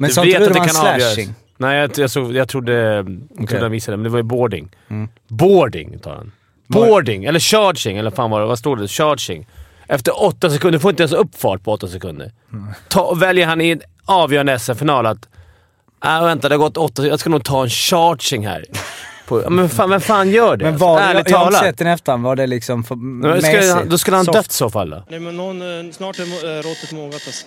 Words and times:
Men 0.00 0.08
Du 0.08 0.14
sa 0.14 0.24
inte 0.24 0.38
du 0.38 0.44
att 0.44 0.48
det 0.52 0.54
det 0.54 0.60
var 0.78 0.92
en 0.92 1.00
slashing? 1.00 1.34
Nej, 1.56 1.78
jag, 1.78 1.90
jag, 1.98 2.10
såg, 2.10 2.34
jag 2.34 2.48
trodde, 2.48 2.72
jag 3.38 3.48
trodde 3.48 3.62
han 3.62 3.70
visade, 3.72 3.96
men 3.96 4.04
det 4.04 4.10
var 4.10 4.18
ju 4.18 4.22
boarding. 4.22 4.68
Mm. 4.90 5.08
Boarding 5.28 5.98
tar 5.98 6.14
han. 6.14 6.32
Boarding, 6.66 7.24
eller 7.24 7.40
charging, 7.40 7.98
eller 7.98 8.10
fan 8.10 8.30
vad, 8.30 8.48
vad 8.48 8.58
står 8.58 8.76
det? 8.76 8.88
Charging. 8.88 9.46
Efter 9.88 10.22
åtta 10.24 10.50
sekunder, 10.50 10.78
får 10.78 10.90
inte 10.90 11.02
ens 11.02 11.12
upp 11.12 11.40
fart 11.40 11.62
på 11.64 11.72
åtta 11.72 11.88
sekunder. 11.88 12.32
Ta, 12.88 13.14
väljer 13.14 13.46
han 13.46 13.60
i 13.60 13.70
en 13.70 13.80
avgörande 14.04 14.58
SM-final 14.58 15.06
att 15.06 15.28
äh, 16.04 16.24
vänta, 16.24 16.48
det 16.48 16.54
har 16.54 16.60
gått 16.60 16.76
åtta 16.76 17.06
Jag 17.06 17.20
ska 17.20 17.30
nog 17.30 17.44
ta 17.44 17.62
en 17.62 17.70
charging 17.70 18.46
här. 18.46 18.64
På, 19.28 19.50
men 19.50 19.68
fan, 19.68 19.90
vem 19.90 20.00
fan 20.00 20.30
gör 20.30 20.56
det? 20.56 20.64
Men 20.64 20.78
var, 20.78 21.00
Ärligt 21.00 21.30
jag, 21.30 21.36
jag 21.36 21.44
har 21.44 21.52
inte 21.52 21.60
sett 21.60 21.78
den 21.78 21.86
efterhand. 21.86 22.24
Var 22.24 22.36
det 22.36 22.46
liksom 22.46 22.84
för 22.84 22.94
Men 22.94 23.42
ska, 23.42 23.82
då 23.84 23.98
skulle 23.98 24.16
han 24.16 24.24
Soft? 24.24 24.38
dött 24.38 24.50
i 24.50 24.54
så 24.54 24.70
fall 24.70 24.90
då. 24.90 25.04
Nej 25.08 25.20
men 25.20 25.36
någon, 25.36 25.86
eh, 25.86 25.92
snart 25.92 26.18
är 26.18 26.22
eh, 26.22 26.62
råttet 26.62 26.92
mogat 26.92 27.14
alltså. 27.26 27.46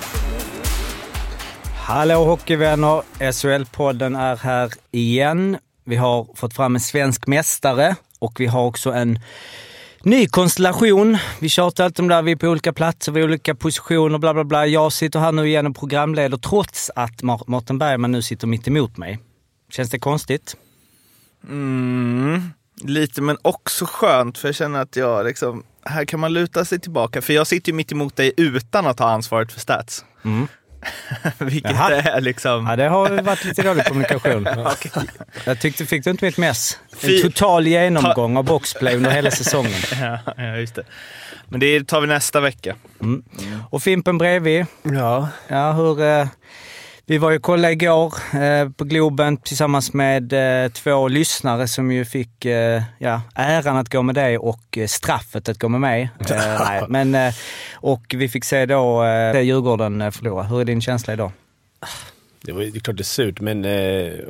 Hallå 1.91 2.25
hockeyvänner! 2.25 3.01
SHL-podden 3.19 4.19
är 4.19 4.35
här 4.35 4.71
igen. 4.91 5.57
Vi 5.83 5.95
har 5.95 6.27
fått 6.35 6.53
fram 6.53 6.75
en 6.75 6.81
svensk 6.81 7.27
mästare 7.27 7.95
och 8.19 8.39
vi 8.39 8.45
har 8.45 8.65
också 8.65 8.91
en 8.91 9.19
ny 10.03 10.27
konstellation. 10.27 11.17
Vi 11.39 11.49
tjatar 11.49 11.83
alltid 11.83 11.99
om 11.99 12.07
det 12.07 12.15
här, 12.15 12.21
vi 12.21 12.31
är 12.31 12.35
på 12.35 12.47
olika 12.47 12.73
platser, 12.73 13.11
vi 13.11 13.21
har 13.21 13.27
olika 13.27 13.55
positioner, 13.55 14.17
bla 14.17 14.33
bla 14.33 14.43
bla. 14.43 14.67
Jag 14.67 14.93
sitter 14.93 15.19
här 15.19 15.31
nu 15.31 15.47
igen 15.47 15.67
och 15.67 15.75
programleder 15.75 16.37
trots 16.37 16.91
att 16.95 17.23
Mårten 17.23 17.77
Bergman 17.77 18.11
nu 18.11 18.21
sitter 18.21 18.47
mitt 18.47 18.67
emot 18.67 18.97
mig. 18.97 19.19
Känns 19.71 19.89
det 19.89 19.99
konstigt? 19.99 20.57
Mm, 21.49 22.53
lite 22.81 23.21
men 23.21 23.37
också 23.41 23.85
skönt 23.85 24.37
för 24.37 24.47
jag 24.47 24.55
känner 24.55 24.81
att 24.81 24.95
jag 24.95 25.25
liksom, 25.25 25.63
här 25.85 26.05
kan 26.05 26.19
man 26.19 26.33
luta 26.33 26.65
sig 26.65 26.79
tillbaka. 26.79 27.21
För 27.21 27.33
jag 27.33 27.47
sitter 27.47 27.71
ju 27.71 27.75
mitt 27.75 27.91
emot 27.91 28.15
dig 28.15 28.33
utan 28.37 28.87
att 28.87 28.99
ha 28.99 29.11
ansvaret 29.11 29.51
för 29.51 29.59
stats. 29.59 30.05
Mm. 30.25 30.47
Vilket 31.37 31.71
Jaha. 31.71 31.91
är 31.91 32.21
liksom... 32.21 32.67
Ja, 32.67 32.75
det 32.75 32.87
har 32.87 33.21
varit 33.21 33.45
lite 33.45 33.61
dålig 33.61 33.85
kommunikation. 33.85 34.47
Jag 35.45 35.59
tyckte, 35.59 35.85
fick 35.85 36.03
du 36.03 36.09
inte 36.09 36.25
mitt 36.25 36.37
mess? 36.37 36.79
En 36.91 36.97
Fy- 36.99 37.21
total 37.21 37.67
genomgång 37.67 38.37
av 38.37 38.43
boxplay 38.43 38.95
under 38.95 39.11
hela 39.11 39.31
säsongen. 39.31 39.71
Ja, 40.01 40.19
ja, 40.37 40.57
just 40.57 40.75
det. 40.75 40.83
Men 41.49 41.59
det 41.59 41.87
tar 41.87 42.01
vi 42.01 42.07
nästa 42.07 42.39
vecka. 42.39 42.75
Och 43.69 43.83
Fimpen 43.83 44.17
bredvid. 44.17 44.65
Ja. 44.83 45.29
Ja, 45.47 45.71
hur... 45.71 46.27
Vi 47.11 47.17
var 47.17 47.31
ju 47.31 47.37
och 47.37 47.43
kollade 47.43 47.73
igår 47.73 48.13
eh, 48.33 48.69
på 48.69 48.83
Globen 48.83 49.37
tillsammans 49.37 49.93
med 49.93 50.33
eh, 50.33 50.71
två 50.71 51.07
lyssnare 51.07 51.67
som 51.67 51.91
ju 51.91 52.05
fick 52.05 52.45
eh, 52.45 52.83
ja, 52.99 53.21
äran 53.35 53.77
att 53.77 53.89
gå 53.89 54.01
med 54.01 54.15
dig 54.15 54.37
och 54.37 54.77
eh, 54.77 54.87
straffet 54.87 55.49
att 55.49 55.59
gå 55.59 55.69
med 55.69 55.81
mig. 55.81 56.09
Eh, 56.31 56.59
nej, 56.59 56.83
men, 56.89 57.15
eh, 57.15 57.33
och 57.73 58.15
vi 58.17 58.29
fick 58.29 58.43
se 58.43 58.65
då 58.65 59.03
eh, 59.03 59.41
Djurgården 59.41 60.11
förlora. 60.11 60.43
Hur 60.43 60.61
är 60.61 60.65
din 60.65 60.81
känsla 60.81 61.13
idag? 61.13 61.31
Det, 62.41 62.51
var, 62.51 62.61
det 62.61 62.77
är 62.77 62.79
klart 62.79 62.97
det 62.97 63.01
är 63.01 63.03
surt, 63.03 63.41
men 63.41 63.65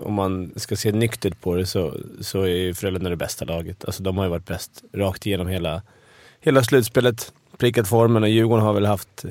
om 0.02 0.14
man 0.14 0.52
ska 0.56 0.76
se 0.76 0.92
nyktert 0.92 1.42
på 1.42 1.56
det 1.56 1.66
så, 1.66 1.94
så 2.22 2.42
är 2.42 2.48
ju 2.48 2.74
Frölunda 2.74 3.10
det 3.10 3.16
bästa 3.16 3.46
laget. 3.46 3.86
Alltså, 3.86 4.04
de 4.04 4.18
har 4.18 4.26
ju 4.26 4.30
varit 4.30 4.46
bäst 4.46 4.84
rakt 4.94 5.26
igenom 5.26 5.48
hela, 5.48 5.82
hela 6.40 6.64
slutspelet. 6.64 7.32
Prickat 7.58 7.88
formen 7.88 8.24
och 8.24 8.30
Djurgården 8.30 8.66
har 8.66 8.74
väl 8.74 8.86
haft 8.86 9.26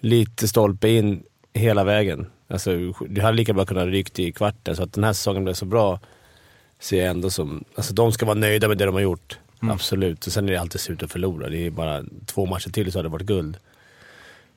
lite 0.00 0.48
stolpe 0.48 0.88
in 0.88 1.22
hela 1.52 1.84
vägen. 1.84 2.26
Alltså, 2.48 2.70
du 3.08 3.20
hade 3.20 3.36
lika 3.36 3.52
bra 3.52 3.64
kunnat 3.64 3.86
rykt 3.86 4.18
i 4.18 4.32
kvarten, 4.32 4.76
så 4.76 4.82
att 4.82 4.92
den 4.92 5.04
här 5.04 5.12
säsongen 5.12 5.44
blev 5.44 5.54
så 5.54 5.64
bra 5.64 6.00
ser 6.78 6.98
jag 6.98 7.10
ändå 7.10 7.30
som... 7.30 7.64
Alltså 7.74 7.94
de 7.94 8.12
ska 8.12 8.26
vara 8.26 8.38
nöjda 8.38 8.68
med 8.68 8.78
det 8.78 8.84
de 8.84 8.94
har 8.94 9.00
gjort. 9.02 9.38
Absolut. 9.60 10.26
Och 10.26 10.32
sen 10.32 10.48
är 10.48 10.52
det 10.52 10.60
alltid 10.60 10.80
surt 10.80 11.02
att 11.02 11.12
förlora. 11.12 11.48
Det 11.48 11.66
är 11.66 11.70
bara 11.70 12.04
två 12.26 12.46
matcher 12.46 12.70
till 12.70 12.92
så 12.92 12.98
hade 12.98 13.08
det 13.08 13.12
varit 13.12 13.26
guld. 13.26 13.56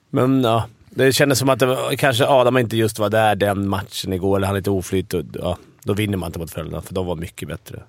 Men 0.09 0.44
ja, 0.44 0.66
det 0.90 1.13
kändes 1.13 1.40
som 1.40 1.50
att 1.50 1.59
det 1.59 1.66
var, 1.66 1.96
kanske 1.96 2.25
Adam 2.28 2.57
inte 2.57 2.78
just 2.78 3.00
var 3.00 3.09
där 3.09 3.35
den 3.35 3.68
matchen 3.68 4.13
igår, 4.13 4.38
eller 4.38 4.47
han 4.47 4.56
lite 4.56 4.69
oflyt. 4.69 5.13
Och, 5.13 5.23
ja, 5.34 5.58
då 5.84 5.94
vinner 5.94 6.18
man 6.18 6.28
inte 6.28 6.40
mot 6.40 6.52
Frölunda, 6.52 6.81
för 6.81 6.94
de 6.94 7.06
var 7.06 7.16
mycket 7.16 7.47
bättre. 7.47 7.84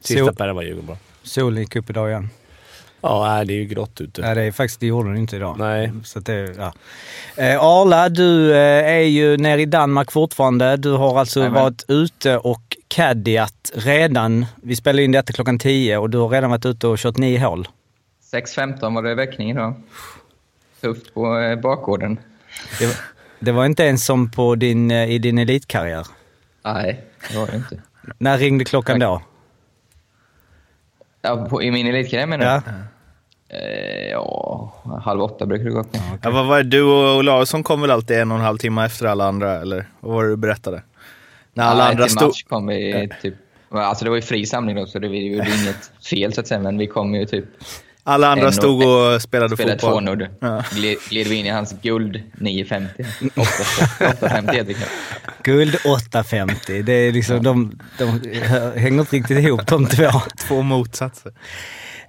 Sista 0.00 0.24
Sol- 0.24 0.34
pärren 0.34 0.56
var 0.56 0.62
Djurgården 0.62 0.86
bra. 0.86 0.96
Solen 1.22 1.60
gick 1.60 1.76
upp 1.76 1.90
idag 1.90 2.10
igen. 2.10 2.28
Ja, 3.02 3.26
nej, 3.28 3.46
det 3.46 3.52
är 3.52 3.56
ju 3.56 3.64
grått 3.64 4.00
ute. 4.00 4.20
Ja, 4.20 4.34
det 4.34 4.42
är 4.42 4.52
faktiskt, 4.52 4.80
det 4.80 4.86
gjorde 4.86 5.08
den 5.08 5.18
inte 5.18 5.36
idag. 5.36 5.56
Nej. 5.58 5.92
Så 6.04 6.20
det, 6.20 6.56
ja. 6.58 6.72
eh, 7.36 7.60
Arla, 7.64 8.08
du 8.08 8.52
eh, 8.52 8.90
är 8.94 9.00
ju 9.00 9.36
nere 9.36 9.62
i 9.62 9.66
Danmark 9.66 10.12
fortfarande. 10.12 10.76
Du 10.76 10.90
har 10.92 11.18
alltså 11.18 11.40
Jajamän. 11.40 11.62
varit 11.62 11.84
ute 11.88 12.36
och 12.38 12.76
caddyat 12.88 13.72
redan. 13.74 14.46
Vi 14.62 14.76
spelar 14.76 15.02
in 15.02 15.12
detta 15.12 15.32
klockan 15.32 15.58
10 15.58 15.98
och 15.98 16.10
du 16.10 16.18
har 16.18 16.28
redan 16.28 16.50
varit 16.50 16.66
ute 16.66 16.86
och 16.86 16.98
kört 16.98 17.16
nio 17.16 17.38
hål. 17.38 17.68
6.15 18.32 18.94
var 18.94 19.02
det 19.02 19.14
väckning 19.14 19.50
idag. 19.50 19.74
Tufft 20.80 21.14
på 21.14 21.38
eh, 21.38 21.56
bakgården. 21.60 22.18
Det 22.78 22.86
var, 22.86 22.94
det 23.38 23.52
var 23.52 23.66
inte 23.66 23.82
ens 23.82 24.04
som 24.06 24.30
på 24.30 24.54
din, 24.54 24.90
eh, 24.90 25.10
i 25.10 25.18
din 25.18 25.38
elitkarriär. 25.38 26.06
Nej, 26.64 27.04
det 27.30 27.38
var 27.38 27.46
det 27.46 27.56
inte. 27.56 27.80
När 28.18 28.38
ringde 28.38 28.64
klockan 28.64 28.98
då? 28.98 29.22
Ja, 31.22 31.46
på, 31.50 31.62
I 31.62 31.70
min 31.70 31.86
elitkarriär 31.86 32.26
menar 32.26 32.44
du? 32.44 32.50
Ja. 32.50 32.62
Eh, 33.58 34.10
ja, 34.10 34.72
halv 35.04 35.22
åtta 35.22 35.46
brukar 35.46 35.64
det 35.64 35.70
gå 35.70 35.80
upp. 35.80 35.96
Ja, 36.22 36.30
vad 36.30 36.46
var 36.46 36.56
det? 36.56 36.62
Du 36.62 36.82
och 36.82 37.16
Olausson 37.16 37.62
kom 37.62 37.80
väl 37.80 37.90
alltid 37.90 38.16
en 38.16 38.30
och 38.30 38.38
en 38.38 38.44
halv 38.44 38.58
timme 38.58 38.84
efter 38.84 39.06
alla 39.06 39.24
andra, 39.24 39.60
eller? 39.60 39.86
Vad 40.00 40.14
var 40.14 40.24
det 40.24 40.30
du 40.30 40.36
berättade? 40.36 40.82
När 41.54 41.64
alla 41.64 41.84
ja, 41.84 41.90
andra 41.90 42.08
stod... 42.08 42.28
match 42.28 42.42
kom 42.42 42.66
vi 42.66 43.08
typ... 43.22 43.34
Alltså 43.70 44.04
det 44.04 44.10
var 44.10 44.16
ju 44.16 44.22
fri 44.22 44.46
samling 44.46 44.76
då, 44.76 44.86
så 44.86 44.98
det 44.98 45.08
var 45.08 45.14
ju 45.14 45.34
inget 45.34 45.92
fel 46.10 46.32
så 46.32 46.40
att 46.40 46.46
säga, 46.46 46.60
men 46.60 46.78
vi 46.78 46.86
kom 46.86 47.14
ju 47.14 47.26
typ... 47.26 47.44
Alla 48.04 48.28
andra 48.28 48.46
en 48.46 48.52
stod 48.52 48.82
och 48.82 49.22
spelade 49.22 49.56
spelade 49.56 49.56
fotboll. 49.56 49.92
tvånodd. 49.92 50.26
Ja. 50.40 50.64
Gled, 50.74 50.96
gled 51.10 51.26
vi 51.26 51.34
in 51.34 51.46
i 51.46 51.48
hans 51.48 51.74
guld 51.82 52.22
9.50. 52.40 52.88
8.50 53.34 54.52
heter 54.52 54.64
det 54.64 54.74
knappt. 54.74 54.92
Guld 55.42 55.76
850. 55.84 56.82
Det 56.82 56.92
är 56.92 57.12
liksom, 57.12 57.42
de, 57.42 57.78
de 57.98 58.20
hänger 58.80 59.00
inte 59.00 59.16
riktigt 59.16 59.38
ihop 59.38 59.66
de 59.66 59.86
två. 59.86 60.10
Två 60.48 60.62
motsatser. 60.62 61.32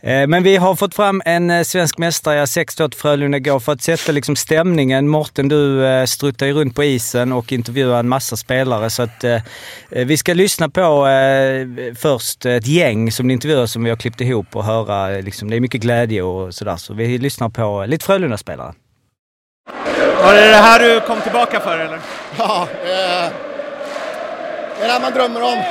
Eh, 0.06 0.28
Men 0.28 0.44
vi 0.44 0.56
har 0.56 0.76
fått 0.76 0.96
fram 0.96 1.22
en 1.26 1.50
eh, 1.50 1.64
svensk 1.64 1.98
mästare, 1.98 2.36
jag 2.36 2.50
6 2.50 2.76
till 2.76 2.90
Frölunda 2.98 3.38
igår, 3.38 3.60
för 3.60 3.72
att 3.72 3.82
sätta 3.82 4.12
liksom 4.12 4.36
stämningen. 4.36 5.08
Morten, 5.08 5.48
du 5.48 5.86
eh, 5.86 6.06
struttar 6.06 6.46
ju 6.46 6.54
runt 6.54 6.76
på 6.76 6.84
isen 6.84 7.32
och 7.34 7.52
intervjuar 7.52 8.00
en 8.00 8.10
massa 8.10 8.36
spelare. 8.36 8.90
Så 8.90 9.04
att, 9.04 9.24
eh, 9.24 9.42
vi 9.90 10.18
ska 10.18 10.34
lyssna 10.34 10.70
på 10.70 11.08
eh, 11.08 11.68
först 11.96 12.46
ett 12.46 12.68
gäng 12.68 13.12
som 13.12 13.28
du 13.28 13.34
intervjuar 13.34 13.66
som 13.66 13.84
vi 13.84 13.90
har 13.90 13.98
klippt 13.98 14.22
ihop 14.22 14.56
och 14.56 14.64
höra. 14.64 15.08
Liksom, 15.08 15.50
det 15.50 15.56
är 15.56 15.60
mycket 15.60 15.82
glädje 15.82 16.22
och 16.22 16.54
sådär. 16.54 16.78
Så 16.78 16.94
vi 16.94 17.18
lyssnar 17.18 17.50
på 17.50 17.86
lite 17.88 18.06
Frölunda-spelare. 18.06 18.74
Var 20.24 20.34
det 20.34 20.48
det 20.50 20.56
här 20.56 20.80
du 20.80 21.00
kom 21.02 21.22
tillbaka 21.22 21.60
för, 21.60 21.80
eller? 21.80 22.00
Ja, 22.38 22.68
eh, 22.84 23.30
det 24.80 24.84
är 24.84 24.88
det 24.88 24.92
här 24.94 25.02
man 25.02 25.12
drömmer 25.14 25.42
om. 25.42 25.64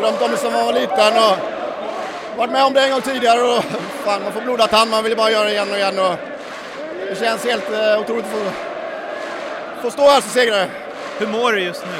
Drömt 0.00 0.22
om 0.22 0.30
det 0.30 0.36
sedan 0.36 0.52
man 0.52 0.66
var 0.66 0.72
liten 0.72 1.12
och 1.30 1.57
varit 2.38 2.50
med 2.50 2.64
om 2.64 2.72
det 2.72 2.80
en 2.80 2.90
gång 2.90 3.00
tidigare 3.00 3.42
och 3.42 3.64
fan, 4.04 4.22
man 4.22 4.32
får 4.32 4.40
blodad 4.40 4.70
tand. 4.70 4.90
Man 4.90 5.04
vill 5.04 5.16
bara 5.16 5.30
göra 5.30 5.44
det 5.44 5.50
igen 5.50 5.70
och 5.70 5.76
igen 5.76 5.98
och 5.98 6.14
det 7.08 7.18
känns 7.18 7.44
helt 7.44 7.72
eh, 7.72 8.00
otroligt 8.00 8.24
att 8.24 8.30
få, 8.30 8.38
få 9.82 9.90
stå 9.90 10.02
här 10.02 10.20
som 10.20 10.30
segrare. 10.30 10.66
Hur 11.18 11.26
mår 11.26 11.52
du 11.52 11.60
just 11.60 11.84
nu? 11.86 11.92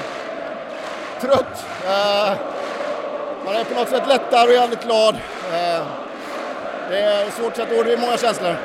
Trött. 1.21 1.65
Eh, 1.87 2.33
man 3.45 3.57
är 3.57 3.65
på 3.65 3.75
något 3.75 3.89
sätt 3.89 4.03
lättare 4.09 4.49
och 4.49 4.55
jävligt 4.55 4.85
glad. 4.85 5.15
Eh, 5.53 5.83
det 6.91 7.01
är 7.01 7.31
svårt 7.31 7.51
att 7.51 7.57
sätta 7.57 7.75
ord, 7.75 7.87
det 7.87 7.93
är 7.93 7.97
många 7.99 8.17
känslor. 8.17 8.57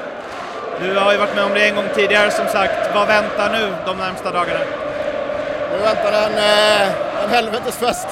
Du 0.81 0.95
har 1.00 1.12
ju 1.12 1.18
varit 1.18 1.36
med 1.36 1.44
om 1.44 1.53
det 1.53 1.69
en 1.69 1.75
gång 1.75 1.86
tidigare 1.95 2.31
som 2.31 2.48
sagt. 2.48 2.95
Vad 2.95 3.07
väntar 3.07 3.51
nu 3.51 3.74
de 3.86 3.98
närmsta 3.98 4.31
dagarna? 4.31 4.59
Nu 5.71 5.77
väntar 5.77 6.12
en, 6.12 6.38
eh, 6.38 6.88
en 7.24 7.30
helvetesfest 7.30 8.07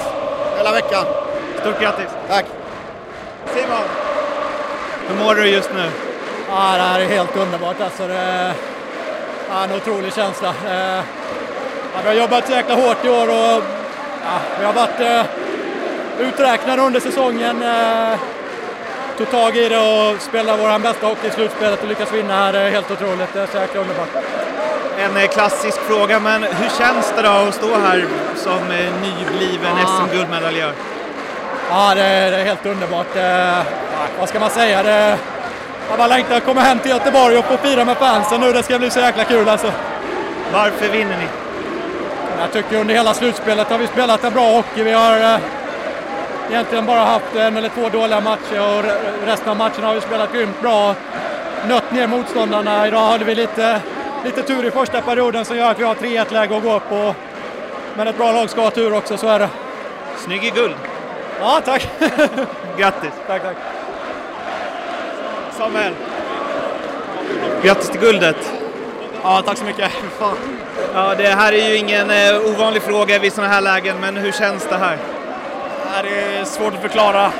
hela 0.56 0.72
veckan. 0.72 1.04
Stort 1.60 1.80
grattis! 1.80 2.08
Tack! 2.28 2.61
Simon! 3.46 3.86
Hur 5.08 5.24
mår 5.24 5.34
du 5.34 5.46
just 5.46 5.70
nu? 5.74 5.90
Ja, 6.48 6.72
det 6.76 6.82
här 6.82 7.00
är 7.00 7.06
helt 7.06 7.36
underbart 7.36 7.80
alltså. 7.80 8.06
Det 8.08 8.14
är 9.50 9.64
en 9.64 9.72
otrolig 9.76 10.12
känsla. 10.14 10.54
Ja, 11.94 12.00
vi 12.02 12.08
har 12.08 12.14
jobbat 12.14 12.46
så 12.46 12.52
jäkla 12.52 12.74
hårt 12.74 13.04
i 13.04 13.08
år 13.08 13.28
och 13.28 13.62
ja, 14.24 14.38
vi 14.58 14.64
har 14.64 14.72
varit 14.72 15.00
eh, 15.00 15.24
uträknade 16.28 16.82
under 16.82 17.00
säsongen. 17.00 17.62
Eh, 17.62 18.18
tog 19.18 19.30
tag 19.30 19.56
i 19.56 19.68
det 19.68 19.78
och 19.78 20.22
spelade 20.22 20.62
vår 20.62 20.78
bästa 20.78 21.06
hockey 21.06 21.26
i 21.28 21.30
slutspelet 21.30 21.82
och 21.82 21.88
lyckas 21.88 22.12
vinna 22.12 22.34
här. 22.34 22.52
Det 22.52 22.58
är 22.58 22.70
helt 22.70 22.90
otroligt. 22.90 23.32
Det 23.32 23.40
är 23.40 23.46
så 23.46 23.56
jäkla 23.56 23.80
underbart. 23.80 24.08
En 24.98 25.16
eh, 25.16 25.28
klassisk 25.28 25.78
fråga, 25.80 26.20
men 26.20 26.42
hur 26.42 26.68
känns 26.78 27.12
det 27.16 27.22
då 27.22 27.28
att 27.28 27.54
stå 27.54 27.76
här 27.76 28.04
som 28.36 28.58
nybliven 29.02 29.76
Ja. 29.82 29.86
SM-guldmedaljör? 29.86 30.72
Ja, 31.74 31.94
det 31.94 32.02
är, 32.02 32.30
det 32.30 32.36
är 32.36 32.44
helt 32.44 32.66
underbart. 32.66 33.16
Eh, 33.16 33.22
ja, 33.22 33.62
vad 34.20 34.28
ska 34.28 34.40
man 34.40 34.50
säga? 34.50 34.82
Det, 34.82 35.18
jag 35.88 35.98
bara 35.98 36.06
längtar 36.06 36.36
att 36.36 36.44
komma 36.44 36.60
hem 36.60 36.78
till 36.78 36.90
Göteborg 36.90 37.38
och 37.38 37.44
få 37.44 37.56
fira 37.56 37.84
med 37.84 37.96
fansen 37.96 38.40
nu. 38.40 38.52
Det 38.52 38.62
ska 38.62 38.78
bli 38.78 38.90
så 38.90 39.00
jäkla 39.00 39.24
kul 39.24 39.48
alltså. 39.48 39.72
Varför 40.52 40.88
vinner 40.88 41.16
ni? 41.18 41.26
Jag 42.40 42.52
tycker 42.52 42.76
under 42.80 42.94
hela 42.94 43.14
slutspelet 43.14 43.68
har 43.70 43.78
vi 43.78 43.86
spelat 43.86 44.24
en 44.24 44.32
bra 44.32 44.50
hockey. 44.50 44.82
Vi 44.82 44.92
har 44.92 45.16
eh, 45.20 45.38
egentligen 46.50 46.86
bara 46.86 47.00
haft 47.00 47.36
en 47.36 47.56
eller 47.56 47.68
två 47.68 47.88
dåliga 47.88 48.20
matcher 48.20 48.60
och 48.60 48.84
re- 48.84 49.26
resten 49.26 49.48
av 49.48 49.56
matcherna 49.56 49.86
har 49.86 49.94
vi 49.94 50.00
spelat 50.00 50.32
grymt 50.32 50.60
bra. 50.60 50.94
Nött 51.68 51.92
ner 51.92 52.06
motståndarna. 52.06 52.86
Idag 52.86 53.06
hade 53.06 53.24
vi 53.24 53.34
lite, 53.34 53.80
lite 54.24 54.42
tur 54.42 54.64
i 54.66 54.70
första 54.70 55.00
perioden 55.00 55.44
som 55.44 55.56
gör 55.56 55.70
att 55.70 55.78
vi 55.78 55.84
har 55.84 55.94
3-1 55.94 56.32
läge 56.32 56.56
att 56.56 56.62
gå 56.62 56.80
på. 56.80 57.14
Men 57.96 58.08
ett 58.08 58.16
bra 58.16 58.32
lag 58.32 58.50
ska 58.50 58.60
ha 58.60 58.70
tur 58.70 58.94
också, 58.96 59.16
så 59.16 59.28
är 59.28 59.38
det. 59.38 59.48
Snygg 60.16 60.44
i 60.44 60.50
guld. 60.50 60.74
Ja, 61.42 61.60
tack! 61.64 61.88
Grattis! 62.78 63.10
tack, 63.26 63.42
tack. 63.42 63.56
Samuel. 65.52 65.92
Grattis 67.62 67.90
till 67.90 68.00
guldet! 68.00 68.52
Ja, 69.22 69.42
tack 69.46 69.58
så 69.58 69.64
mycket. 69.64 69.90
Ja, 70.94 71.14
det 71.14 71.28
här 71.28 71.52
är 71.52 71.68
ju 71.68 71.76
ingen 71.76 72.10
eh, 72.10 72.50
ovanlig 72.50 72.82
fråga 72.82 73.18
vid 73.18 73.32
sådana 73.32 73.52
här 73.52 73.60
lägen, 73.60 74.00
men 74.00 74.16
hur 74.16 74.32
känns 74.32 74.66
det 74.66 74.76
här? 74.76 74.98
Ja, 75.86 76.02
Det 76.02 76.38
är 76.38 76.44
svårt 76.44 76.74
att 76.74 76.80
förklara. 76.80 77.32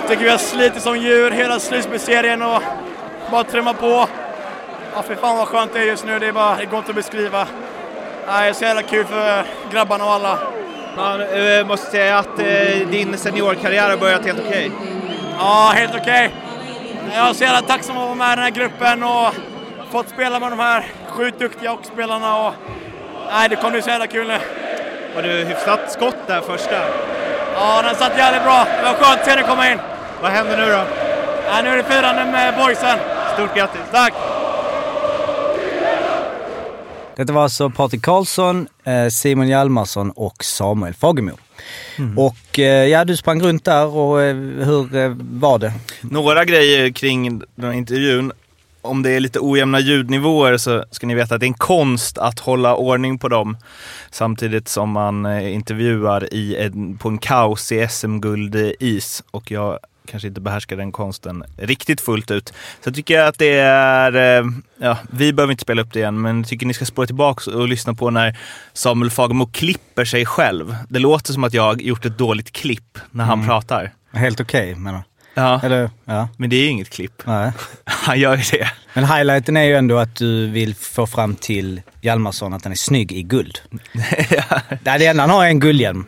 Jag 0.00 0.08
tycker 0.08 0.24
vi 0.24 0.30
har 0.30 0.38
slitit 0.38 0.82
som 0.82 0.98
djur 0.98 1.30
hela 1.30 1.60
slutspelsserien 1.60 2.42
och 2.42 2.62
bara 3.30 3.44
trumma 3.44 3.74
på. 3.74 4.08
Ja, 4.94 5.02
för 5.02 5.14
fan 5.14 5.36
vad 5.36 5.48
skönt 5.48 5.72
det 5.72 5.78
är 5.78 5.84
just 5.84 6.04
nu. 6.04 6.18
Det, 6.18 6.26
är 6.26 6.32
bara, 6.32 6.56
det 6.56 6.64
går 6.64 6.78
inte 6.78 6.90
att 6.90 6.96
beskriva. 6.96 7.46
Ja, 8.26 8.40
det 8.40 8.46
är 8.48 8.52
så 8.52 8.64
jävla 8.64 8.82
kul 8.82 9.04
för 9.04 9.44
grabbarna 9.72 10.04
och 10.04 10.12
alla. 10.12 10.38
Ja, 11.00 11.22
eh, 11.22 11.66
måste 11.66 11.90
säga 11.90 12.18
att 12.18 12.38
eh, 12.38 12.88
din 12.90 13.18
seniorkarriär 13.18 13.90
har 13.90 13.96
börjat 13.96 14.24
helt 14.24 14.40
okej. 14.46 14.70
Ja, 15.38 15.72
helt 15.74 15.94
okej. 15.94 16.30
Jag 17.14 17.28
är 17.28 17.32
så 17.32 17.44
jävla 17.44 17.62
tacksam 17.62 17.96
att 17.96 18.04
vara 18.04 18.14
med 18.14 18.32
i 18.32 18.36
den 18.36 18.44
här 18.44 18.50
gruppen 18.50 19.02
och 19.02 19.34
fått 19.90 20.08
spela 20.08 20.40
med 20.40 20.52
de 20.52 20.58
här 20.58 20.86
sjukt 21.08 21.38
duktiga 21.38 21.70
hockeyspelarna. 21.70 22.46
Och, 22.46 22.54
nej, 23.32 23.48
det 23.48 23.56
kommer 23.56 23.70
bli 23.70 23.82
så 23.82 23.90
jävla 23.90 24.06
kul 24.06 24.26
nu. 24.26 24.38
Var 25.14 25.22
du 25.22 25.28
hyfsat 25.28 25.92
skott 25.92 26.16
där 26.26 26.40
första? 26.40 26.76
Ja, 27.54 27.82
den 27.82 27.94
satt 27.94 28.18
jävligt 28.18 28.42
bra. 28.42 28.66
Det 28.78 28.84
var 28.84 28.94
skönt 28.94 29.20
att 29.20 29.26
se 29.26 29.34
den 29.34 29.44
komma 29.44 29.70
in. 29.70 29.78
Vad 30.22 30.30
händer 30.30 30.56
nu 30.56 30.66
då? 30.66 30.82
Ja, 31.46 31.62
nu 31.62 31.68
är 31.68 31.76
det 31.76 31.82
firande 31.82 32.24
med 32.24 32.54
boysen. 32.56 32.98
Stort 33.34 33.54
grattis! 33.54 33.80
Tack! 33.92 34.29
Detta 37.20 37.32
var 37.32 37.42
alltså 37.42 37.70
Patrik 37.70 38.02
Karlsson, 38.02 38.68
eh, 38.84 39.08
Simon 39.08 39.48
Hjalmarsson 39.48 40.10
och 40.10 40.44
Samuel 40.44 40.94
Fagemo. 40.94 41.32
Och 42.16 42.58
eh, 42.58 42.86
ja, 42.86 43.04
du 43.04 43.16
sprang 43.16 43.42
runt 43.42 43.64
där 43.64 43.86
och 43.86 44.22
eh, 44.22 44.36
hur 44.36 45.16
var 45.40 45.58
det? 45.58 45.72
Några 46.00 46.44
grejer 46.44 46.90
kring 46.90 47.38
den 47.38 47.64
här 47.64 47.72
intervjun. 47.72 48.32
Om 48.82 49.02
det 49.02 49.10
är 49.10 49.20
lite 49.20 49.38
ojämna 49.40 49.80
ljudnivåer 49.80 50.56
så 50.56 50.84
ska 50.90 51.06
ni 51.06 51.14
veta 51.14 51.34
att 51.34 51.40
det 51.40 51.44
är 51.44 51.48
en 51.48 51.54
konst 51.54 52.18
att 52.18 52.38
hålla 52.38 52.74
ordning 52.74 53.18
på 53.18 53.28
dem 53.28 53.56
samtidigt 54.10 54.68
som 54.68 54.90
man 54.90 55.40
intervjuar 55.40 56.34
i 56.34 56.56
en, 56.56 56.98
på 56.98 57.08
en 57.08 57.18
kaosig 57.18 57.90
SM-guldis. 57.90 59.22
Och 59.30 59.50
jag 59.50 59.78
kanske 60.06 60.28
inte 60.28 60.40
behärskar 60.40 60.76
den 60.76 60.92
konsten 60.92 61.44
riktigt 61.56 62.00
fullt 62.00 62.30
ut. 62.30 62.48
Så 62.48 62.54
jag 62.88 62.94
tycker 62.94 63.18
att 63.20 63.38
det 63.38 63.58
är, 63.58 64.38
eh, 64.40 64.44
ja, 64.80 64.98
vi 65.10 65.32
behöver 65.32 65.52
inte 65.52 65.62
spela 65.62 65.82
upp 65.82 65.92
det 65.92 65.98
igen, 65.98 66.20
men 66.20 66.36
jag 66.38 66.48
tycker 66.48 66.66
ni 66.66 66.74
ska 66.74 66.84
spåra 66.84 67.06
tillbaka 67.06 67.50
och 67.50 67.68
lyssna 67.68 67.94
på 67.94 68.10
när 68.10 68.38
Samuel 68.72 69.10
Fagemo 69.10 69.46
klipper 69.46 70.04
sig 70.04 70.26
själv. 70.26 70.76
Det 70.88 70.98
låter 70.98 71.32
som 71.32 71.44
att 71.44 71.54
jag 71.54 71.82
gjort 71.82 72.04
ett 72.04 72.18
dåligt 72.18 72.52
klipp 72.52 72.98
när 73.10 73.24
han 73.24 73.34
Mm. 73.38 73.46
pratar. 73.48 73.92
Helt 74.12 74.40
okej 74.40 74.74
menar 74.74 75.02
Ja, 75.34 75.60
Eller, 75.64 75.90
ja. 76.04 76.28
men 76.36 76.50
det 76.50 76.56
är 76.56 76.68
inget 76.68 76.90
klipp. 76.90 77.22
Nej. 77.24 77.52
Han 77.84 78.20
gör 78.20 78.36
ju 78.36 78.42
det. 78.58 78.68
Men 78.94 79.04
highlighten 79.04 79.56
är 79.56 79.62
ju 79.62 79.74
ändå 79.76 79.98
att 79.98 80.16
du 80.16 80.46
vill 80.46 80.74
få 80.74 81.06
fram 81.06 81.34
till 81.34 81.82
Hjalmarsson 82.00 82.52
att 82.52 82.64
han 82.64 82.72
är 82.72 82.76
snygg 82.76 83.12
i 83.12 83.22
guld. 83.22 83.60
ja. 84.30 84.60
Det 84.82 85.06
enda 85.06 85.22
han 85.22 85.30
har 85.30 85.44
är 85.44 85.48
en 85.48 85.60
guldhjälm. 85.60 86.04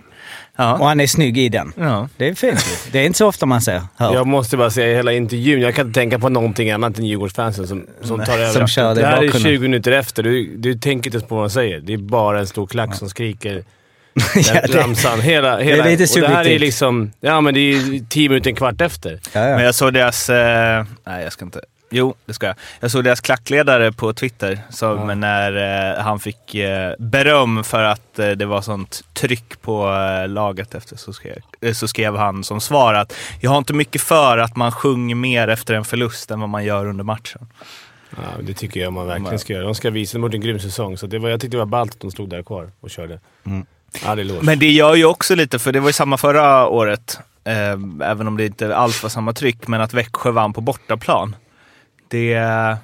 Ja. 0.56 0.72
Och 0.78 0.86
han 0.86 1.00
är 1.00 1.06
snygg 1.06 1.38
i 1.38 1.48
den. 1.48 1.72
Ja. 1.76 2.08
Det 2.16 2.28
är 2.28 2.34
fint. 2.34 2.88
Det 2.92 2.98
är 2.98 3.06
inte 3.06 3.18
så 3.18 3.26
ofta 3.28 3.46
man 3.46 3.60
ser. 3.60 3.82
Hör. 3.96 4.14
Jag 4.14 4.26
måste 4.26 4.56
bara 4.56 4.70
säga 4.70 4.96
hela 4.96 5.12
intervjun, 5.12 5.60
jag 5.60 5.74
kan 5.74 5.86
inte 5.86 6.00
tänka 6.00 6.18
på 6.18 6.28
någonting 6.28 6.70
annat 6.70 6.98
än 6.98 7.04
Djurgårdsfansen 7.04 7.66
som, 7.68 7.86
som 8.02 8.24
tar 8.24 8.38
över. 8.38 8.52
som 8.52 8.66
kör 8.68 8.94
det 8.94 9.00
det 9.00 9.06
här 9.06 9.12
är 9.12 9.16
bakgrunden. 9.16 9.42
20 9.52 9.58
minuter 9.58 9.92
efter. 9.92 10.22
Du, 10.22 10.56
du 10.56 10.74
tänker 10.74 11.08
inte 11.08 11.16
ens 11.16 11.28
på 11.28 11.34
vad 11.34 11.44
de 11.44 11.50
säger. 11.50 11.80
Det 11.80 11.92
är 11.92 11.98
bara 11.98 12.38
en 12.40 12.46
stor 12.46 12.66
klack 12.66 12.94
som 12.94 13.08
skriker 13.08 13.54
Ja, 14.34 14.52
den 14.52 14.70
det- 14.70 14.78
ramsan. 14.78 15.20
Hela, 15.20 15.58
hela, 15.60 15.84
det 15.84 15.90
är 15.92 15.96
lite 15.96 16.14
och 16.14 16.20
det 16.20 16.26
här 16.28 16.34
är 16.34 16.42
subjektivt. 16.44 16.60
liksom... 16.60 17.12
Ja, 17.20 17.40
men 17.40 17.54
det 17.54 17.60
är 17.60 18.08
tio 18.08 18.28
minuter, 18.28 18.50
en 18.50 18.56
kvart 18.56 18.80
efter. 18.80 19.20
Ja, 19.32 19.48
ja. 19.48 19.56
Men 19.56 19.64
jag 19.64 19.74
såg 19.74 19.94
deras... 19.94 20.30
Eh, 20.30 20.84
nej, 21.06 21.22
jag 21.24 21.32
ska 21.32 21.44
inte. 21.44 21.60
Jo, 21.94 22.14
det 22.26 22.34
ska 22.34 22.46
jag. 22.46 22.56
Jag 22.80 22.90
såg 22.90 23.04
deras 23.04 23.20
klackledare 23.20 23.92
på 23.92 24.12
Twitter 24.12 24.58
som 24.70 25.20
när 25.20 25.96
eh, 25.96 26.02
han 26.04 26.20
fick 26.20 26.54
eh, 26.54 26.94
beröm 26.98 27.64
för 27.64 27.82
att 27.82 28.18
eh, 28.18 28.30
det 28.30 28.46
var 28.46 28.60
sånt 28.60 29.04
tryck 29.12 29.62
på 29.62 29.92
eh, 29.92 30.28
laget 30.28 30.74
efter 30.74 30.96
så 30.96 31.12
skrev, 31.12 31.38
eh, 31.60 31.72
så 31.72 31.88
skrev 31.88 32.16
han 32.16 32.44
som 32.44 32.60
svar 32.60 32.94
att 32.94 33.14
jag 33.40 33.50
har 33.50 33.58
inte 33.58 33.72
mycket 33.72 34.02
för 34.02 34.38
att 34.38 34.56
man 34.56 34.72
sjunger 34.72 35.14
mer 35.14 35.48
efter 35.48 35.74
en 35.74 35.84
förlust 35.84 36.30
än 36.30 36.40
vad 36.40 36.48
man 36.48 36.64
gör 36.64 36.86
under 36.86 37.04
matchen. 37.04 37.46
Ja, 38.10 38.42
det 38.42 38.54
tycker 38.54 38.80
jag 38.80 38.92
man 38.92 39.06
verkligen 39.06 39.38
ska 39.38 39.52
göra. 39.52 39.64
De 39.64 39.74
ska 39.74 39.90
visa. 39.90 40.18
Gjort 40.18 40.34
en 40.34 40.40
grym 40.40 40.58
säsong, 40.58 40.98
så 40.98 41.06
det 41.06 41.18
var, 41.18 41.28
jag 41.28 41.40
tyckte 41.40 41.56
det 41.56 41.58
var 41.58 41.66
ballt 41.66 41.92
att 41.92 42.00
de 42.00 42.10
stod 42.10 42.28
där 42.28 42.42
kvar 42.42 42.70
och 42.80 42.90
körde. 42.90 43.20
Mm. 43.46 43.66
Ja, 44.04 44.14
det. 44.14 44.42
Men 44.42 44.58
det 44.58 44.70
gör 44.70 44.94
ju 44.94 45.04
också 45.04 45.34
lite, 45.34 45.58
för 45.58 45.72
det 45.72 45.80
var 45.80 45.88
ju 45.88 45.92
samma 45.92 46.16
förra 46.16 46.68
året, 46.68 47.18
eh, 47.44 48.08
även 48.10 48.28
om 48.28 48.36
det 48.36 48.46
inte 48.46 48.76
alls 48.76 49.02
var 49.02 49.10
samma 49.10 49.32
tryck, 49.32 49.68
men 49.68 49.80
att 49.80 49.94
Växjö 49.94 50.30
vann 50.30 50.52
på 50.52 50.60
bortaplan. 50.60 51.36
Det, 52.12 52.32
eh, 52.34 52.76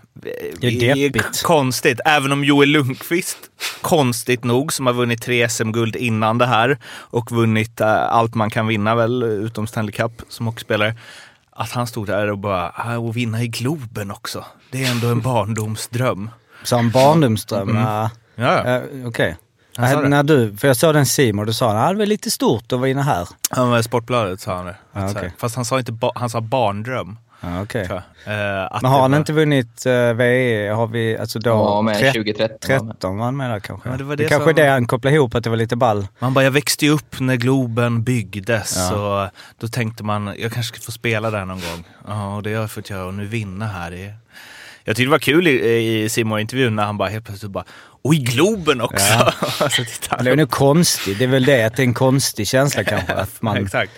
Det 0.61 0.91
är 0.91 1.43
konstigt, 1.45 2.01
även 2.05 2.33
om 2.33 2.45
Joel 2.45 2.69
Lundqvist, 2.69 3.39
konstigt 3.81 4.45
nog, 4.45 4.73
som 4.73 4.87
har 4.87 4.93
vunnit 4.93 5.23
tre 5.23 5.49
SM-guld 5.49 5.97
innan 5.97 6.39
det 6.39 6.47
här 6.47 6.79
och 6.87 7.33
vunnit 7.33 7.81
eh, 7.81 8.03
allt 8.13 8.35
man 8.35 8.51
kan 8.51 8.67
vinna 8.67 8.95
väl, 8.95 9.23
utom 9.23 9.67
Stanley 9.67 9.93
Cup 9.93 10.23
som 10.29 10.47
hockeyspelare, 10.47 10.95
att 11.53 11.71
han 11.73 11.87
stod 11.87 12.07
där 12.07 12.31
och 12.31 12.39
bara, 12.39 12.73
"Ah, 12.75 12.97
och 12.97 13.17
vinna 13.17 13.43
i 13.43 13.49
Globen 13.49 14.11
också. 14.11 14.45
Det 14.71 14.85
är 14.85 14.91
ändå 14.91 15.07
en 15.09 15.21
barndomsdröm. 15.21 16.31
Så 16.63 16.79
en 16.79 16.91
barndomsdröm. 16.91 17.69
Mm. 17.69 17.83
ja. 17.83 18.11
Ja, 18.35 18.63
ja. 18.65 18.77
Eh, 18.77 19.07
Okej. 19.07 19.37
Sa 19.77 19.83
Nej, 19.83 19.97
det. 19.97 20.09
När 20.09 20.23
du, 20.23 20.57
för 20.57 20.69
jag 20.69 20.77
såg 20.77 20.95
den 20.95 21.07
Simon, 21.07 21.47
då 21.47 21.53
sa 21.53 21.71
att 21.79 21.91
det 21.91 21.99
var 21.99 22.07
lite 22.07 22.31
stort 22.31 22.73
att 22.73 22.79
vara 22.79 22.89
inne 22.91 23.03
här. 23.03 23.79
I 23.79 23.83
Sportbladet 23.83 24.41
sa 24.41 24.57
han 24.57 24.67
det. 24.67 24.77
Ja, 24.93 25.01
här. 25.01 25.11
okej. 25.11 25.33
Fast 25.39 25.57
han 25.57 25.65
sa 25.65 25.79
inte 25.79 25.93
ba- 25.93 26.13
han 26.15 26.31
sa 26.31 26.41
barndröm. 26.41 27.17
Okej. 27.63 27.87
tror 27.87 28.03
jag. 28.25 28.35
Eh, 28.35 28.69
Men 28.83 28.91
har 28.91 29.01
han 29.01 29.11
var- 29.11 29.19
inte 29.19 29.33
vunnit 29.33 29.87
uh, 29.87 29.93
VE? 30.13 30.71
Har 30.75 30.87
vi, 30.87 31.19
alltså 31.19 31.39
då, 31.39 31.51
Ja, 31.51 31.83
med 31.83 31.97
trett- 31.99 32.13
2013. 32.15 32.59
13 32.89 33.19
var 33.19 33.25
han 33.25 33.37
med 33.37 33.51
där 33.51 33.61
kanske. 33.61 33.89
Ja, 33.89 33.97
det 33.97 34.05
var 34.05 34.17
det 34.17 34.23
det 34.23 34.29
kanske 34.29 34.51
är 34.51 34.55
som- 34.55 34.63
det 34.65 34.71
han 34.71 34.87
kopplar 34.87 35.13
ihop, 35.13 35.35
att 35.35 35.45
det 35.45 35.51
var 35.51 35.57
lite 35.57 35.77
ball. 35.77 36.07
Man 36.19 36.35
bara, 36.35 36.45
jag 36.45 36.51
växte 36.51 36.85
ju 36.87 36.91
upp 36.91 37.21
när 37.21 37.37
Globen 37.37 38.03
byggdes 38.03 38.77
Ja. 38.91 39.25
och 39.25 39.31
då 39.61 39.69
tänkte 39.69 40.05
man, 40.05 40.35
jag 40.39 40.53
kanske 40.53 40.77
ska 40.77 40.85
få 40.85 40.93
spela 40.93 41.31
där 41.31 41.45
någon 41.45 41.61
gång. 41.61 41.85
Ja, 42.09 42.37
och 42.37 42.43
det 42.43 42.55
har 42.55 42.61
jag 42.61 42.71
fått 42.71 42.91
göra 42.91 43.05
och 43.07 43.15
nu 43.15 43.25
vinna 43.27 43.67
här. 43.67 43.91
Det... 43.91 44.15
Jag 44.85 44.97
tyckte 44.97 45.07
det 45.07 45.11
var 45.11 45.19
kul 45.19 45.49
i, 45.49 46.03
i 46.05 46.09
Simon-intervjun 46.09 46.77
när 46.77 46.85
han 46.85 46.99
bara 46.99 47.09
helt 47.09 47.25
plötsligt 47.27 47.53
bara, 47.53 47.65
och 48.05 48.15
i 48.15 48.19
Globen 48.19 48.81
också! 48.81 49.05
Ja. 49.13 49.33
alltså, 49.61 49.85
titta. 49.85 50.23
Det 50.23 50.31
är 50.31 50.37
nog 50.37 50.51
konstigt. 50.51 51.19
Det 51.19 51.25
är 51.25 51.29
väl 51.29 51.45
det, 51.45 51.65
att 51.65 51.77
det 51.77 51.83
är 51.83 51.87
en 51.87 51.95
konstig 51.95 52.49
känsla 52.49 52.85
kanske. 52.85 53.13
Att 53.13 53.43
man, 53.43 53.57
Exakt. 53.57 53.93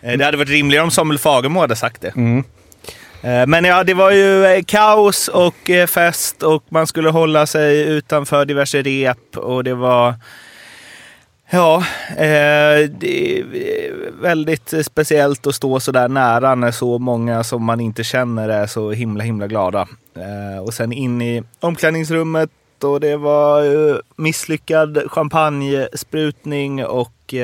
Eh, 0.00 0.18
Det 0.18 0.24
hade 0.24 0.36
varit 0.36 0.48
rimligare 0.48 0.84
om 0.84 0.90
Samuel 0.90 1.18
Fagemo 1.18 1.60
hade 1.60 1.76
sagt 1.76 2.00
det. 2.02 2.16
Mm. 2.16 2.44
Eh, 3.22 3.46
Men 3.46 3.64
ja, 3.64 3.84
det 3.84 3.94
var 3.94 4.10
ju 4.10 4.44
eh, 4.46 4.62
kaos 4.62 5.28
och 5.28 5.70
fest 5.88 6.42
och 6.42 6.64
man 6.68 6.86
skulle 6.86 7.10
hålla 7.10 7.46
sig 7.46 7.80
utanför 7.80 8.44
diverse 8.44 8.82
rep 8.82 9.36
och 9.36 9.64
det 9.64 9.74
var... 9.74 10.14
Ja, 11.50 11.84
det 12.88 13.44
väldigt 14.20 14.74
speciellt 14.86 15.46
att 15.46 15.54
stå 15.54 15.80
så 15.80 15.92
där 15.92 16.08
nära 16.08 16.54
när 16.54 16.70
så 16.70 16.98
många 16.98 17.44
som 17.44 17.64
man 17.64 17.80
inte 17.80 18.04
känner 18.04 18.48
är 18.48 18.66
så 18.66 18.90
himla 18.90 19.24
himla 19.24 19.46
glada. 19.46 19.88
Och 20.64 20.74
sen 20.74 20.92
in 20.92 21.22
i 21.22 21.42
omklädningsrummet 21.60 22.50
och 22.82 23.00
det 23.00 23.16
var 23.16 23.62
misslyckad 24.16 25.02
champagnesprutning 25.10 26.84
och 26.84 27.34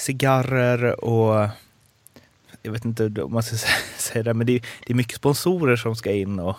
cigarrer 0.00 1.04
och 1.04 1.48
jag 2.62 2.72
vet 2.72 2.84
inte 2.84 3.22
om 3.22 3.32
man 3.32 3.42
ska 3.42 3.56
säga 3.98 4.22
det, 4.22 4.34
men 4.34 4.46
det 4.46 4.52
är, 4.56 4.60
det 4.86 4.92
är 4.92 4.94
mycket 4.94 5.16
sponsorer 5.16 5.76
som 5.76 5.96
ska 5.96 6.12
in 6.12 6.38
och 6.38 6.56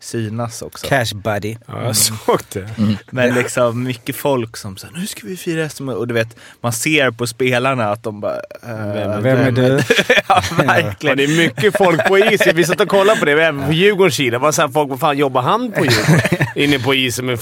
synas 0.00 0.62
också. 0.62 0.86
Cash 0.86 1.14
buddy. 1.14 1.56
Ja, 1.66 1.84
jag 1.84 1.96
såg 1.96 2.40
det. 2.52 2.68
Men 3.10 3.34
liksom 3.34 3.82
mycket 3.82 4.16
folk 4.16 4.56
som 4.56 4.76
säger 4.76 4.94
nu 4.94 5.06
ska 5.06 5.26
vi 5.26 5.36
fira 5.36 5.68
SM 5.68 5.88
och 5.88 6.08
du 6.08 6.14
vet, 6.14 6.36
man 6.60 6.72
ser 6.72 7.10
på 7.10 7.26
spelarna 7.26 7.90
att 7.90 8.02
de 8.02 8.20
bara... 8.20 8.36
eh, 8.62 9.20
Vem 9.20 9.38
är 9.38 9.50
du? 9.50 9.62
ja, 10.28 10.42
Ja, 10.58 10.64
verkligen. 10.64 11.16
det 11.16 11.24
är 11.24 11.36
mycket 11.36 11.76
folk 11.78 12.04
på 12.08 12.18
isen. 12.18 12.56
Vi 12.56 12.64
satt 12.64 12.80
och 12.80 12.88
kollade 12.88 13.18
på 13.20 13.24
det, 13.24 13.32
även 13.32 13.66
på 13.66 13.72
Djurgårdens 13.72 14.14
sida. 14.14 14.38
Bara 14.38 14.52
så 14.52 14.68
folk, 14.68 14.90
vad 14.90 15.00
fan 15.00 15.18
jobbar 15.18 15.42
han 15.42 15.72
på 15.72 15.84
Djurgården? 15.84 16.46
Inne 16.54 16.78
på 16.78 16.94
isen 16.94 17.26
med 17.26 17.40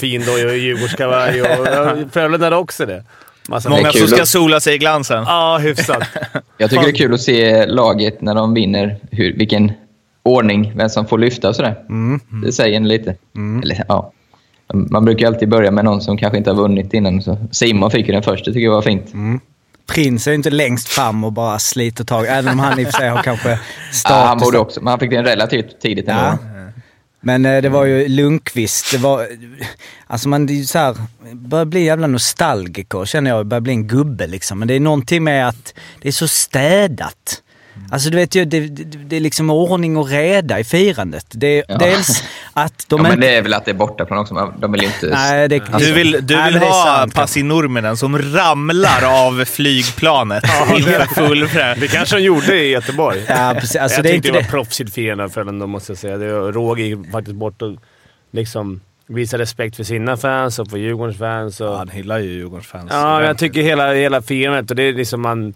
och 0.48 0.56
Djurgårdskavaj. 0.56 1.42
Och, 1.42 1.60
och 1.60 2.12
Frölunda 2.12 2.46
hade 2.46 2.56
också 2.56 2.86
det. 2.86 3.04
Massa 3.48 3.68
Många 3.70 3.92
som 3.92 4.08
ska 4.08 4.22
att- 4.22 4.28
sola 4.28 4.60
sig 4.60 4.74
i 4.74 4.78
glansen. 4.78 5.24
Ja, 5.26 5.58
hyfsat. 5.58 6.02
Jag 6.58 6.70
tycker 6.70 6.82
det 6.84 6.90
är 6.90 6.94
kul 6.94 7.14
att 7.14 7.20
se 7.20 7.66
laget 7.66 8.20
när 8.20 8.34
de 8.34 8.54
vinner, 8.54 8.96
hur, 9.10 9.32
vilken 9.36 9.72
ordning, 10.22 10.72
vem 10.76 10.88
som 10.88 11.06
får 11.06 11.18
lyfta 11.18 11.48
och 11.48 11.56
sådär. 11.56 11.76
Det 12.44 12.52
säger 12.52 12.76
en 12.76 12.88
lite. 12.88 13.16
Eller, 13.62 13.84
ja. 13.88 14.12
Man 14.74 15.04
brukar 15.04 15.26
alltid 15.26 15.48
börja 15.48 15.70
med 15.70 15.84
någon 15.84 16.00
som 16.00 16.16
kanske 16.18 16.38
inte 16.38 16.50
har 16.50 16.56
vunnit 16.56 16.94
innan. 16.94 17.22
Så 17.22 17.36
Simon 17.52 17.90
fick 17.90 18.06
ju 18.06 18.12
den 18.12 18.22
först, 18.22 18.44
det 18.44 18.52
tycker 18.52 18.64
jag 18.64 18.72
var 18.72 18.82
fint. 18.82 19.12
Prins 19.86 20.26
är 20.26 20.32
inte 20.32 20.50
längst 20.50 20.88
fram 20.88 21.24
och 21.24 21.32
bara 21.32 21.58
sliter 21.58 22.04
tag, 22.04 22.26
även 22.28 22.52
om 22.52 22.58
han 22.58 22.78
i 22.80 22.82
och 22.82 22.86
för 22.88 22.92
sig 22.98 23.08
har 23.08 23.22
kanske 23.22 23.58
status. 23.92 24.04
Ja, 24.08 24.24
han 24.26 24.38
borde 24.38 24.58
också, 24.58 24.80
men 24.80 24.90
han 24.90 24.98
fick 25.00 25.10
den 25.10 25.24
relativt 25.24 25.80
tidigt 25.80 26.08
ändå. 26.08 26.22
Ja. 26.22 26.38
Men 27.24 27.46
eh, 27.46 27.62
det 27.62 27.68
var 27.68 27.84
ju 27.84 28.08
Lundqvist. 28.08 28.90
Det 28.92 28.98
var... 28.98 29.28
Alltså 30.06 30.28
man 30.28 30.46
det 30.46 30.60
är 30.60 30.64
så 30.64 30.78
här, 30.78 30.96
börjar 31.32 31.64
bli 31.64 31.84
jävla 31.84 32.06
nostalgiker 32.06 33.04
känner 33.04 33.30
jag. 33.30 33.46
Börjar 33.46 33.60
bli 33.60 33.72
en 33.72 33.86
gubbe 33.86 34.26
liksom. 34.26 34.58
Men 34.58 34.68
det 34.68 34.74
är 34.74 34.80
någonting 34.80 35.24
med 35.24 35.48
att 35.48 35.74
det 36.02 36.08
är 36.08 36.12
så 36.12 36.28
städat. 36.28 37.42
Alltså 37.90 38.10
du 38.10 38.16
vet 38.16 38.34
ju, 38.34 38.44
det, 38.44 38.60
det, 38.60 38.84
det 38.84 39.16
är 39.16 39.20
liksom 39.20 39.50
ordning 39.50 39.96
och 39.96 40.08
reda 40.08 40.60
i 40.60 40.64
firandet. 40.64 41.26
Det 41.30 41.58
är 41.58 41.64
Ja. 41.68 41.78
dels 41.78 42.24
att 42.52 42.84
de 42.88 42.96
ja, 42.96 43.02
men 43.02 43.12
inte... 43.12 43.26
det 43.26 43.34
är 43.36 43.42
väl 43.42 43.54
att 43.54 43.64
det 43.64 43.70
är 43.70 43.74
bortaplan 43.74 44.18
också. 44.18 44.34
men 44.34 44.60
De 44.60 44.72
vill 44.72 44.84
inte... 44.84 45.06
Nej, 45.06 45.48
det, 45.48 45.60
Alltså, 45.60 45.78
Du 45.78 45.92
vill, 45.92 46.10
du 46.26 46.36
Nej, 46.36 46.44
vill 46.44 46.54
men 46.54 46.62
är 46.62 46.66
ha 46.66 46.84
sant, 46.84 47.14
Pasi 47.14 47.42
Nurminen 47.42 47.96
som 47.96 48.18
ramlar 48.18 49.26
av 49.26 49.44
flygplanet 49.44 50.44
inför 50.76 51.06
full. 51.14 51.40
Det 51.80 51.88
kanske 51.88 52.16
de 52.16 52.22
gjorde 52.22 52.60
i 52.64 52.70
Göteborg. 52.70 53.22
Ja, 53.28 53.54
precis. 53.60 53.76
Alltså, 53.76 53.98
jag 53.98 54.04
det 54.04 54.08
är 54.08 54.12
tyckte 54.12 54.28
inte 54.28 54.38
det 54.38 54.42
det. 54.44 54.44
var 54.44 54.50
proffsigt 54.50 54.94
firande 54.94 55.24
av 55.24 55.28
Frölunda, 55.28 55.66
måste 55.66 55.92
jag 55.92 55.98
säga. 55.98 56.16
Roger 56.16 56.84
gick 56.84 57.10
faktiskt 57.12 57.36
bort 57.36 57.62
och 57.62 57.76
liksom 58.32 58.80
visade 59.06 59.42
respekt 59.42 59.76
för 59.76 59.84
sina 59.84 60.16
fans 60.16 60.58
och 60.58 60.70
för 60.70 60.76
Djurgårdens 60.78 61.18
fans. 61.18 61.60
Och, 61.60 61.66
Ja, 61.66 61.76
han 61.76 61.88
hyllar 61.88 62.18
ju 62.18 62.30
Djurgårdens 62.32 62.66
fans. 62.66 62.88
Ja, 62.90 63.18
men 63.18 63.26
jag 63.26 63.38
tycker 63.38 63.62
hela, 63.62 63.92
hela 63.94 64.22
firandet, 64.22 64.70
och 64.70 64.76
det 64.76 64.82
är 64.82 64.92
liksom 64.92 65.22
man... 65.22 65.54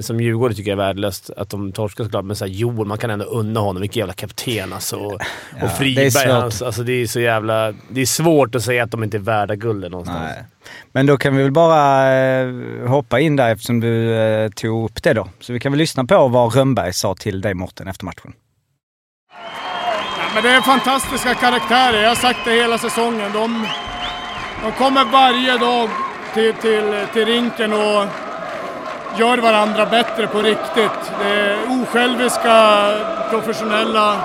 Som 0.00 0.20
Djurgårdare 0.20 0.56
tycker 0.56 0.70
jag 0.70 0.80
är 0.80 0.84
värdelöst 0.86 1.30
att 1.36 1.50
de 1.50 1.72
torskar 1.72 2.04
såklart, 2.04 2.24
men 2.24 2.36
såhär, 2.36 2.52
Joel, 2.52 2.86
man 2.86 2.98
kan 2.98 3.10
ändå 3.10 3.24
unna 3.24 3.60
honom. 3.60 3.80
Vilken 3.80 4.00
jävla 4.00 4.14
kapten 4.14 4.72
alltså. 4.72 4.96
Och, 4.96 5.12
Ja, 5.12 5.62
och 5.62 5.68
det 5.68 5.68
Friberg, 5.68 6.06
är 6.06 6.10
svårt. 6.10 6.26
hans, 6.26 6.62
alltså 6.62 6.82
det 6.82 6.92
är 6.92 7.06
så 7.06 7.20
jävla... 7.20 7.72
Det 7.88 8.00
är 8.00 8.06
svårt 8.06 8.54
att 8.54 8.62
säga 8.62 8.82
att 8.84 8.90
de 8.90 9.04
inte 9.04 9.16
är 9.16 9.18
värda 9.20 9.54
guldet 9.54 9.90
någonstans. 9.90 10.20
Nej. 10.34 10.44
Men 10.92 11.06
då 11.06 11.16
kan 11.16 11.36
vi 11.36 11.42
väl 11.42 11.52
bara 11.52 12.12
eh, 12.14 12.48
hoppa 12.86 13.20
in 13.20 13.36
där 13.36 13.52
eftersom 13.52 13.80
du 13.80 14.14
eh, 14.14 14.50
tog 14.50 14.84
upp 14.84 15.02
det 15.02 15.12
då. 15.14 15.28
Så 15.40 15.52
vi 15.52 15.60
kan 15.60 15.72
väl 15.72 15.78
lyssna 15.78 16.04
på 16.04 16.28
vad 16.28 16.54
Rönnberg 16.54 16.92
sa 16.92 17.14
till 17.14 17.40
dig 17.40 17.54
Mårten 17.54 17.88
efter 17.88 18.04
matchen. 18.04 18.32
Ja, 20.18 20.24
men 20.34 20.42
det 20.42 20.48
är 20.50 20.60
fantastiska 20.60 21.34
karaktärer, 21.34 22.02
jag 22.02 22.08
har 22.08 22.16
sagt 22.16 22.38
det 22.44 22.50
hela 22.52 22.78
säsongen. 22.78 23.32
De, 23.32 23.66
de 24.62 24.72
kommer 24.72 25.04
varje 25.04 25.58
dag 25.58 25.88
till, 26.34 26.54
till, 26.54 27.06
till 27.12 27.24
rinken 27.26 27.72
och 27.72 28.04
gör 29.18 29.38
varandra 29.38 29.86
bättre 29.86 30.26
på 30.26 30.42
riktigt. 30.42 31.12
Det 31.22 31.30
är 31.30 31.82
osjälviska, 31.82 32.88
professionella 33.30 34.16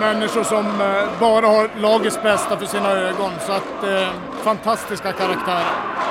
människor 0.00 0.42
som 0.42 0.66
eh, 0.80 1.20
bara 1.20 1.46
har 1.46 1.68
lagets 1.80 2.22
bästa 2.22 2.56
för 2.56 2.66
sina 2.66 2.90
ögon. 2.90 3.32
Så 3.46 3.52
att, 3.52 3.84
eh, 3.84 4.08
fantastiska 4.44 5.12
karaktärer. 5.12 5.64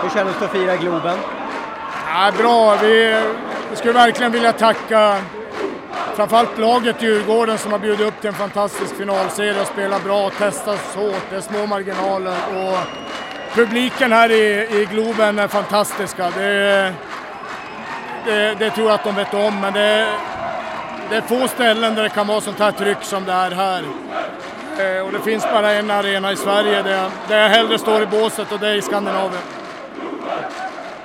Hur 0.03 0.09
kändes 0.09 0.35
det 0.39 0.45
att 0.45 0.51
fira 0.51 0.75
Globen? 0.75 1.17
Ja, 2.07 2.31
bra, 2.37 2.75
vi, 2.81 3.21
vi 3.69 3.75
skulle 3.75 3.93
verkligen 3.93 4.31
vilja 4.31 4.53
tacka 4.53 5.17
framförallt 6.15 6.57
laget 6.57 7.01
Djurgården 7.01 7.57
som 7.57 7.71
har 7.71 7.79
bjudit 7.79 8.07
upp 8.07 8.21
till 8.21 8.27
en 8.27 8.33
fantastisk 8.33 8.95
finalserie 8.95 9.61
och 9.61 9.67
spelat 9.67 10.03
bra, 10.03 10.29
testas 10.29 10.95
hårt, 10.95 11.23
det 11.29 11.35
är 11.35 11.41
små 11.41 11.65
marginaler 11.65 12.37
och 12.55 12.77
publiken 13.55 14.11
här 14.11 14.31
i, 14.31 14.67
i 14.81 14.87
Globen 14.91 15.39
är 15.39 15.47
fantastiska. 15.47 16.29
Det, 16.29 16.93
det, 18.25 18.55
det 18.59 18.69
tror 18.69 18.85
jag 18.87 18.95
att 18.95 19.03
de 19.03 19.15
vet 19.15 19.33
om, 19.33 19.61
men 19.61 19.73
det, 19.73 20.07
det 21.09 21.15
är 21.15 21.21
få 21.21 21.47
ställen 21.47 21.95
där 21.95 22.03
det 22.03 22.09
kan 22.09 22.27
vara 22.27 22.41
sånt 22.41 22.59
här 22.59 22.71
tryck 22.71 22.97
som 23.01 23.25
det 23.25 23.31
är 23.33 23.51
här. 23.51 23.83
Eh, 24.79 25.05
Och 25.05 25.11
det 25.11 25.19
finns 25.19 25.43
bara 25.43 25.71
en 25.71 25.91
arena 25.91 26.31
i 26.31 26.35
Sverige 26.35 26.81
där, 26.81 27.09
där 27.27 27.41
jag 27.41 27.49
hellre 27.49 27.79
står 27.79 28.01
i 28.01 28.05
båset 28.05 28.51
och 28.51 28.59
det 28.59 28.67
är 28.67 28.73
i 28.75 28.81
Skandinavien. 28.81 29.41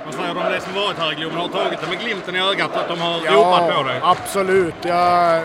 Vad 0.05 0.13
säger 0.13 0.33
du 0.33 0.39
om 0.39 0.51
det 0.51 0.61
som 0.61 0.73
varit 0.73 0.97
här 0.97 1.11
i 1.11 1.15
Globen? 1.15 1.37
Har 1.37 1.47
tagit 1.47 1.81
det 1.81 1.87
med 1.87 1.99
glimten 1.99 2.35
i 2.35 2.39
ögat 2.39 2.75
att 2.75 2.87
de 2.87 3.01
har 3.01 3.19
ropat 3.19 3.75
på 3.75 3.83
dig? 3.83 3.99
absolut. 4.03 4.75
Jag, 4.81 5.41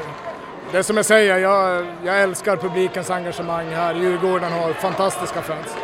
det 0.72 0.82
som 0.82 0.96
jag 0.96 1.06
säger, 1.06 1.38
jag, 1.38 1.86
jag 2.04 2.22
älskar 2.22 2.56
publikens 2.56 3.10
engagemang 3.10 3.66
här. 3.74 3.94
Djurgården 3.94 4.52
har 4.52 4.72
fantastiska 4.72 5.42
fans. 5.42 5.76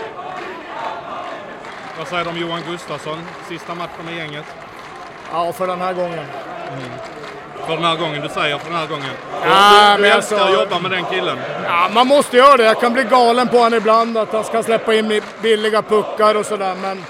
Vad 1.98 2.08
säger 2.08 2.24
du 2.24 2.30
om 2.30 2.36
Johan 2.36 2.60
Gustafsson? 2.70 3.18
Sista 3.48 3.74
matchen 3.74 4.04
med 4.04 4.16
gänget. 4.16 4.44
Ja, 5.32 5.52
för 5.52 5.66
den 5.66 5.80
här 5.80 5.92
gången. 5.92 6.24
För 7.66 7.72
den 7.76 7.84
här 7.84 7.96
gången, 7.96 8.22
du 8.22 8.28
säger 8.28 8.58
för 8.58 8.70
den 8.70 8.78
här 8.78 8.86
gången. 8.86 9.10
Ja, 9.44 9.94
du 9.96 10.02
men 10.02 10.02
du 10.02 10.08
älskar 10.08 10.36
alltså- 10.38 10.54
att 10.54 10.62
jobba 10.62 10.78
med 10.78 10.90
den 10.90 11.04
killen. 11.04 11.38
Ja, 11.64 11.88
man 11.94 12.06
måste 12.06 12.36
göra 12.36 12.56
det. 12.56 12.64
Jag 12.64 12.80
kan 12.80 12.92
bli 12.92 13.04
galen 13.04 13.48
på 13.48 13.56
honom 13.56 13.74
ibland, 13.74 14.18
att 14.18 14.32
han 14.32 14.44
ska 14.44 14.62
släppa 14.62 14.94
in 14.94 15.22
billiga 15.42 15.82
puckar 15.82 16.34
och 16.34 16.46
sådär. 16.46 16.74
Men 16.82 17.04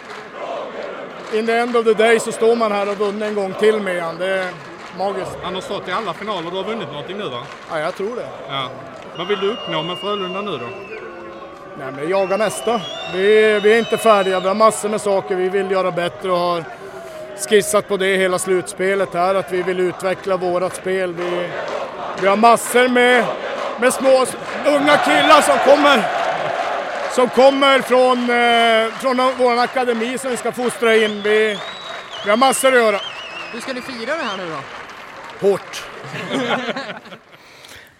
in 1.33 1.47
the 1.47 1.53
end 1.53 1.77
of 1.77 1.85
the 1.85 1.95
day 1.95 2.21
så 2.21 2.33
står 2.33 2.57
man 2.57 2.73
här 2.73 2.89
och 2.91 2.97
vunnit 2.97 3.23
en 3.23 3.35
gång 3.35 3.53
till 3.53 3.81
med 3.81 4.03
honom. 4.03 4.19
Det 4.19 4.27
är 4.39 4.47
magiskt. 4.99 5.37
Han 5.43 5.55
har 5.55 5.61
stått 5.61 5.89
i 5.89 5.93
alla 5.93 6.13
finaler. 6.15 6.51
Du 6.51 6.57
har 6.57 6.65
vunnit 6.65 6.89
någonting 6.89 7.19
nu 7.19 7.29
va? 7.29 7.43
Ja, 7.71 7.79
jag 7.79 7.97
tror 7.97 8.17
det. 8.17 8.29
Ja. 8.49 8.69
Vad 9.17 9.27
vill 9.27 9.41
du 9.41 9.53
uppnå 9.53 9.83
med 9.83 9.99
Frölunda 9.99 10.41
nu 10.41 10.51
då? 10.51 10.67
Nej, 11.79 11.93
men 11.97 12.09
jaga 12.09 12.37
nästa. 12.37 12.81
Vi, 13.15 13.61
vi 13.61 13.73
är 13.75 13.79
inte 13.79 13.97
färdiga. 13.97 14.41
Vi 14.41 14.49
har 14.49 14.55
massor 14.55 14.89
med 14.89 15.01
saker 15.01 15.37
vi 15.37 15.49
vill 15.49 15.71
göra 15.71 15.91
bättre 15.91 16.31
och 16.33 16.39
har 16.39 16.65
skissat 17.37 17.89
på 17.89 17.97
det 17.97 18.17
hela 18.17 18.39
slutspelet 18.39 19.15
här. 19.15 19.35
Att 19.35 19.53
vi 19.53 19.63
vill 19.63 19.81
utveckla 19.81 20.37
vårat 20.37 20.77
spel. 20.77 21.13
Vi, 21.15 21.49
vi 22.21 22.27
har 22.27 22.37
massor 22.37 22.89
med, 22.89 23.25
med 23.81 23.93
små 23.93 24.27
unga 24.67 24.97
killar 24.97 25.41
som 25.41 25.59
kommer 25.59 26.23
som 27.15 27.29
kommer 27.29 27.81
från, 27.81 28.31
eh, 28.31 28.95
från 29.01 29.35
vår 29.39 29.59
akademi 29.59 30.19
som 30.19 30.31
vi 30.31 30.37
ska 30.37 30.53
fostra 30.53 30.97
in. 30.97 31.23
Vi, 31.23 31.59
vi 32.25 32.31
har 32.31 32.37
massor 32.37 32.69
att 32.69 32.75
göra. 32.75 33.01
Hur 33.53 33.61
ska 33.61 33.73
ni 33.73 33.81
fira 33.81 34.17
det 34.17 34.23
här 34.23 34.37
nu 34.37 34.45
då? 34.51 35.49
Hårt. 35.49 35.85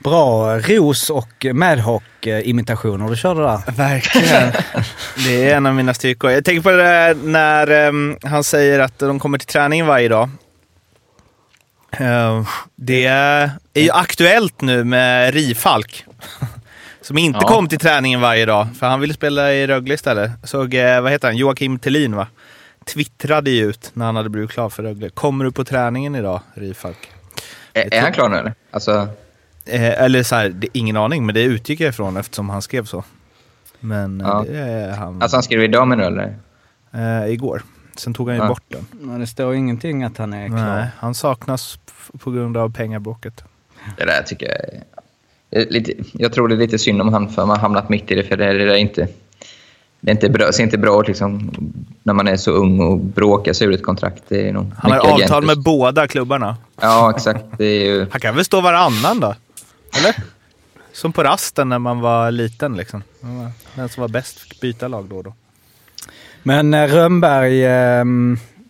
Bra 0.03 0.59
ros 0.59 1.11
och 1.11 1.47
Madhawk-imitationer 1.55 3.09
du 3.11 3.17
körde 3.17 3.41
där. 3.41 3.73
Verkligen. 3.73 4.53
Det 5.27 5.51
är 5.51 5.57
en 5.57 5.67
av 5.67 5.75
mina 5.75 5.95
styrkor. 5.95 6.31
Jag 6.31 6.45
tänker 6.45 6.63
på 6.63 6.71
det 6.71 6.77
där 6.83 7.15
när 7.15 7.71
ehm, 7.71 8.17
han 8.23 8.45
säger 8.45 8.79
att 8.81 8.99
de 8.99 9.19
kommer 9.21 9.39
till 9.39 9.49
träningen 9.49 9.87
varje 9.87 10.09
dag. 10.09 10.31
Eh, 11.99 12.47
det 12.77 13.05
är 13.07 13.51
ju 13.75 13.91
aktuellt 13.91 14.61
nu 14.61 14.85
med 14.85 15.35
Rifalk. 15.35 16.05
Som 17.01 17.19
inte 17.19 17.39
Ja. 17.43 17.49
kom 17.49 17.69
till 17.69 17.79
träningen 17.79 18.21
varje 18.21 18.47
dag, 18.47 18.67
för 18.79 18.87
han 18.87 19.01
ville 19.01 19.15
spela 19.15 19.53
i 19.53 19.67
Rögle 19.67 19.95
istället. 19.95 20.31
Såg, 20.45 20.75
eh, 20.75 21.01
vad 21.01 21.13
heter 21.13 21.29
han, 21.29 21.37
Joakim 21.37 21.79
Thelin 21.79 22.17
va? 22.17 22.27
Twittrade 22.95 23.51
ju 23.51 23.65
ut 23.71 23.91
när 23.95 24.07
han 24.07 24.17
hade 24.17 24.29
blivit 24.29 24.51
klar 24.51 24.69
för 24.69 24.83
Rögle. 24.83 25.09
Kommer 25.09 25.45
du 25.45 25.53
på 25.53 25.65
träningen 25.65 26.15
idag, 26.15 26.41
Rifalk? 26.55 27.11
Är, 27.73 27.95
är 27.95 28.01
han 28.03 28.13
klar 28.13 28.29
nu 28.29 28.37
eller? 28.37 28.55
Alltså, 28.71 29.09
Eh, 29.65 30.03
eller 30.03 30.23
så 30.23 30.35
här, 30.35 30.49
det, 30.49 30.69
ingen 30.73 30.97
aning, 30.97 31.27
men 31.27 31.35
det 31.35 31.43
utgick 31.43 31.81
jag 31.81 31.89
ifrån 31.89 32.17
eftersom 32.17 32.51
han 32.51 32.63
skrev 32.63 32.85
så. 32.85 33.05
Men 33.81 34.21
eh, 34.21 34.27
Ja. 34.27 34.45
det 34.49 34.59
är 34.59 34.91
han. 34.97 35.23
alltså 35.23 35.37
han 35.37 35.43
skrev 35.43 35.63
idag 35.65 35.89
med 35.89 35.99
nu 35.99 36.05
eller? 36.05 36.37
Eh, 36.93 37.33
igår. 37.33 37.63
Sen 37.97 38.15
tog 38.15 38.29
han 38.29 38.37
ju 38.37 38.43
Ja. 38.43 38.49
bort 38.49 38.63
den. 38.69 38.87
Men 38.91 39.21
det 39.21 39.27
står 39.27 39.55
ingenting 39.55 40.05
att 40.05 40.19
han 40.19 40.33
är 40.33 40.47
klar. 40.49 40.57
Nej, 40.77 40.87
han 40.99 41.15
saknas 41.15 41.79
på 42.19 42.31
grund 42.31 42.57
av 42.57 42.73
pengabråket. 42.73 43.45
Det 43.97 44.05
där 44.05 44.23
tycker 44.23 44.47
jag 44.47 44.57
är... 44.57 44.83
Lite, 45.71 45.93
jag 46.13 46.33
tror 46.33 46.49
det 46.49 46.55
är 46.55 46.59
lite 46.59 46.79
synd 46.79 47.01
om 47.03 47.13
han 47.13 47.29
för 47.29 47.47
man 47.47 47.57
har 47.57 47.63
hamnat 47.63 47.89
mitt 47.89 48.11
i 48.11 48.15
det 48.15 48.25
för 48.25 48.37
det, 48.37 48.45
är- 48.47 48.55
det 48.55 48.73
är 48.73 48.77
inte... 48.77 49.09
Det 50.05 50.11
är 50.11 50.15
inte 50.15 50.29
bra, 50.29 50.53
ser 50.53 50.63
inte 50.63 50.79
bra 50.79 51.01
ut 51.01 51.09
liksom, 51.09 51.51
när 52.03 52.13
man 52.15 52.29
är 52.29 52.37
så 52.37 52.51
ung 52.51 52.81
och 52.81 52.99
bråkar 52.99 53.53
sig 53.53 53.67
ur 53.67 53.73
ett 53.75 53.83
kontrakt. 53.83 54.23
Det 54.29 54.49
är 54.49 54.53
nog 54.53 54.73
Han 54.79 54.91
har 54.93 54.99
avtal 54.99 55.15
agenter. 55.15 55.41
med 55.41 55.63
båda 55.63 56.09
klubbarna. 56.09 56.57
Ja, 56.81 57.11
exakt. 57.17 57.45
Det 57.59 57.65
är 57.65 57.85
ju... 57.85 58.07
Han 58.11 58.21
kan 58.21 58.35
väl 58.35 58.45
stå 58.45 58.61
varannan 58.61 59.21
då? 59.21 59.35
Eller? 59.99 60.15
Som 60.93 61.13
på 61.13 61.23
rasten 61.25 61.69
när 61.69 61.79
man 61.79 62.01
var 62.01 62.31
liten 62.31 62.77
liksom. 62.77 63.03
Den 63.75 63.89
som 63.89 64.01
var 64.01 64.09
bäst 64.09 64.39
fick 64.39 64.61
byta 64.61 64.89
lag 64.89 65.05
då 65.05 65.17
och 65.17 65.25
då. 65.25 65.35
Men 66.43 66.75
eh, 66.75 66.87
Rönnberg 66.89 67.65
eh, 67.65 68.05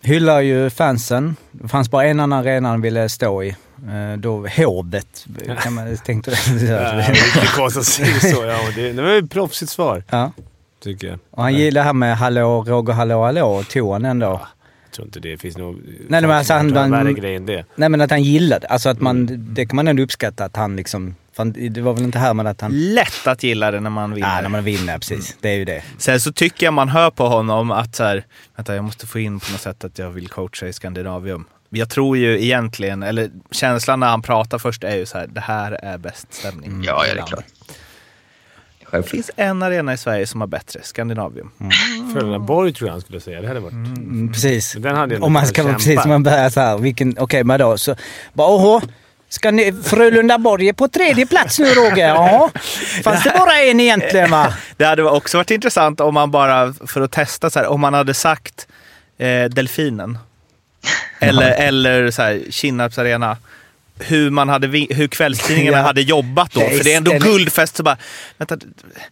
hyllar 0.01 0.41
ju 0.41 0.69
fansen. 0.69 1.35
Det 1.51 1.67
fanns 1.67 1.91
bara 1.91 2.05
en 2.05 2.19
annan 2.19 2.39
arena 2.39 2.69
han 2.69 2.81
ville 2.81 3.09
stå 3.09 3.43
i. 3.43 3.49
Eh, 3.49 4.17
Då 4.17 4.47
hovet, 4.47 5.25
kan 5.63 5.73
man 5.73 5.97
tänkte 6.05 6.31
det. 6.31 6.65
Ja, 6.65 6.77
det 6.77 7.03
är 7.03 7.09
lite 7.11 7.47
konstigt 7.55 7.79
att 7.81 7.85
säga 7.85 8.35
så. 8.35 8.45
Ja, 8.45 8.57
men 8.65 8.73
det, 8.75 8.91
det 8.93 9.01
var 9.01 9.09
ett 9.09 9.31
proffsigt 9.31 9.71
svar, 9.71 10.03
Ja. 10.09 10.31
tycker 10.83 11.07
jag. 11.07 11.19
Och 11.31 11.43
han 11.43 11.53
gillar 11.53 11.81
det 11.81 11.85
här 11.85 11.93
med 11.93 12.17
hallå, 12.17 12.63
Roger, 12.67 12.93
hallå, 12.93 13.23
hallå. 13.23 13.63
Tog 13.63 13.91
han 13.93 14.05
ändå? 14.05 14.25
Jag 14.25 14.41
tror 14.93 15.07
inte 15.07 15.19
det 15.19 15.37
finns 15.37 15.57
något 15.57 15.77
Nej, 16.07 16.21
men 16.21 16.31
alltså 16.31 16.53
han- 16.53 16.75
han- 16.75 16.91
värre 16.91 17.13
grej 17.13 17.35
än 17.35 17.45
det. 17.45 17.65
Nej 17.75 17.89
men 17.89 18.01
att 18.01 18.11
han 18.11 18.23
gillade 18.23 18.67
Alltså 18.67 18.89
att 18.89 19.01
man, 19.01 19.27
det 19.53 19.65
kan 19.65 19.75
man 19.75 19.87
ändå 19.87 20.03
uppskatta 20.03 20.45
att 20.45 20.55
han 20.55 20.75
liksom... 20.75 21.15
Fan, 21.35 21.55
det 21.71 21.81
var 21.81 21.93
väl 21.93 22.03
inte 22.03 22.19
här 22.19 22.33
med 22.33 22.47
att 22.47 22.61
han... 22.61 22.71
Lätt 22.93 23.27
att 23.27 23.43
gilla 23.43 23.71
det 23.71 23.79
när 23.79 23.89
man 23.89 24.13
vinner. 24.13 24.27
Nej, 24.27 24.41
när 24.41 24.49
man 24.49 24.63
vinner, 24.63 24.97
precis. 24.97 25.37
Det 25.41 25.49
är 25.49 25.55
ju 25.55 25.65
det. 25.65 25.83
Sen 25.97 26.19
så 26.19 26.31
tycker 26.33 26.65
jag 26.65 26.73
man 26.73 26.89
hör 26.89 27.11
på 27.11 27.27
honom 27.27 27.71
att 27.71 27.95
så 27.95 28.03
här, 28.03 28.25
vänta 28.55 28.75
jag 28.75 28.83
måste 28.83 29.07
få 29.07 29.19
in 29.19 29.39
på 29.39 29.51
något 29.51 29.61
sätt 29.61 29.83
att 29.83 29.99
jag 29.99 30.09
vill 30.11 30.27
coacha 30.27 30.67
i 30.67 30.73
Skandinavium. 30.73 31.45
Jag 31.69 31.89
tror 31.89 32.17
ju 32.17 32.43
egentligen, 32.43 33.03
eller 33.03 33.29
känslan 33.51 33.99
när 33.99 34.07
han 34.07 34.21
pratar 34.21 34.57
först 34.57 34.83
är 34.83 34.95
ju 34.95 35.05
så 35.05 35.17
här, 35.17 35.27
det 35.27 35.41
här 35.41 35.71
är 35.71 35.97
bäst 35.97 36.33
stämning. 36.33 36.83
Ja, 36.85 37.05
i 37.05 37.09
ja, 37.09 37.15
det 37.15 37.21
är 37.21 37.25
klart. 37.25 37.45
Det 38.97 39.09
finns 39.09 39.31
en 39.35 39.63
arena 39.63 39.93
i 39.93 39.97
Sverige 39.97 40.27
som 40.27 40.41
har 40.41 40.47
bättre, 40.47 40.79
Skandinavium. 40.83 41.51
Frölundaborg 42.13 42.73
tror 42.73 42.87
jag 42.87 42.93
han 42.93 43.01
skulle 43.01 43.19
säga. 43.19 43.41
Det 43.41 43.47
hade 43.47 43.59
varit... 43.59 43.73
Mm, 43.73 44.33
precis. 44.33 44.73
Den 44.79 44.95
hade 44.95 45.13
jag 45.13 45.23
Om 45.23 45.33
man 45.33 45.47
ska 45.47 45.63
vara 45.63 45.73
precis, 45.73 46.05
man 46.05 46.23
börjar 46.23 46.49
så 46.49 46.59
här, 46.59 46.77
vilken, 46.77 47.15
okej 47.19 47.43
men 47.43 47.59
då 47.59 47.77
så, 47.77 47.95
bara 48.33 48.47
åhå, 48.47 48.81
ska 49.29 49.51
ni, 49.51 49.73
Frölunda-Borg 49.83 50.69
är 50.69 50.73
på 50.73 50.87
tredje 50.87 51.25
plats 51.25 51.59
nu 51.59 51.65
Roger? 51.65 52.07
Ja. 52.15 52.49
Fanns 53.03 53.23
det 53.23 53.33
bara 53.37 53.61
en 53.61 53.79
egentligen 53.79 54.31
va? 54.31 54.53
Det 54.77 54.85
hade 54.85 55.03
också 55.03 55.37
varit 55.37 55.51
intressant 55.51 55.99
om 56.01 56.13
man 56.13 56.31
bara, 56.31 56.73
för 56.87 57.01
att 57.01 57.11
testa, 57.11 57.49
så 57.49 57.59
här, 57.59 57.67
om 57.67 57.81
man 57.81 57.93
hade 57.93 58.13
sagt 58.13 58.67
eh, 59.17 59.43
Delfinen. 59.43 60.17
Eller, 61.19 61.51
eller 61.51 62.11
så 62.11 62.21
här, 62.21 62.41
Kinnarps 62.49 62.97
arena. 62.97 63.37
Hur, 64.07 64.29
man 64.29 64.49
hade, 64.49 64.67
hur 64.89 65.07
kvällstidningarna 65.07 65.77
Ja. 65.81 65.83
hade 65.83 66.01
jobbat 66.01 66.51
då. 66.53 66.59
Det 66.59 66.69
för 66.69 66.83
det 66.83 66.93
är 66.93 66.97
ändå 66.97 67.11
guldfest. 67.19 67.75
Så 67.75 67.83
bara, 67.83 67.97
vänta, 68.37 68.57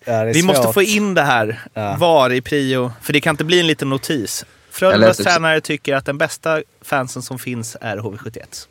Ja, 0.05 0.24
vi 0.24 0.43
måste 0.43 0.63
svårt. 0.63 0.74
få 0.74 0.81
in 0.81 1.13
det 1.13 1.21
här. 1.21 1.60
Ja. 1.74 1.95
Var 2.00 2.29
i 2.29 2.41
prio. 2.41 2.91
För 3.01 3.13
det 3.13 3.21
kan 3.21 3.33
inte 3.33 3.43
bli 3.43 3.60
en 3.60 3.67
liten 3.67 3.89
notis. 3.89 4.45
Frölundas 4.71 5.07
läste- 5.19 5.24
tränare 5.24 5.62
tycker 5.62 5.95
att 5.95 6.05
den 6.05 6.17
bästa 6.17 6.62
fansen 6.81 7.21
som 7.21 7.39
finns 7.39 7.77
är 7.81 7.98
HV71. 7.98 8.67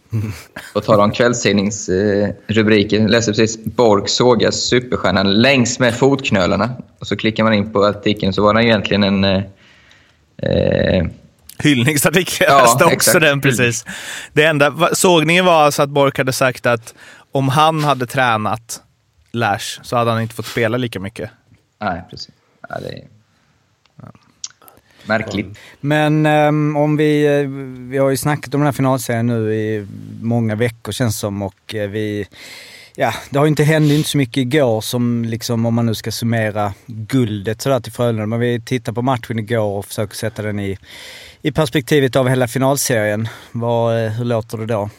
På 0.72 0.80
tal 0.80 1.00
om 1.00 1.10
kvällstidningsrubriker. 1.10 3.00
Jag 3.00 3.10
läste 3.10 3.30
precis 3.32 3.64
Borg 3.64 4.08
sågar 4.08 4.50
superstjärnan 4.50 5.42
längs 5.42 5.78
med 5.78 5.94
fotknölarna. 5.94 6.70
Och 6.98 7.06
så 7.06 7.16
klickar 7.16 7.44
man 7.44 7.52
in 7.54 7.72
på 7.72 7.84
artikeln 7.84 8.32
så 8.32 8.42
var 8.42 8.54
den 8.54 8.64
egentligen 8.64 9.02
en... 9.04 9.24
Eh, 9.24 9.42
eh, 10.42 11.06
Hyllningsartikel. 11.62 12.46
Jag 12.50 12.58
Ja, 12.58 12.62
läste 12.62 12.84
också 12.84 12.92
exakt. 12.94 13.20
den 13.20 13.40
precis. 13.40 13.84
Det 14.32 14.44
enda, 14.44 14.94
sågningen 14.94 15.44
var 15.44 15.62
alltså 15.64 15.82
att 15.82 15.90
Bork 15.90 16.18
hade 16.18 16.32
sagt 16.32 16.66
att 16.66 16.94
om 17.32 17.48
han 17.48 17.84
hade 17.84 18.06
tränat 18.06 18.82
Lash 19.32 19.80
så 19.82 19.96
hade 19.96 20.10
han 20.10 20.22
inte 20.22 20.34
fått 20.34 20.46
spela 20.46 20.76
lika 20.76 21.00
mycket. 21.00 21.30
nej, 21.80 22.02
precis. 22.10 22.28
Ja, 22.68 22.76
det 22.80 22.88
är 22.88 23.04
märkligt. 25.04 25.58
Men 25.80 26.26
ehm, 26.26 26.76
om 26.76 26.96
vi, 26.96 27.26
eh, 27.40 27.48
vi 27.90 27.98
har 27.98 28.10
ju 28.10 28.16
snackat 28.16 28.54
om 28.54 28.60
den 28.60 28.66
här 28.66 28.72
finalserien 28.72 29.26
nu 29.26 29.54
i 29.54 29.86
många 30.22 30.54
veckor 30.54 30.92
känns 30.92 31.18
som 31.18 31.42
och 31.42 31.74
eh, 31.74 31.88
vi, 31.90 32.26
ja 32.96 33.14
det 33.30 33.38
har 33.38 33.46
ju 33.46 33.48
inte 33.50 33.62
hänt 33.64 33.92
inte 33.92 34.08
så 34.08 34.18
mycket 34.18 34.36
igår 34.36 34.80
som 34.80 35.24
liksom 35.24 35.66
om 35.66 35.74
man 35.74 35.86
nu 35.86 35.94
ska 35.94 36.10
summera 36.12 36.74
guldet 36.86 37.62
sådär 37.62 37.80
till 37.80 37.92
Frölunda. 37.92 38.26
Men 38.26 38.40
vi 38.40 38.60
tittar 38.60 38.92
på 38.92 39.02
matchen 39.02 39.38
igår 39.38 39.78
och 39.78 39.86
försöker 39.86 40.14
sätta 40.16 40.42
den 40.42 40.60
i, 40.60 40.78
i 41.42 41.52
perspektivet 41.52 42.16
av 42.16 42.28
hela 42.28 42.48
finalserien. 42.48 43.28
Vad, 43.52 44.04
eh, 44.04 44.10
hur 44.10 44.24
låter 44.24 44.58
det 44.58 44.66
då? 44.66 44.90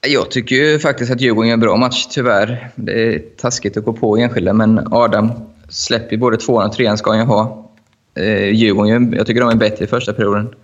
Jag 0.00 0.30
tycker 0.30 0.56
ju 0.56 0.78
faktiskt 0.78 1.12
att 1.12 1.20
Djurgården 1.20 1.48
gör 1.48 1.54
en 1.54 1.60
bra 1.60 1.76
match, 1.76 2.06
tyvärr. 2.10 2.70
Det 2.74 3.14
är 3.14 3.18
taskigt 3.36 3.76
att 3.76 3.84
gå 3.84 3.92
på 3.92 4.16
enskilda, 4.16 4.52
men 4.52 4.88
Adam 4.90 5.32
släpper 5.68 6.12
ju 6.12 6.18
både 6.18 6.36
tvåan 6.36 6.68
och 6.68 6.72
trean 6.72 6.98
ska 6.98 7.10
han 7.10 7.18
ju 7.18 7.24
ha. 7.24 7.70
Eh, 8.14 8.48
Djurgården, 8.48 9.12
jag 9.16 9.26
tycker 9.26 9.40
de 9.40 9.50
är 9.50 9.54
bättre 9.54 9.84
i 9.84 9.88
första 9.88 10.12
perioden. 10.12 10.54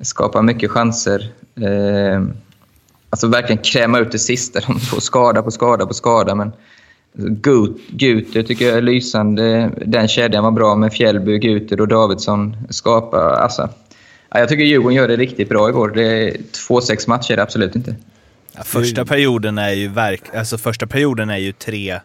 Skapar 0.00 0.42
mycket 0.42 0.70
chanser. 0.70 1.32
Eh, 1.60 2.22
alltså 3.10 3.26
verkligen 3.26 3.62
kräma 3.62 3.98
ut 3.98 4.12
det 4.12 4.18
sista. 4.18 4.60
De 4.66 4.80
får 4.80 5.00
skada 5.00 5.42
på 5.42 5.50
skada 5.50 5.86
på 5.86 5.94
skada, 5.94 6.34
men 6.34 6.52
Guter 7.88 8.42
tycker 8.42 8.68
jag 8.68 8.76
är 8.76 8.82
lysande. 8.82 9.70
Den 9.86 10.08
kedjan 10.08 10.44
var 10.44 10.50
bra 10.50 10.74
med 10.74 10.92
Fjällby, 10.92 11.38
Guter 11.38 11.80
och 11.80 11.88
Davidsson. 11.88 12.56
Skapar, 12.70 13.32
alltså. 13.32 13.68
Ja, 14.38 14.42
jag 14.42 14.48
tycker 14.48 14.64
Djurgården 14.64 14.96
gör 14.96 15.08
det 15.08 15.16
riktigt 15.16 15.48
bra 15.48 15.68
igår. 15.68 15.88
Det 15.88 16.02
är 16.02 16.32
2-6 16.32 17.08
matcher, 17.08 17.32
är 17.32 17.36
det 17.36 17.42
absolut 17.42 17.76
inte. 17.76 17.96
Ja, 18.52 18.62
första 18.62 19.04
perioden 19.04 19.58
är 19.58 19.70
ju 19.70 19.88
verk, 19.88 20.34
alltså 20.34 20.58
första 20.58 20.86
perioden 20.86 21.30
är 21.30 21.36
ju 21.36 21.52
3 21.52 22.00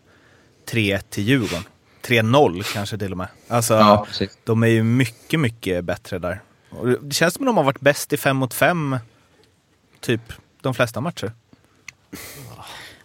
3 0.65 0.99
till 1.09 1.23
Djurgården. 1.23 1.63
3-0 2.05 2.73
kanske 2.73 2.97
till 2.97 3.11
och 3.11 3.17
med. 3.17 3.27
Alltså, 3.47 3.73
Ja, 3.73 4.07
de 4.43 4.63
är 4.63 4.67
ju 4.67 4.83
mycket, 4.83 5.39
mycket 5.39 5.83
bättre 5.83 6.19
där. 6.19 6.41
Och 6.69 6.87
det 6.87 7.13
känns 7.13 7.33
som 7.33 7.43
att 7.43 7.47
de 7.47 7.57
har 7.57 7.63
varit 7.63 7.79
bäst 7.79 8.13
i 8.13 8.17
5 8.17 8.37
mot 8.37 8.53
5 8.53 8.97
typ 9.99 10.21
de 10.61 10.73
flesta 10.73 11.01
matcher. 11.01 11.31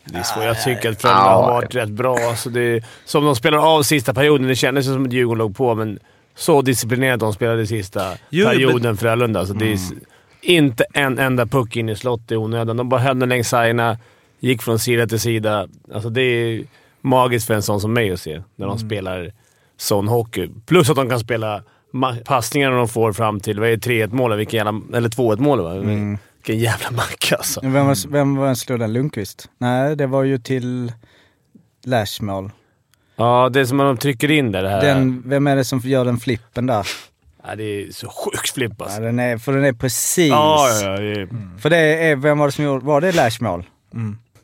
Det 0.04 0.18
är 0.18 0.22
svårt. 0.22 0.44
Jag 0.44 0.62
tycker 0.62 0.90
att 0.90 1.00
Frölunda 1.00 1.22
har 1.22 1.52
varit 1.52 1.74
rätt 1.74 1.90
bra. 1.90 2.18
Alltså 2.18 2.50
det 2.50 2.60
är, 2.60 2.84
som 3.04 3.24
de 3.24 3.36
spelar 3.36 3.58
av 3.58 3.82
sista 3.82 4.14
perioden. 4.14 4.48
Det 4.48 4.56
kändes 4.56 4.86
som 4.86 5.06
att 5.06 5.12
Djurgården 5.12 5.38
låg 5.38 5.56
på, 5.56 5.74
men 5.74 5.98
så 6.38 6.62
disciplinerat 6.62 7.20
de 7.20 7.32
spelade 7.32 7.66
sista 7.66 8.12
Jo, 8.30 8.46
perioden 8.46 8.82
men- 8.82 8.96
Frölunda. 8.96 9.40
Alltså 9.40 9.54
det 9.54 9.68
är 9.70 9.74
s- 9.74 9.90
inte 10.42 10.84
en 10.94 11.18
enda 11.18 11.46
puck 11.46 11.76
in 11.76 11.88
i 11.88 11.96
slott 11.96 12.30
i 12.32 12.36
onödan. 12.36 12.76
De 12.76 12.88
bara 12.88 13.00
höll 13.00 13.18
den 13.18 13.28
längs 13.28 13.48
sargerna, 13.48 13.98
gick 14.40 14.62
från 14.62 14.78
sida 14.78 15.06
till 15.06 15.20
sida. 15.20 15.68
Alltså 15.94 16.10
det 16.10 16.22
är 16.22 16.64
magiskt 17.00 17.46
för 17.46 17.54
en 17.54 17.62
sån 17.62 17.80
som 17.80 17.92
mig 17.92 18.10
att 18.12 18.20
se 18.20 18.42
när 18.56 18.66
de 18.66 18.78
spelar 18.78 19.32
sån 19.76 20.08
hockey. 20.08 20.50
Plus 20.66 20.90
att 20.90 20.96
de 20.96 21.08
kan 21.08 21.20
spela 21.20 21.62
passningarna 22.24 22.76
de 22.76 22.88
får 22.88 23.12
fram 23.12 23.40
till, 23.40 23.60
vad 23.60 23.68
är 23.68 23.76
det, 23.76 23.90
3-1 23.90 24.12
målet? 24.12 24.38
Vilken 24.38 24.56
jävla... 24.66 24.96
Eller 24.96 25.08
2-1 25.08 25.40
målet 25.40 25.64
va? 25.64 25.72
Vilken 25.74 26.58
jävla 26.58 26.90
macka 26.90 27.36
alltså. 27.36 27.60
Vem 27.62 27.86
var, 27.86 28.08
vem 28.10 28.36
var 28.36 28.78
den? 28.78 28.92
Lundqvist? 28.92 29.48
Nej, 29.58 29.96
det 29.96 30.06
var 30.06 30.22
ju 30.22 30.38
till 30.38 30.92
Lash-mål. 31.84 32.50
Ja, 33.18 33.48
det 33.52 33.60
är 33.60 33.64
som 33.64 33.80
att 33.80 33.86
de 33.86 33.96
trycker 33.96 34.30
in 34.30 34.52
där. 34.52 34.62
Det 34.62 34.68
här. 34.68 34.80
Den, 34.82 35.22
vem 35.26 35.46
är 35.46 35.56
det 35.56 35.64
som 35.64 35.78
gör 35.78 36.04
den 36.04 36.18
flippen 36.18 36.66
där? 36.66 36.86
Ja, 37.46 37.54
det 37.56 37.62
är 37.64 37.92
så 37.92 38.08
sjukt 38.08 38.50
flipp 38.54 38.82
alltså. 38.82 38.96
Ja, 39.00 39.06
den 39.06 39.18
är, 39.18 39.38
för 39.38 39.52
den 39.52 39.64
är 39.64 39.72
precis... 39.72 40.30
Ja, 40.30 40.68
ja, 40.82 40.90
ja. 40.90 41.00
Det 41.00 41.20
är, 41.20 41.28
För 41.60 41.70
det 41.70 41.76
är, 41.78 42.16
vem 42.16 42.38
var 42.38 42.46
det 42.46 42.52
som 42.52 42.64
gjorde, 42.64 42.84
var 42.84 43.00
det 43.00 43.12
Lash-mål? 43.12 43.64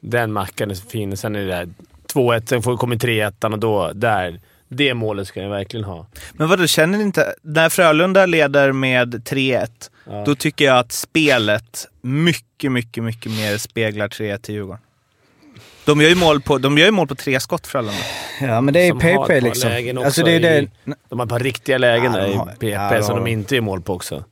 Den 0.01 0.33
mackan 0.33 0.71
är 0.71 0.75
så 0.75 0.87
fin. 0.87 1.17
Sen 1.17 1.37
är 1.37 1.41
det 1.41 1.47
där 1.47 1.69
2-1, 2.13 2.47
sen 2.47 2.77
komma 2.77 2.95
3-1 2.95 3.53
och 3.53 3.59
då, 3.59 3.93
där. 3.95 4.41
Det 4.69 4.95
målet 4.95 5.29
ska 5.29 5.43
jag 5.43 5.51
verkligen 5.51 5.85
ha. 5.85 6.07
Men 6.33 6.49
vadå, 6.49 6.67
känner 6.67 6.99
ni 6.99 7.05
inte... 7.05 7.35
När 7.43 7.69
Frölunda 7.69 8.27
leder 8.27 8.73
med 8.73 9.15
3-1, 9.15 9.69
Ja. 10.07 10.23
då 10.27 10.35
tycker 10.35 10.65
jag 10.65 10.79
att 10.79 10.93
spelet 10.93 11.87
mycket, 12.03 12.73
mycket, 12.73 13.05
mycket 13.05 13.33
mer 13.33 13.59
speglar 13.59 14.09
3-1 14.09 14.39
till 14.39 14.55
Djurgården. 14.55 14.81
De 15.85 16.01
gör 16.01 16.09
ju 16.09 16.15
mål 16.15 16.41
på, 16.41 16.59
de 16.59 16.79
gör 16.79 16.87
ju 16.87 16.91
mål 16.93 17.07
på 17.09 17.15
tre 17.15 17.41
skott 17.41 17.67
Frölunda. 17.67 17.99
Ja, 18.41 18.61
men 18.61 18.75
det 18.75 18.81
är 18.81 18.89
Som 18.91 18.99
PP 19.01 19.41
liksom. 19.41 19.99
Alltså 20.05 20.23
det 20.25 20.31
är 20.33 20.37
i- 20.37 20.39
det... 20.85 20.95
De 21.09 21.19
har 21.19 21.27
ett 21.27 21.31
par 21.31 21.39
riktiga 21.41 21.79
lägen 21.79 22.13
Ja, 22.15 22.19
där 22.21 22.27
i 22.29 22.57
PP 22.59 22.69
ja, 22.97 23.03
som 23.03 23.17
de 23.17 23.27
inte 23.31 23.57
är 23.57 23.61
mål 23.61 23.83
på 23.83 23.95
också. 23.95 24.15
Jag 24.15 24.25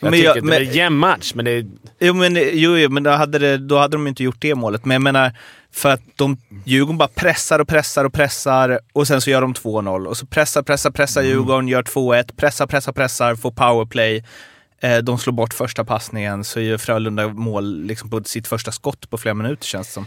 Men 0.00 0.12
tycker 0.12 0.24
jag- 0.24 0.30
att 0.38 0.44
det 0.44 0.48
men- 0.48 0.62
är 0.62 0.66
en 0.66 0.72
jämn 0.72 0.96
match, 0.96 1.32
men 1.34 1.44
det 1.44 1.50
är... 1.50 1.66
Jo, 2.00 2.14
men, 2.14 2.36
jo, 2.52 2.76
jo, 2.78 2.90
men 2.90 3.02
då, 3.02 3.10
hade 3.10 3.38
det, 3.38 3.58
då 3.58 3.78
hade 3.78 3.96
de 3.96 4.06
inte 4.06 4.22
gjort 4.24 4.36
det 4.38 4.54
målet. 4.54 4.84
Men 4.84 4.94
jag 4.94 5.02
menar, 5.02 5.32
för 5.72 5.90
att 5.90 6.00
de, 6.16 6.36
Djurgården 6.64 6.98
bara 6.98 7.08
pressar 7.08 7.58
och 7.58 7.68
pressar 7.68 8.04
och 8.04 8.12
pressar 8.12 8.80
och 8.92 9.06
sen 9.06 9.20
så 9.20 9.30
gör 9.30 9.40
de 9.40 9.54
2-0. 9.54 10.06
Och 10.06 10.16
så 10.16 10.26
pressar, 10.26 10.62
pressar, 10.62 10.90
pressar 10.90 11.20
Mm. 11.20 11.32
Djurgården, 11.32 11.68
gör 11.68 11.82
2-1, 11.82 12.36
pressar, 12.36 12.66
pressar, 12.66 12.92
pressar, 12.92 13.34
får 13.34 13.50
powerplay. 13.50 14.24
Eh, 14.82 14.98
de 14.98 15.18
slår 15.18 15.32
bort 15.32 15.54
första 15.54 15.84
passningen, 15.84 16.44
så 16.44 16.60
gör 16.60 16.78
Frölunda 16.78 17.28
mål 17.28 17.82
liksom 17.82 18.10
på 18.10 18.22
sitt 18.24 18.46
första 18.46 18.72
skott 18.72 19.10
på 19.10 19.18
flera 19.18 19.34
minuter 19.34 19.66
känns 19.66 19.86
det 19.86 19.92
som. 19.92 20.06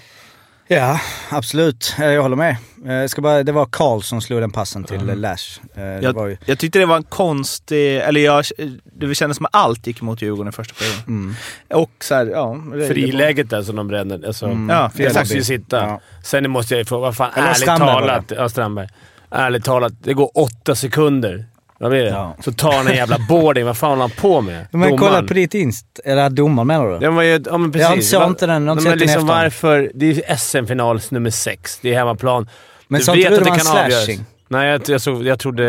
Ja, 0.67 0.99
absolut. 1.29 1.95
Eh, 1.99 2.05
Jag 2.05 2.21
håller 2.21 2.35
med. 2.35 2.55
Eh, 2.85 2.93
Jag 2.93 3.09
ska 3.09 3.21
bara, 3.21 3.43
det 3.43 3.51
var 3.51 3.65
Karl 3.65 4.01
som 4.01 4.21
slog 4.21 4.41
den 4.41 4.51
passen 4.51 4.83
till 4.83 4.99
mm. 5.01 5.19
Lash. 5.19 5.59
Eh, 5.75 5.81
Det 6.01 6.11
var 6.11 6.25
ju, 6.27 6.31
Jag, 6.31 6.39
jag 6.49 6.59
tyckte 6.59 6.79
det 6.79 6.85
var 6.85 6.95
en 6.97 7.03
konstig, 7.03 7.97
eller 7.97 8.21
jag, 8.21 8.45
det 8.83 9.15
kändes 9.15 9.37
som 9.37 9.45
att 9.45 9.55
allt 9.55 9.87
gick 9.87 10.01
emot 10.01 10.21
Djurgården 10.21 10.49
i 10.49 10.51
första 10.51 10.73
perioden. 10.73 11.03
mm. 11.07 11.35
Och 11.73 11.91
så 11.99 12.15
här, 12.15 12.25
ja. 12.25 12.57
Friläget 12.87 13.49
där 13.49 13.61
som 13.61 13.75
de 13.75 13.87
bränner. 13.87 14.27
Alltså, 14.27 14.45
Mm. 14.45 14.69
Ja, 14.69 14.91
det 14.95 15.13
måste 15.19 15.35
ju 15.35 15.43
sitta. 15.43 15.77
Ja. 15.87 16.01
Sen 16.23 16.49
måste 16.51 16.75
jag 16.75 16.87
fråga, 16.87 17.01
vad 17.01 17.15
fan, 17.15 17.31
Eller 17.35 17.47
ärligt 17.47 17.57
Strandberg 17.61 17.89
talat. 17.93 18.31
Ja, 18.35 18.49
Strandberg. 18.49 18.87
Ärligt 19.31 19.65
talat, 19.65 19.93
det 20.03 20.13
går 20.13 20.31
åtta 20.37 20.75
sekunder. 20.75 21.45
Vad 21.79 21.89
blir 21.89 22.03
det? 22.03 22.09
Ja. 22.09 22.35
Så 22.39 22.51
tar 22.51 22.71
han 22.71 22.87
en 22.87 22.95
jävla 22.95 23.17
boarding. 23.29 23.65
Vad 23.65 23.77
fan 23.77 23.89
håller 23.89 24.01
han 24.01 24.11
på 24.11 24.41
med? 24.41 24.67
Men 24.71 24.89
kolla 24.89 24.97
Domaren. 24.97 25.27
på 25.27 25.33
ditt 25.33 25.53
inst... 25.53 25.99
Eller 26.05 26.29
domaren 26.29 26.67
menar 26.67 26.87
du? 26.89 26.99
Den 26.99 27.15
var 27.15 27.23
ju, 27.23 27.43
ja 27.45 27.57
men 27.57 27.71
precis. 27.71 27.89
Jag 27.89 28.21
såg 28.21 28.29
inte 28.31 28.45
den, 28.45 28.65
jag 28.65 28.71
har 28.73 28.77
inte 28.77 28.89
men 28.89 28.99
liksom 28.99 29.27
varför? 29.27 29.91
Det 29.93 30.09
är 30.29 30.35
SM-final 30.35 30.99
nummer 31.09 31.29
sex. 31.29 31.79
Det 31.81 31.93
är 31.93 31.97
hemmaplan. 31.97 32.49
Men 32.87 32.99
Du 32.99 33.05
sa 33.05 33.15
inte 33.15 33.29
du 33.29 33.35
att 33.35 33.43
det 33.43 33.49
var 33.49 33.57
en 33.57 33.91
slashing? 33.91 34.25
Nej, 34.47 34.69
jag, 34.69 34.81
jag, 34.87 35.01
såg, 35.01 35.25
jag 35.25 35.39
trodde... 35.39 35.63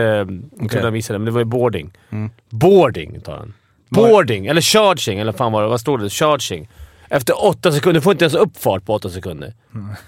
Jag 0.61 0.71
trodde 0.71 0.87
han 0.87 0.93
missade, 0.93 1.19
men 1.19 1.27
det 1.27 1.31
var 1.33 1.41
ju 1.41 1.45
boarding. 1.45 1.93
Mm. 2.13 2.31
Boarding 2.51 3.21
tar 3.21 3.37
han. 3.37 3.55
Boarding, 3.91 4.47
eller 4.47 4.61
charging, 4.61 5.19
eller 5.19 5.33
fan 5.33 5.53
var 5.53 5.63
det? 5.63 5.69
Vad 5.69 5.81
står 5.81 5.99
det? 5.99 6.11
Charging. 6.11 6.69
Efter 7.09 7.45
åtta 7.45 7.73
sekunder, 7.73 8.01
får 8.01 8.13
inte 8.13 8.25
ens 8.25 8.35
upp 8.35 8.57
fart 8.57 8.85
på 8.85 8.95
åtta 8.95 9.09
sekunder. 9.09 9.55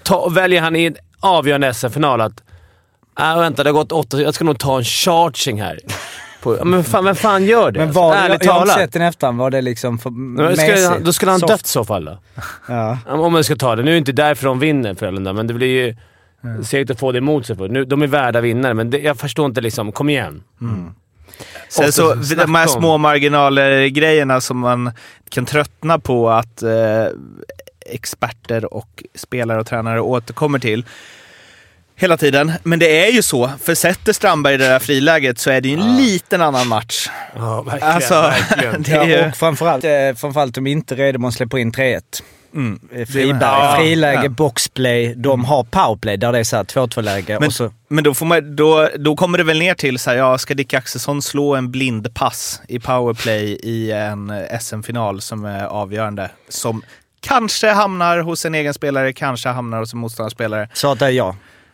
Ta, 0.03 0.29
väljer 0.29 0.61
han 0.61 0.75
i 0.75 0.85
en 0.85 0.95
avgörande 1.19 1.73
SM-final 1.73 2.21
att 2.21 2.43
äh, 3.21 3.39
vänta, 3.39 3.63
det 3.63 3.69
har 3.69 3.73
gått 3.73 3.91
åtta 3.91 4.21
Jag 4.21 4.33
ska 4.35 4.43
nog 4.43 4.59
ta 4.59 4.77
en 4.77 4.83
charging 4.83 5.61
här. 5.61 5.79
På, 6.41 6.65
men 6.65 6.83
fan, 6.83 7.05
vem 7.05 7.15
fan 7.15 7.45
gör 7.45 7.71
det? 7.71 7.79
Men 7.79 7.91
var, 7.91 8.15
jag, 8.15 8.25
Ärligt 8.25 8.45
jag 8.45 8.51
har 8.53 8.59
inte 8.61 8.71
talat. 8.73 8.83
sett 8.85 8.93
den 8.93 9.01
efterhand. 9.01 9.37
Var 9.39 9.49
det 9.49 9.61
liksom 9.61 9.99
för 9.99 10.09
Men 10.09 10.57
Ska, 10.57 10.65
mesigt? 10.67 11.05
då 11.05 11.13
skulle 11.13 11.31
han 11.31 11.39
Soft? 11.39 11.53
dött 11.53 11.65
i 11.65 11.69
så 11.69 11.85
fall 11.85 12.05
då. 12.05 12.17
Ja. 12.67 12.97
Om 13.07 13.33
man 13.33 13.43
ska 13.43 13.55
ta 13.55 13.75
det. 13.75 13.83
Nu 13.83 13.89
är 13.91 13.93
det 13.93 13.97
inte 13.97 14.11
därför 14.11 14.45
de 14.47 14.59
vinner 14.59 14.93
Frölunda, 14.93 15.33
men 15.33 15.47
det 15.47 15.53
blir 15.53 15.67
ju 15.85 15.95
segt 16.63 16.91
att 16.91 16.99
få 16.99 17.11
det 17.11 17.17
emot 17.17 17.45
sig. 17.45 17.55
För. 17.55 17.67
Nu, 17.69 17.85
de 17.85 18.01
är 18.01 18.07
värda 18.07 18.41
vinnare, 18.41 18.73
men 18.73 18.89
det, 18.89 18.99
jag 18.99 19.17
förstår 19.17 19.45
inte 19.45 19.61
liksom. 19.61 19.91
Kom 19.91 20.09
igen. 20.09 20.43
Sen 21.69 21.87
Och 21.87 21.93
så, 21.93 22.23
snacka 22.23 22.41
de 22.45 22.55
här 22.55 22.67
små 22.67 22.97
marginaler-grejerna 22.97 24.41
som 24.41 24.57
man 24.59 24.91
kan 25.29 25.45
tröttna 25.45 25.99
på 25.99 26.29
att 26.29 26.63
eh, 26.63 27.05
experter 27.85 28.73
och 28.73 29.03
spelare 29.15 29.59
och 29.59 29.67
tränare 29.67 30.01
återkommer 30.01 30.59
till 30.59 30.85
hela 32.01 32.17
tiden. 32.17 32.51
Men 32.63 32.79
det 32.79 33.05
är 33.07 33.11
ju 33.11 33.21
så, 33.21 33.51
för 33.63 33.75
sätter 33.75 34.13
Strandberg 34.13 34.53
i 34.53 34.57
det 34.57 34.67
där 34.67 34.79
friläget 34.79 35.39
så 35.39 35.49
är 35.49 35.61
det 35.61 35.69
ju 35.69 35.73
en 35.73 35.97
liten 35.97 36.41
annan 36.41 36.67
match. 36.67 37.09
Ja, 37.35 37.61
verkligen. 37.61 37.93
Alltså, 37.93 38.13
verkligen. 38.21 38.81
det 38.87 38.91
är 38.91 39.05
ju... 39.05 39.13
Ja, 39.13 39.27
och 39.27 39.35
framförallt, 39.35 39.83
eh, 39.83 39.91
framförallt 40.17 40.57
om 40.57 40.67
inte 40.67 40.95
Redemon 40.95 41.31
släpper 41.31 41.57
in 41.57 41.71
3-1. 41.71 42.01
Mm. 42.53 42.79
Eh, 42.93 43.05
Friberg, 43.05 43.39
Ja, 43.41 43.75
friläge, 43.79 44.23
ja. 44.23 44.29
boxplay. 44.29 45.13
De 45.15 45.45
har 45.45 45.63
powerplay 45.63 46.17
där 46.17 46.31
det 46.31 46.39
är 46.39 46.43
så 46.43 46.55
här 46.55 46.63
2-2-läge. 46.63 47.37
Men, 47.39 47.47
och 47.47 47.53
så, 47.53 47.71
men 47.87 48.03
då, 48.03 48.13
får 48.13 48.25
man, 48.25 48.55
då, 48.55 48.89
då 48.99 49.15
kommer 49.15 49.37
det 49.37 49.43
väl 49.43 49.59
ner 49.59 49.73
till 49.73 49.99
så 49.99 50.09
här, 50.09 50.17
ja, 50.17 50.37
ska 50.37 50.53
Dick 50.53 50.73
Axelsson 50.73 51.21
slå 51.21 51.55
en 51.55 51.71
blindpass 51.71 52.61
i 52.67 52.79
powerplay 52.79 53.43
i 53.63 53.91
en 53.91 54.29
eh, 54.29 54.59
SM-final 54.59 55.21
som 55.21 55.45
är 55.45 55.65
avgörande? 55.65 56.31
Som 56.49 56.83
kanske 57.19 57.69
hamnar 57.69 58.19
hos 58.19 58.45
en 58.45 58.55
egen 58.55 58.73
spelare, 58.73 59.13
kanske 59.13 59.49
hamnar 59.49 59.79
hos 59.79 59.93
en 59.93 59.99
motståndarspelare. 59.99 60.69
Svaret 60.73 61.01
är 61.01 61.09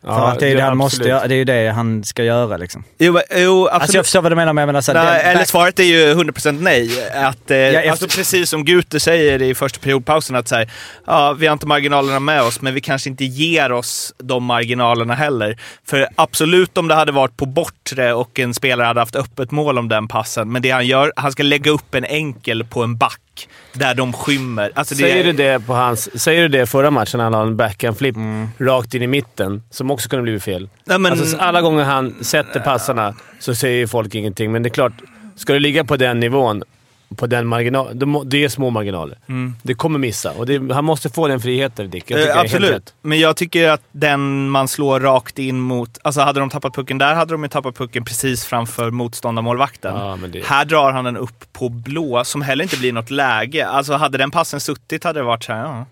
ja. 0.07 0.15
För 0.15 0.21
Ja, 0.21 0.31
att 0.31 0.39
det 0.39 0.47
är 0.51 0.55
det 0.55 0.61
han 0.61 0.77
måste 0.77 1.03
göra. 1.09 1.27
Det 1.27 1.33
är 1.35 1.37
ju 1.37 1.43
det 1.43 1.69
han 1.71 2.03
ska 2.03 2.23
göra 2.23 2.57
liksom. 2.57 2.83
Jo, 2.97 3.19
jo 3.35 3.67
absolut. 3.67 3.81
Alltså 3.81 3.97
jag 3.97 4.05
förstår 4.05 4.21
vad 4.21 4.31
du 4.31 4.35
menar, 4.35 4.53
men 4.53 4.61
jag 4.61 4.67
menar 4.67 4.81
så 4.81 4.93
Nej, 4.93 5.05
den- 5.05 5.15
eller 5.31 5.39
back- 5.39 5.47
svaret 5.47 5.79
är 5.79 5.83
ju 5.83 6.13
100% 6.13 6.61
nej. 6.61 6.89
Att, 7.15 7.51
eh, 7.51 7.57
efter- 7.57 7.89
alltså 7.91 8.07
precis 8.07 8.49
som 8.49 8.65
Guter 8.65 8.99
säger 8.99 9.41
i 9.41 9.55
första 9.55 9.79
periodpausen, 9.79 10.35
att 10.35 10.47
så 10.47 10.55
här, 10.55 10.71
ja, 11.07 11.33
vi 11.33 11.45
har 11.47 11.53
inte 11.53 11.67
marginalerna 11.67 12.19
med 12.19 12.41
oss, 12.41 12.61
men 12.61 12.73
vi 12.73 12.81
kanske 12.81 13.09
inte 13.09 13.25
ger 13.25 13.71
oss 13.71 14.13
de 14.17 14.43
marginalerna 14.43 15.13
heller. 15.15 15.57
För 15.87 16.07
absolut 16.15 16.77
om 16.77 16.87
det 16.87 16.95
hade 16.95 17.11
varit 17.11 17.37
på 17.37 17.45
bortre 17.45 18.13
och 18.13 18.39
en 18.39 18.53
spelare 18.53 18.87
hade 18.87 18.99
haft 18.99 19.15
öppet 19.15 19.51
mål 19.51 19.77
om 19.77 19.89
den 19.89 20.07
passen, 20.07 20.51
men 20.51 20.61
det 20.61 20.69
han 20.71 20.87
gör, 20.87 21.13
han 21.15 21.31
ska 21.31 21.43
lägga 21.43 21.71
upp 21.71 21.95
en 21.95 22.05
enkel 22.05 22.63
på 22.63 22.83
en 22.83 22.97
back 22.97 23.19
där 23.73 23.95
de 23.95 24.13
skymmer. 24.13 24.71
Alltså 24.75 24.95
det, 24.95 25.01
Säger 25.01 25.23
du 25.23 25.31
det 25.33 25.65
på 25.65 25.73
hans... 25.73 26.21
Säger 26.21 26.41
du 26.41 26.47
det 26.47 26.65
förra 26.65 26.91
matchen 26.91 27.17
när 27.17 27.23
han 27.23 27.31
la 27.31 27.41
en 27.41 27.57
backhand-flip 27.57 28.15
Mm. 28.15 28.47
rakt 28.57 28.93
in 28.93 29.01
i 29.01 29.07
mitten, 29.07 29.63
som 29.69 29.91
också 29.91 30.09
kunde 30.09 30.23
bli 30.23 30.39
fel? 30.39 30.69
Nej, 30.85 30.99
men- 30.99 31.11
alltså, 31.11 31.37
alla 31.37 31.61
gånger 31.61 31.83
han 31.83 32.15
sätter 32.21 32.59
passarna 32.59 33.15
så 33.39 33.55
säger 33.55 33.77
ju 33.77 33.87
folk 33.87 34.15
ingenting, 34.15 34.51
men 34.51 34.63
det 34.63 34.67
är 34.67 34.71
klart, 34.71 34.93
ska 35.35 35.53
du 35.53 35.59
ligga 35.59 35.83
på 35.83 35.97
den 35.97 36.19
nivån, 36.19 36.63
på 37.15 37.27
den 37.27 37.47
marginal, 37.47 37.89
då 37.93 38.05
må- 38.05 38.23
det 38.23 38.43
är 38.43 38.49
små 38.49 38.69
marginaler. 38.69 39.17
Mm. 39.29 39.55
Det 39.63 39.73
kommer 39.73 39.99
missa 39.99 40.31
och 40.31 40.45
det, 40.45 40.73
han 40.73 40.85
måste 40.85 41.09
få 41.09 41.27
den 41.27 41.39
friheten, 41.39 41.89
Dick. 41.89 42.03
Jag 42.11 42.17
tycker 42.19 42.29
Eh, 42.31 42.35
helt 42.35 42.45
absolut, 42.45 42.71
rätt. 42.71 42.93
men 43.01 43.19
jag 43.19 43.35
tycker 43.35 43.69
att 43.69 43.81
den 43.91 44.49
man 44.49 44.67
slår 44.67 44.99
rakt 44.99 45.39
in 45.39 45.59
mot... 45.59 45.97
Alltså 46.01 46.21
hade 46.21 46.39
de 46.39 46.49
tappat 46.49 46.73
pucken 46.75 46.97
där 46.97 47.15
hade 47.15 47.33
de 47.33 47.43
ju 47.43 47.49
tappat 47.49 47.75
pucken 47.75 48.05
precis 48.05 48.45
framför 48.45 48.91
motståndarmålvakten. 48.91 49.95
Ja, 49.95 50.15
men 50.15 50.31
det- 50.31 50.45
Här 50.45 50.65
drar 50.65 50.91
han 50.91 51.05
den 51.05 51.17
upp 51.17 51.53
på 51.53 51.69
blå, 51.69 52.23
som 52.23 52.41
heller 52.41 52.63
inte 52.63 52.77
blir 52.77 52.93
något 52.93 53.11
läge. 53.11 53.67
Alltså 53.67 53.93
hade 53.93 54.17
den 54.17 54.31
passen 54.31 54.59
suttit 54.59 55.03
hade 55.03 55.19
det 55.19 55.23
varit 55.23 55.43
så 55.43 55.53
här, 55.53 55.63
ja. 55.63 55.85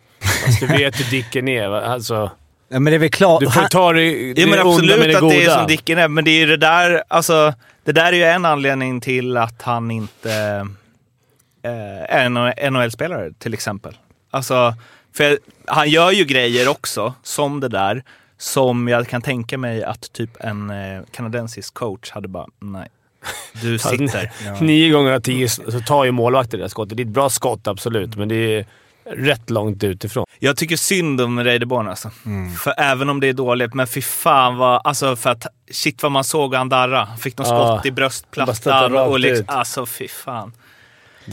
Fast 0.45 0.59
du 0.59 0.67
vet 0.67 0.99
hur 0.99 1.11
Dicken 1.11 1.47
är. 1.47 1.67
va? 1.67 1.81
Alltså, 1.81 2.31
Ja, 2.69 2.79
men 2.79 2.91
det 2.91 2.97
är 2.97 2.99
väl 2.99 3.09
klart. 3.11 3.39
du 3.39 3.51
får 3.51 3.61
ta 3.61 3.93
det, 3.93 4.33
det, 4.33 4.41
Ja, 4.41 4.47
men 4.47 4.59
onda 4.59 4.69
absolut 4.71 4.99
med 4.99 5.09
det 5.09 5.15
att 5.15 5.21
goda. 5.21 5.35
det 5.35 5.45
är 5.45 5.49
som 5.57 5.67
Dicken 5.67 5.97
är, 5.97 6.07
men 6.07 6.25
det 6.25 6.31
är 6.31 6.39
ju 6.39 6.45
det 6.45 6.57
där, 6.57 7.03
alltså, 7.07 7.53
det 7.83 7.91
där 7.91 8.05
är 8.05 8.13
ju 8.13 8.23
en 8.23 8.45
anledning 8.45 9.01
till 9.01 9.37
att 9.37 9.61
han 9.61 9.91
inte 9.91 10.67
eh, 11.65 12.71
NHL-spelare 12.71 13.31
till 13.39 13.53
exempel. 13.53 13.97
Alltså, 14.31 14.75
för 15.17 15.39
han 15.65 15.89
gör 15.89 16.11
ju 16.11 16.23
grejer 16.25 16.67
också, 16.69 17.13
som 17.23 17.59
det 17.59 17.67
där, 17.67 18.03
som 18.37 18.87
jag 18.87 19.07
kan 19.07 19.21
tänka 19.21 19.57
mig 19.57 19.83
att 19.83 20.13
typ 20.13 20.29
en 20.39 20.69
eh, 20.69 21.01
kanadensisk 21.11 21.73
coach 21.73 22.11
hade 22.11 22.27
bara, 22.27 22.47
nej. 22.59 22.87
Du 23.61 23.79
sitter. 23.79 24.31
Nio 24.63 24.89
gånger 24.91 25.11
av 25.11 25.19
tio 25.19 25.49
så 25.49 25.79
tar 25.87 26.05
ju 26.05 26.11
målvakten 26.11 26.59
det 26.59 26.69
skottet. 26.69 26.97
Det 26.97 27.03
är 27.03 27.05
ett 27.05 27.11
bra 27.11 27.29
skott, 27.29 27.67
absolut, 27.67 28.15
men 28.15 28.27
det 28.27 28.35
är 28.35 28.65
rätt 29.09 29.49
långt 29.49 29.83
utifrån. 29.83 30.25
Jag 30.39 30.57
tycker 30.57 30.75
synd 30.77 31.21
om 31.21 31.43
Reideborn 31.43 31.87
alltså. 31.87 32.11
För 32.59 32.73
även 32.77 33.09
om 33.09 33.19
det 33.19 33.27
är 33.29 33.33
dåligt, 33.33 33.73
men 33.73 33.87
fy 33.87 34.01
fan 34.01 34.57
vad, 34.57 34.81
alltså 34.83 35.15
för 35.15 35.29
att 35.29 35.47
shit 35.71 36.03
vad 36.03 36.11
man 36.11 36.23
såg 36.23 36.55
han 36.55 36.69
darra. 36.69 37.07
Fick 37.17 37.37
något 37.37 37.47
Ja, 37.47 37.73
skott 37.77 37.85
i 37.85 37.91
bröstplattan 37.91 38.97
och 38.97 39.19
liksom, 39.19 39.43
ut. 39.43 39.49
alltså 39.49 39.85
fy 39.85 40.07
fan. 40.07 40.51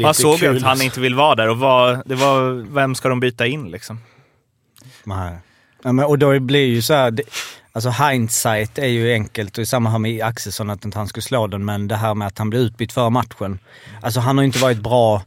Man 0.00 0.14
såg 0.14 0.38
ju 0.38 0.57
att 0.57 0.62
han 0.62 0.70
alltså. 0.70 0.85
inte 0.85 1.00
vill 1.00 1.14
vara 1.14 1.35
där 1.35 1.48
och 1.48 1.59
vad, 1.59 2.02
det 2.07 2.14
var, 2.14 2.66
vem 2.74 2.94
ska 2.94 3.09
de 3.09 3.20
byta 3.20 3.46
in 3.46 3.70
liksom? 3.70 4.00
Nej. 5.05 5.38
Ja, 5.83 5.92
men, 5.92 6.05
och 6.05 6.18
då 6.18 6.40
blir 6.40 6.66
ju 6.66 6.83
så 6.83 6.94
här, 6.94 7.11
det, 7.11 7.22
alltså 7.72 7.90
hindsight 7.90 8.78
är 8.78 8.87
ju 8.87 9.12
enkelt 9.12 9.59
och 9.59 9.68
samma 9.68 9.90
här 9.90 9.98
med 9.98 10.22
Axelsson 10.22 10.70
att 10.70 10.85
inte 10.85 10.98
han 10.98 11.09
skulle 11.09 11.22
slå 11.22 11.46
den, 11.46 11.64
men 11.64 11.88
det 11.88 11.96
här 11.96 12.14
med 12.14 12.28
att 12.28 12.38
han 12.38 12.50
blev 12.50 12.62
utbytt 12.62 12.92
före 12.92 13.11
matchen. 13.11 13.59
Alltså 14.02 14.20
han 14.20 14.38
har 14.38 14.42
ju 14.42 14.46
inte 14.46 14.59
varit 14.59 14.78
bra, 14.78 15.22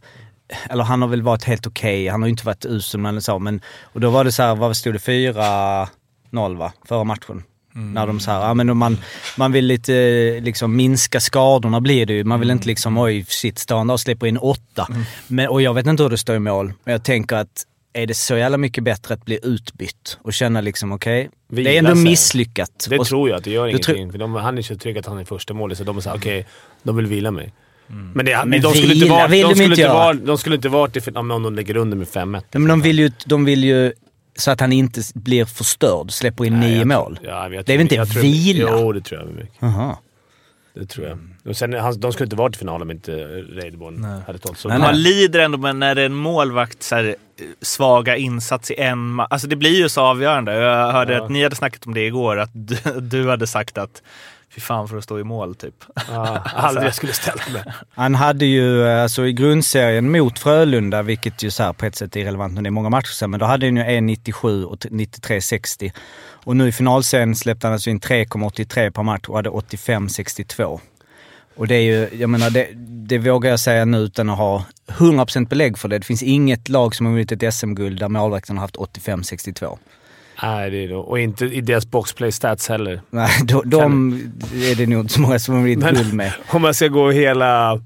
eller 0.70 0.84
han 0.84 1.02
har 1.02 1.10
väl 1.10 1.22
varit 1.22 1.44
helt 1.44 1.68
okej, 1.68 2.08
han 2.08 2.22
har 2.22 2.28
ju 2.28 2.32
inte 2.32 2.46
varit 2.46 2.66
usel 2.66 3.06
eller 3.06 3.20
så, 3.20 3.40
men 3.40 3.62
och 3.82 4.00
då 4.00 4.10
var 4.10 4.24
det 4.24 4.32
så 4.32 4.44
här, 4.44 4.56
vad 4.56 4.78
stod 4.78 4.94
det, 4.94 5.00
4-0 5.00 6.58
va, 6.58 6.74
före 6.88 7.04
matchen? 7.04 7.44
När 7.78 8.08
de 8.08 8.20
så 8.20 8.32
här, 8.32 8.42
ja 8.48 8.54
men 8.54 8.78
man, 8.78 8.98
man 9.38 9.52
vill 9.52 9.66
lite 9.66 9.92
liksom 10.40 10.76
minska 10.76 11.20
skadorna 11.20 11.82
blir 11.82 12.06
det 12.06 12.14
ju. 12.14 12.24
Man 12.24 12.40
vill 12.40 12.52
inte 12.52 12.68
liksom, 12.68 12.98
oj 12.98 13.26
shit, 13.28 13.72
och 13.72 14.00
släpper 14.00 14.28
in 14.28 14.38
åtta. 14.38 14.88
Men, 15.28 15.48
och 15.48 15.62
jag 15.62 15.74
vet 15.74 15.88
inte 15.88 16.04
hur 16.04 16.10
det 16.10 16.18
står 16.18 16.36
i 16.36 16.40
mål, 16.40 16.74
men 16.84 16.92
jag 16.92 17.04
tänker 17.04 17.36
att 17.36 17.66
är 17.94 18.08
det 18.08 18.14
så 18.14 18.38
jävla 18.38 18.58
mycket 18.58 18.84
bättre 18.84 19.14
att 19.14 19.26
bli 19.26 19.40
utbytt 19.44 20.18
och 20.22 20.34
känna 20.34 20.62
liksom 20.62 20.92
okej, 20.92 21.30
det 21.50 21.56
Vila 21.56 21.70
är 21.72 21.78
ändå 21.78 21.96
sig. 21.96 22.04
misslyckat. 22.04 22.88
Det 22.90 23.00
och, 23.00 23.06
tror 23.08 23.30
jag 23.30 23.38
att 23.38 23.44
det 23.44 23.52
gör 23.52 23.68
ingenting. 23.68 24.12
För 24.12 24.18
de, 24.20 24.34
han 24.34 24.58
är 24.58 24.62
så 24.62 24.76
trygg 24.76 24.98
att 24.98 25.06
han 25.06 25.18
är 25.18 25.26
första 25.26 25.54
målet, 25.54 25.78
så 25.78 25.84
de 25.84 25.98
är 25.98 26.02
såhär, 26.02 26.18
okej, 26.18 26.46
de 26.84 26.96
vill 26.96 27.06
vila 27.08 27.32
mig. 27.32 27.54
Men, 27.88 28.26
det, 28.26 28.44
Men 28.46 28.62
de 28.62 28.74
skulle 28.74 28.94
inte 28.94 29.06
vila 29.06 29.16
vara, 29.16 29.28
vill 29.28 29.42
de 29.42 29.48
de 29.48 29.56
skulle 29.56 29.66
inte 29.66 29.82
inte 29.82 29.94
vara, 29.94 30.14
de 30.14 30.38
skulle 30.38 30.56
inte 30.56 30.70
varit 30.70 31.04
fin- 31.04 31.18
om 31.18 31.28
de 31.28 31.56
lägger 31.56 31.78
under 31.78 31.98
med 31.98 32.08
5-1. 32.08 32.32
Nej, 32.32 32.44
men 32.52 32.68
de 32.68 32.82
vill, 32.82 33.00
ju, 33.00 33.12
de 33.26 33.46
vill 33.46 33.64
ju 33.64 33.94
så 34.38 34.52
att 34.52 34.60
han 34.60 34.72
inte 34.72 35.02
blir 35.14 35.46
förstörd, 35.46 36.12
släpper 36.12 36.46
in 36.46 36.60
nio 36.60 36.86
mål. 36.86 37.20
Ja, 37.24 37.44
men 37.44 37.52
jag 37.52 37.52
det 37.52 37.58
är 37.60 37.64
tror- 37.64 37.74
väl 37.78 37.82
inte 37.82 37.96
jag 37.96 38.10
tror- 38.10 38.22
vila? 38.22 38.70
Jo, 38.80 38.92
det 38.94 39.02
tror 39.02 39.22
jag 39.22 39.30
mycket. 39.30 39.52
Jaha. 39.60 39.98
Det 40.74 40.86
tror 40.86 41.08
jag. 41.08 41.18
Och 41.50 41.58
sen, 41.58 41.74
han, 41.74 42.00
de 42.00 42.12
skulle 42.14 42.26
inte 42.26 42.36
varit 42.36 42.56
i 42.56 42.60
finalen 42.60 42.82
om 42.82 42.92
inte 42.92 43.12
Reideborn 43.12 44.04
hade 44.28 44.40
tagit 44.40 44.58
så 44.58 44.68
Man 44.70 45.02
lider 45.02 45.40
ändå 45.40 45.58
med 45.58 45.76
när 45.76 45.96
en 45.96 46.14
målvakt 46.14 46.84
så 46.84 46.96
här, 46.96 47.04
eh, 47.06 47.14
svaga 47.62 48.18
insats 48.18 48.72
i 48.72 48.80
en 48.80 48.98
ma- 49.22 49.28
Alltså 49.30 49.48
det 49.48 49.56
blir 49.56 49.78
ju 49.78 49.90
så 49.90 50.02
avgörande. 50.02 50.54
Jag 50.54 50.92
hörde 50.92 51.14
Ja. 51.14 51.24
att 51.24 51.30
ni 51.32 51.44
hade 51.44 51.56
snackat 51.56 51.88
om 51.88 51.94
det 51.94 52.06
igår, 52.06 52.40
att 52.40 52.50
du, 52.54 52.78
du 53.02 53.30
hade 53.30 53.48
sagt 53.48 53.78
att 53.78 54.02
fy 54.56 54.62
fan 54.62 54.88
för 54.88 54.98
att 54.98 55.04
stå 55.04 55.20
i 55.20 55.24
mål 55.24 55.56
typ. 55.56 55.76
Ja, 56.10 56.38
aldrig 56.56 56.88
jag 56.88 56.96
skulle 56.96 57.14
ställa 57.14 57.42
mig. 57.54 57.64
Han 57.90 58.16
hade 58.16 58.46
ju 58.46 58.88
alltså 58.90 59.26
i 59.26 59.34
grundserien 59.34 60.12
mot 60.12 60.40
Frölunda, 60.40 61.02
vilket 61.02 61.44
ju 61.44 61.52
så 61.52 61.64
här 61.64 61.74
på 61.74 61.86
ett 61.86 61.96
sätt 61.96 62.16
är 62.16 62.20
irrelevant 62.20 62.54
när 62.54 62.62
det 62.62 62.70
är 62.70 62.72
många 62.72 62.90
matcher 62.90 63.12
sen, 63.12 63.32
men 63.32 63.40
då 63.40 63.46
hade 63.46 63.66
han 63.66 63.76
ju 63.76 63.84
1,97 63.84 64.64
och 64.64 64.80
t- 64.80 64.90
93,60. 64.92 65.92
Och 66.46 66.58
nu 66.58 66.68
i 66.68 66.72
finalserien 66.72 67.36
släppte 67.36 67.68
han 67.68 67.74
alltså 67.74 67.90
in 67.90 68.00
3,83 68.00 68.92
per 68.92 69.04
match 69.04 69.26
och 69.28 69.36
hade 69.36 69.50
85,62. 69.50 70.80
Och 71.56 71.68
det 71.68 71.76
är 71.76 71.82
ju, 71.82 72.20
jag 72.20 72.30
menar 72.30 72.50
det, 72.50 72.68
det 73.08 73.18
vågar 73.18 73.50
jag 73.50 73.60
säga 73.60 73.86
nu 73.86 73.98
utan 73.98 74.30
att 74.30 74.38
ha 74.38 74.66
100% 74.88 75.48
belägg 75.48 75.78
för 75.78 75.88
det. 75.88 75.98
Det 75.98 76.06
finns 76.06 76.24
inget 76.24 76.70
lag 76.70 76.96
som 76.96 77.06
har 77.06 77.14
vunnit 77.14 77.32
ett 77.32 77.54
SM-guld 77.54 78.00
där 78.00 78.10
målvakten 78.10 78.58
har 78.58 78.62
haft 78.62 78.76
85-62. 78.76 79.78
Nej, 80.44 80.70
det 80.72 80.78
är 80.84 80.88
då. 80.90 81.00
Och 81.00 81.20
inte 81.20 81.46
i 81.46 81.62
deras 81.62 81.92
boxplay 81.92 82.32
stats 82.32 82.70
heller. 82.70 83.02
Nej, 83.10 83.30
de, 83.44 83.70
de 83.70 84.14
är 84.54 84.76
det 84.76 84.88
nog 84.88 85.00
inte 85.02 85.14
så 85.14 85.22
många 85.22 85.40
som 85.40 85.56
har 85.56 85.62
Men- 85.62 85.96
guld 85.96 86.14
med. 86.14 86.34
Om 86.54 86.62
man 86.62 86.74
ska 86.74 86.88
gå 86.88 87.12
hela... 87.12 87.82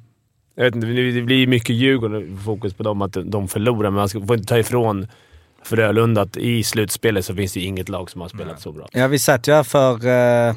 Jag 0.56 0.64
vet 0.64 0.76
inte, 0.76 0.88
det 0.88 1.22
blir 1.22 1.48
mycket 1.48 1.76
Djurgården 1.76 2.38
fokus 2.46 2.74
på 2.74 2.84
dem, 2.84 3.02
att 3.02 3.18
de 3.26 3.48
förlorar, 3.48 3.90
men 3.90 3.94
man 3.94 4.10
ska, 4.10 4.26
får 4.26 4.36
inte 4.36 4.48
ta 4.48 4.58
ifrån 4.60 5.08
Frölunda 5.64 6.22
att 6.22 6.38
i 6.38 6.64
slutspelet 6.64 7.26
så 7.26 7.36
finns 7.36 7.54
det 7.54 7.60
inget 7.60 7.90
lag 7.90 8.10
som 8.12 8.22
har 8.22 8.30
spelat 8.30 8.62
så 8.62 8.72
bra. 8.72 8.88
Ja, 8.92 9.08
vi 9.08 9.20
satt 9.20 9.48
ju 9.48 9.54
här 9.54 9.64
för, 9.64 9.94
eh, 10.06 10.56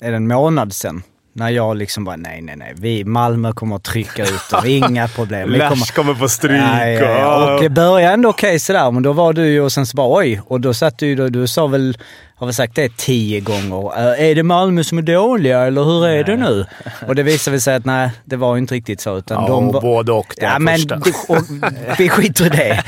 är 0.00 0.10
det 0.10 0.16
en 0.16 0.26
månad 0.28 0.72
sedan? 0.72 1.02
När 1.32 1.48
jag 1.50 1.76
liksom 1.76 2.04
bara, 2.04 2.16
nej, 2.16 2.40
nej, 2.42 2.56
nej. 2.56 2.72
Vi, 2.76 3.04
Malmö 3.04 3.52
kommer 3.52 3.76
att 3.76 3.84
trycka 3.84 4.22
ut 4.22 4.50
dem. 4.50 4.62
Inga 4.66 5.08
problem. 5.08 5.52
Vi 5.52 5.58
Lash 5.58 5.92
kommer 5.94 6.14
få 6.14 6.28
stryk. 6.28 6.60
Ja, 6.60 6.86
ja, 6.86 7.00
ja. 7.18 7.54
Och 7.54 7.62
det 7.62 7.68
började 7.68 8.14
ändå 8.14 8.28
okej 8.28 8.58
sådär, 8.58 8.90
men 8.90 9.02
då 9.02 9.12
var 9.12 9.32
du 9.32 9.46
ju 9.48 9.60
och 9.60 9.72
sen 9.72 9.86
så 9.86 9.96
bara 9.96 10.18
oj. 10.18 10.40
Och 10.46 10.60
då 10.60 10.74
satt 10.74 10.98
du 10.98 11.06
ju, 11.06 11.28
du 11.28 11.46
sa 11.46 11.66
väl, 11.66 11.98
har 12.36 12.46
väl 12.46 12.54
sagt 12.54 12.74
det 12.74 12.96
tio 12.96 13.40
gånger. 13.40 13.98
"Äh, 14.20 14.30
Är 14.30 14.34
det 14.34 14.42
Malmö 14.42 14.84
som 14.84 14.98
är 14.98 15.02
dåliga 15.02 15.60
eller 15.60 15.84
hur 15.84 16.06
är 16.06 16.24
det 16.24 16.36
nu? 16.36 16.66
Och 17.08 17.14
det 17.14 17.22
visade 17.22 17.60
sig 17.60 17.74
att 17.74 17.84
nej, 17.84 18.10
det 18.24 18.36
var 18.36 18.56
inte 18.56 18.74
riktigt 18.74 19.00
så. 19.00 19.16
Utan 19.18 19.42
Ja, 19.42 19.48
de 19.48 19.72
var, 19.72 19.80
både 19.80 20.12
och 20.12 20.34
Ja, 20.40 20.58
men 20.58 20.80
och, 21.28 21.36
vi 21.98 22.08
skiter 22.08 22.46
i 22.46 22.48
det. 22.48 22.84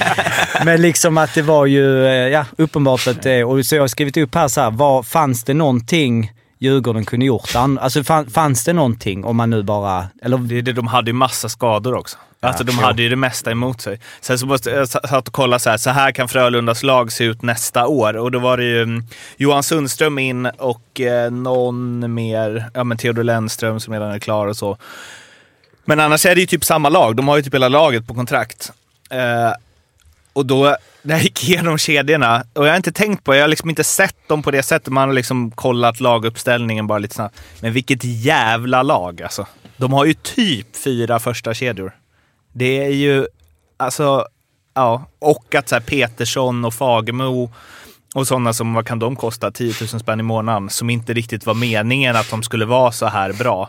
Men 0.64 0.82
liksom 0.82 1.18
att 1.18 1.34
det 1.34 1.42
var 1.42 1.66
ju, 1.66 2.06
eh, 2.06 2.12
ja, 2.12 2.44
uppenbart 2.58 3.06
att 3.06 3.22
det, 3.22 3.44
och 3.44 3.66
så 3.66 3.74
jag 3.74 3.82
har 3.82 3.88
skrivit 3.88 4.16
upp 4.16 4.34
här 4.34 4.48
så 4.48 4.60
här, 4.60 4.70
var, 4.70 5.02
fanns 5.02 5.44
det 5.44 5.54
någonting 5.54 6.32
Djurgården 6.62 7.04
kunde 7.04 7.26
gjort? 7.26 7.56
An- 7.56 7.78
Alltså 7.78 8.04
fann, 8.04 8.30
fanns 8.30 8.64
det 8.64 8.72
någonting 8.72 9.24
om 9.24 9.36
man 9.36 9.50
nu 9.50 9.62
bara, 9.62 10.06
eller 10.22 10.38
Det 10.38 10.62
det, 10.62 10.72
de 10.72 10.86
hade 10.86 11.10
ju 11.10 11.12
massa 11.14 11.48
skador 11.48 11.94
också. 11.94 12.16
Alltså 12.40 12.64
de 12.64 12.72
hade 12.78 13.02
ju 13.02 13.08
det 13.08 13.16
mesta 13.16 13.50
emot 13.50 13.80
sig. 13.80 14.00
Sen 14.20 14.38
så 14.38 14.46
måste 14.46 14.70
jag 14.70 14.88
satt 14.88 15.28
och 15.28 15.34
kollade 15.34 15.60
så 15.60 15.70
här, 15.70 15.76
så 15.76 15.90
här 15.90 16.12
kan 16.12 16.28
Frölundas 16.28 16.82
lag 16.82 17.12
se 17.12 17.24
ut 17.24 17.42
nästa 17.42 17.86
år. 17.86 18.16
Och 18.16 18.30
då 18.30 18.38
var 18.38 18.56
det 18.56 18.64
ju 18.64 18.82
mm, 18.82 19.04
Johan 19.36 19.62
Sundström 19.62 20.18
in 20.18 20.46
och 20.46 21.00
eh, 21.00 21.30
någon 21.30 22.14
mer, 22.14 22.70
ja 22.74 22.84
men 22.84 22.98
Theodor 22.98 23.22
Lennström 23.24 23.80
som 23.80 23.92
redan 23.94 24.10
är 24.12 24.18
klar 24.18 24.46
och 24.46 24.56
så. 24.56 24.76
Men 25.84 26.00
annars 26.00 26.26
är 26.26 26.34
det 26.34 26.40
ju 26.40 26.46
typ 26.46 26.64
samma 26.64 26.88
lag. 26.88 27.16
De 27.16 27.28
har 27.28 27.36
ju 27.36 27.42
typ 27.42 27.54
hela 27.54 27.68
laget 27.68 28.06
på 28.06 28.14
kontrakt. 28.14 28.72
Eh, 29.10 29.52
och 30.32 30.46
då, 30.46 30.76
när 31.02 31.14
jag 31.14 31.22
gick 31.22 31.48
igenom 31.48 31.78
kedjorna, 31.78 32.44
och 32.52 32.66
jag 32.66 32.70
har 32.70 32.76
inte 32.76 32.92
tänkt 32.92 33.24
på, 33.24 33.34
jag 33.34 33.40
har 33.40 33.48
liksom 33.48 33.70
inte 33.70 33.84
sett 33.84 34.28
dem 34.28 34.42
på 34.42 34.50
det 34.50 34.62
sättet. 34.62 34.92
Man 34.92 35.08
har 35.08 35.14
liksom 35.14 35.50
kollat 35.50 36.00
laguppställningen 36.00 36.86
bara 36.86 36.98
lite 36.98 37.14
snabbt. 37.14 37.40
Men 37.60 37.72
vilket 37.72 38.04
jävla 38.04 38.82
lag 38.82 39.22
alltså. 39.22 39.46
De 39.76 39.92
har 39.92 40.04
ju 40.04 40.14
typ 40.14 40.76
fyra 40.76 41.18
första 41.18 41.54
kedjor. 41.54 41.96
Det 42.52 42.84
är 42.84 42.90
ju, 42.90 43.26
alltså, 43.76 44.26
ja. 44.74 45.06
Och 45.18 45.54
att 45.54 45.68
så 45.68 45.80
Petersson 45.80 46.64
och 46.64 46.74
Fagemo 46.74 47.50
och 48.14 48.26
sådana 48.26 48.52
som, 48.52 48.74
vad 48.74 48.86
kan 48.86 48.98
de 48.98 49.16
kosta? 49.16 49.50
10 49.50 49.74
000 49.80 50.00
spänn 50.00 50.20
i 50.20 50.22
månaden. 50.22 50.70
Som 50.70 50.90
inte 50.90 51.12
riktigt 51.12 51.46
var 51.46 51.54
meningen 51.54 52.16
att 52.16 52.30
de 52.30 52.42
skulle 52.42 52.64
vara 52.64 52.92
så 52.92 53.06
här 53.06 53.32
bra. 53.32 53.68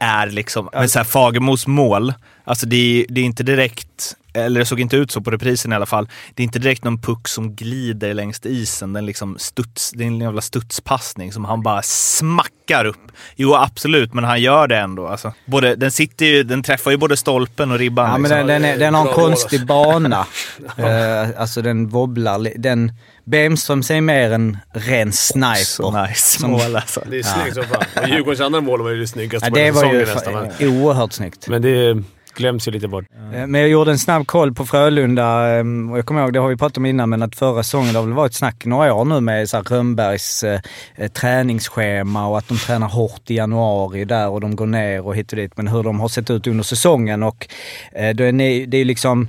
Är 0.00 0.26
liksom, 0.26 0.68
men 0.72 0.88
så 0.88 0.98
här 0.98 1.04
Fagemos 1.04 1.66
mål, 1.66 2.14
alltså 2.46 2.66
det 2.66 2.76
är, 2.76 3.06
det 3.08 3.20
är 3.20 3.24
inte 3.24 3.42
direkt, 3.42 4.14
eller 4.34 4.60
det 4.60 4.66
såg 4.66 4.80
inte 4.80 4.96
ut 4.96 5.10
så 5.10 5.20
på 5.20 5.30
reprisen 5.30 5.72
i 5.72 5.74
alla 5.74 5.86
fall. 5.86 6.08
Det 6.34 6.42
är 6.42 6.44
inte 6.44 6.58
direkt 6.58 6.84
någon 6.84 7.00
puck 7.00 7.28
som 7.28 7.54
glider 7.54 8.14
längs 8.14 8.46
isen. 8.46 8.92
Den 8.92 9.06
liksom 9.06 9.38
studs, 9.38 9.90
det 9.94 10.04
är 10.04 10.06
en 10.06 10.20
jävla 10.20 10.40
studspassning 10.40 11.32
som 11.32 11.44
han 11.44 11.62
bara 11.62 11.82
smackar 11.82 12.84
upp. 12.84 13.12
Jo 13.36 13.54
absolut, 13.54 14.14
men 14.14 14.24
han 14.24 14.40
gör 14.42 14.68
det 14.68 14.76
ändå. 14.78 15.06
Alltså, 15.06 15.32
både, 15.44 15.76
den, 15.76 15.90
sitter 15.90 16.26
ju, 16.26 16.42
den 16.42 16.62
träffar 16.62 16.90
ju 16.90 16.96
både 16.96 17.16
stolpen 17.16 17.70
och 17.70 17.78
ribban. 17.78 18.06
Ja, 18.10 18.12
men 18.18 18.22
liksom. 18.22 18.38
den, 18.38 18.62
den, 18.62 18.64
är, 18.64 18.78
den 18.78 18.94
har 18.94 19.08
en 19.08 19.14
konstig 19.14 19.66
bana. 19.66 20.26
Eh, 20.76 21.28
alltså 21.40 21.62
den 21.62 21.88
wobblar. 21.88 22.58
Den, 22.58 22.92
Bemström 23.24 23.82
ser 23.82 24.00
mer 24.00 24.30
en 24.32 24.56
ren 24.72 25.12
sniper. 25.12 25.54
Så 25.64 26.02
nice 26.02 26.38
Som- 26.38 26.50
mål 26.50 26.76
alltså. 26.76 27.02
Det 27.10 27.18
är 27.18 27.22
snyggt 27.22 27.54
som 27.54 27.64
fan. 27.64 28.10
Djurgårdens 28.10 28.40
andra 28.40 28.60
mål 28.60 28.82
var 28.82 28.90
ju 28.90 29.00
det 29.00 29.06
snyggaste 29.06 29.48
Ja, 29.48 29.54
det 29.54 29.70
var 29.70 29.92
ju 29.92 30.06
nästan. 30.06 30.50
oerhört 30.60 31.12
snyggt. 31.12 31.48
Men 31.48 31.62
det 31.62 32.02
glöms 32.36 32.68
ju 32.68 32.72
lite 32.72 32.88
bort. 32.88 33.04
Eh, 33.34 33.46
men 33.46 33.60
jag 33.60 33.70
gjorde 33.70 33.90
en 33.90 33.98
snabb 33.98 34.26
koll 34.26 34.54
på 34.54 34.66
Frölunda. 34.66 35.46
Ehm, 35.46 35.90
och 35.90 35.98
jag 35.98 36.06
kommer 36.06 36.22
ihåg, 36.22 36.32
det 36.32 36.38
har 36.38 36.48
vi 36.48 36.56
pratat 36.56 36.76
om 36.76 36.86
innan, 36.86 37.10
men 37.10 37.22
att 37.22 37.36
förra 37.36 37.62
säsongen, 37.62 37.92
det 37.92 37.98
har 37.98 38.06
väl 38.06 38.14
varit 38.14 38.34
snack 38.34 38.66
i 38.66 38.68
några 38.68 38.94
år 38.94 39.04
nu 39.04 39.20
med 39.20 39.48
så 39.48 39.56
här 39.56 39.64
Rönnbergs 39.64 40.44
eh, 40.44 40.60
eh, 40.96 41.08
träningsschema 41.08 42.28
och 42.28 42.38
att 42.38 42.48
de 42.48 42.58
tränar 42.58 42.88
hårt 42.88 43.30
i 43.30 43.34
januari 43.34 44.04
där 44.04 44.28
och 44.28 44.40
de 44.40 44.56
går 44.56 44.66
ner 44.66 45.06
och 45.06 45.16
hit 45.16 45.32
och 45.32 45.36
dit. 45.36 45.56
Men 45.56 45.68
hur 45.68 45.82
de 45.82 46.00
har 46.00 46.08
sett 46.08 46.30
ut 46.30 46.46
under 46.46 46.64
säsongen 46.64 47.22
och 47.22 47.48
eh, 47.92 48.14
då 48.14 48.24
är 48.24 48.32
ni, 48.32 48.66
det 48.66 48.76
är 48.76 48.84
liksom, 48.84 49.28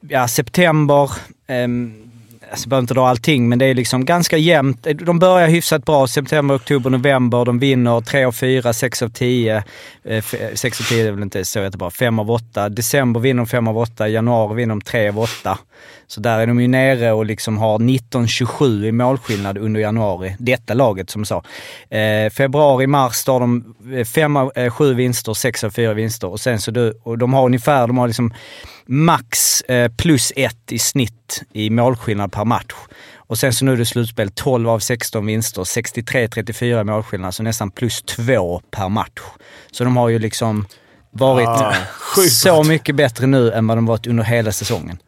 ja 0.00 0.28
september, 0.28 1.10
ehm, 1.46 2.07
Alltså 2.50 2.66
jag 2.66 2.68
behöver 2.68 2.82
inte 2.82 2.94
dra 2.94 3.08
allting, 3.08 3.48
men 3.48 3.58
det 3.58 3.66
är 3.66 3.74
liksom 3.74 4.04
ganska 4.04 4.36
jämnt. 4.36 4.86
De 5.06 5.18
börjar 5.18 5.48
hyfsat 5.48 5.84
bra. 5.84 6.06
September, 6.06 6.56
oktober, 6.56 6.90
november. 6.90 7.44
De 7.44 7.58
vinner 7.58 8.00
3 8.00 8.24
av 8.24 8.32
4, 8.32 8.72
6 8.72 9.02
av 9.02 9.08
10. 9.08 9.64
6 10.54 10.80
eh, 10.80 10.84
av 10.84 10.88
10 10.88 11.08
är 11.08 11.12
väl 11.12 11.22
inte 11.22 11.44
så 11.44 11.58
jättebra. 11.58 11.90
5 11.90 12.18
av 12.18 12.30
8. 12.30 12.68
December 12.68 13.20
vinner 13.20 13.42
de 13.42 13.46
5 13.46 13.68
av 13.68 13.78
8. 13.78 14.08
Januari 14.08 14.56
vinner 14.56 14.74
de 14.74 14.80
3 14.80 15.08
av 15.08 15.18
8. 15.18 15.58
Så 16.06 16.20
där 16.20 16.38
är 16.38 16.46
de 16.46 16.60
ju 16.60 16.68
nere 16.68 17.12
och 17.12 17.26
liksom 17.26 17.58
har 17.58 17.78
19-27 17.78 18.84
i 18.84 18.92
målskillnad 18.92 19.58
under 19.58 19.80
januari. 19.80 20.36
Detta 20.38 20.74
laget 20.74 21.10
som 21.10 21.24
sa. 21.24 21.42
Eh, 21.90 22.30
februari, 22.30 22.86
mars 22.86 23.24
tar 23.24 23.40
de 23.40 23.74
eh, 23.94 24.04
5 24.04 24.36
av 24.36 24.52
eh, 24.54 24.70
7 24.70 24.94
vinster, 24.94 25.34
6 25.34 25.64
av 25.64 25.70
4 25.70 25.94
vinster. 25.94 26.28
Och 26.28 26.40
sen 26.40 26.60
så 26.60 26.70
du, 26.70 27.00
och 27.02 27.18
de 27.18 27.34
har 27.34 27.44
ungefär, 27.44 27.86
de 27.86 27.98
har 27.98 28.06
liksom 28.06 28.32
max 28.88 29.60
eh, 29.60 29.92
plus 29.96 30.32
ett 30.36 30.72
i 30.72 30.78
snitt 30.78 31.42
i 31.52 31.70
målskillnad 31.70 32.32
per 32.32 32.44
match. 32.44 32.74
Och 33.16 33.38
sen 33.38 33.52
så 33.52 33.64
nu 33.64 33.72
är 33.72 33.76
det 33.76 33.86
slutspel, 33.86 34.30
12 34.30 34.68
av 34.68 34.78
16 34.78 35.26
vinster, 35.26 35.62
63-34 35.62 36.84
målskillnad, 36.84 37.34
så 37.34 37.42
nästan 37.42 37.70
plus 37.70 38.02
två 38.02 38.60
per 38.70 38.88
match. 38.88 39.20
Så 39.72 39.84
de 39.84 39.96
har 39.96 40.08
ju 40.08 40.18
liksom 40.18 40.66
varit 41.10 41.48
Ah, 41.48 41.74
så 42.30 42.64
mycket 42.64 42.94
bättre 42.96 43.26
nu 43.26 43.52
än 43.52 43.66
vad 43.66 43.76
de 43.76 43.86
varit 43.86 44.06
under 44.06 44.24
hela 44.24 44.52
säsongen. 44.52 44.98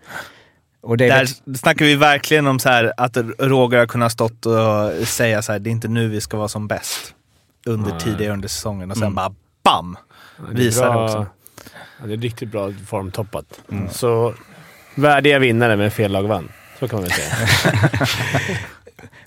Och 0.83 0.97
det 0.97 1.05
är 1.05 1.09
Där 1.09 1.27
väl- 1.47 1.59
snackar 1.59 1.85
vi 1.85 1.95
verkligen 1.97 2.47
om 2.47 2.59
så 2.59 2.69
här 2.69 2.93
att 2.97 3.17
Roger 3.39 3.79
har 3.79 3.87
kunnat 3.87 4.13
stått 4.13 4.47
och 4.47 5.09
säga 5.09 5.43
så 5.43 5.53
här, 5.53 5.59
det 5.59 5.71
är 5.71 5.73
inte 5.73 5.89
nu 5.89 6.09
vi 6.09 6.21
ska 6.21 6.37
vara 6.37 6.49
som 6.49 6.67
bäst. 6.69 7.15
Under 7.67 7.99
tidigare 7.99 8.33
under 8.33 8.49
säsongen 8.49 8.91
och 8.91 8.97
sen 8.97 9.03
Mm. 9.07 9.15
bara 9.15 9.35
BAM! 9.65 9.97
Visar 10.51 10.93
det 10.95 11.05
också. 11.05 11.27
Ja, 12.01 12.07
det 12.07 12.13
är 12.13 12.17
riktigt 12.19 12.49
bra 12.49 12.73
formtoppat. 12.87 13.61
Så 13.91 14.35
värdiga 14.95 15.39
vinnare 15.39 15.77
med 15.77 15.93
fel 15.93 16.13
lag 16.13 16.23
vann. 16.23 16.49
Så 16.79 16.89
kan 16.89 16.97
man 17.01 17.09
väl 17.09 17.13
säga. 17.13 17.35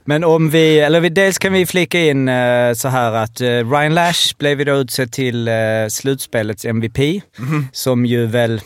Men 0.05 0.23
om 0.23 0.49
vi, 0.49 0.79
eller 0.79 0.99
vi, 0.99 1.09
dels 1.09 1.37
kan 1.37 1.53
vi 1.53 1.65
flika 1.65 1.99
in 1.99 2.29
eh, 2.29 2.73
så 2.73 2.87
här 2.87 3.11
att 3.11 3.41
eh, 3.41 3.47
Ryan 3.47 3.93
Lash 3.93 4.37
blev 4.37 4.59
ju 4.59 4.65
då 4.65 4.73
utsedd 4.73 5.11
till 5.11 5.47
eh, 5.47 5.53
slutspelets 5.89 6.65
MVP. 6.65 6.97
Mhm. 7.37 7.67
Som 7.71 8.05
ju 8.05 8.25
väl, 8.25 8.61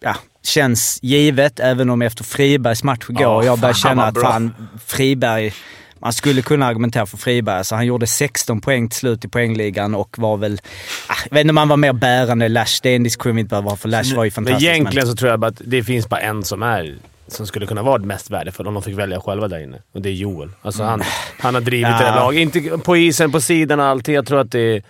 ja, 0.00 0.16
känns 0.42 0.98
givet 1.02 1.60
även 1.60 1.90
om 1.90 2.02
efter 2.02 2.24
Fribergs 2.24 2.84
match 2.84 3.06
igår, 3.08 3.22
Ja, 3.22 3.44
jag 3.44 3.58
börjar 3.58 3.74
fan, 3.74 3.90
känna 3.90 4.06
att 4.06 4.20
fan, 4.20 4.54
Friberg, 4.86 5.52
man 5.98 6.12
skulle 6.12 6.42
kunna 6.42 6.66
argumentera 6.66 7.06
för 7.06 7.16
Friberg. 7.16 7.64
Så 7.64 7.74
han 7.74 7.86
gjorde 7.86 8.06
16 8.06 8.60
poäng 8.60 8.88
till 8.88 8.98
slut 8.98 9.24
i 9.24 9.28
poängligan 9.28 9.94
och 9.94 10.18
var 10.18 10.36
väl, 10.36 10.60
ah, 11.08 11.14
jag 11.24 11.34
vet 11.34 11.40
inte 11.40 11.50
om 11.50 11.56
han 11.56 11.68
var 11.68 11.76
mer 11.76 11.92
bärande. 11.92 12.48
Lash, 12.48 12.80
det 12.82 12.90
är 12.90 12.96
en 12.96 13.02
diskussion 13.02 13.34
vi 13.34 13.40
inte 13.40 13.50
behöver 13.50 13.68
ha 13.70 13.76
för 13.76 13.88
Lash 13.88 14.14
var 14.16 14.24
ju 14.24 14.28
Men 14.28 14.30
fantastisk. 14.30 14.68
egentligen 14.70 15.06
så 15.08 15.14
tror 15.16 15.30
jag 15.30 15.40
bara 15.40 15.46
att 15.46 15.60
det 15.64 15.82
finns 15.84 16.08
bara 16.08 16.20
en 16.20 16.44
som 16.44 16.62
är 16.62 16.94
som 17.28 17.46
skulle 17.46 17.66
kunna 17.66 17.82
vara 17.82 17.98
mest 18.02 18.30
värdefull 18.30 18.66
om 18.68 18.74
de 18.74 18.82
fick 18.82 18.98
välja 18.98 19.20
själva 19.20 19.48
där 19.48 19.58
inne. 19.62 19.78
Och 19.94 20.02
det 20.02 20.08
är 20.08 20.12
Joel. 20.12 20.50
Alltså 20.62 20.82
han, 20.82 21.02
han 21.38 21.54
har 21.54 21.60
drivit 21.60 21.82
Ja. 21.82 21.98
det 21.98 22.04
här 22.04 22.14
laget. 22.16 22.40
Inte 22.40 22.78
på 22.78 22.96
isen, 22.96 23.32
på 23.32 23.40
sidan 23.40 23.80
och 23.80 23.86
allting. 23.86 24.14
Jag 24.14 24.26
tror 24.26 24.40
att 24.40 24.50
det 24.52 24.60
är... 24.60 24.82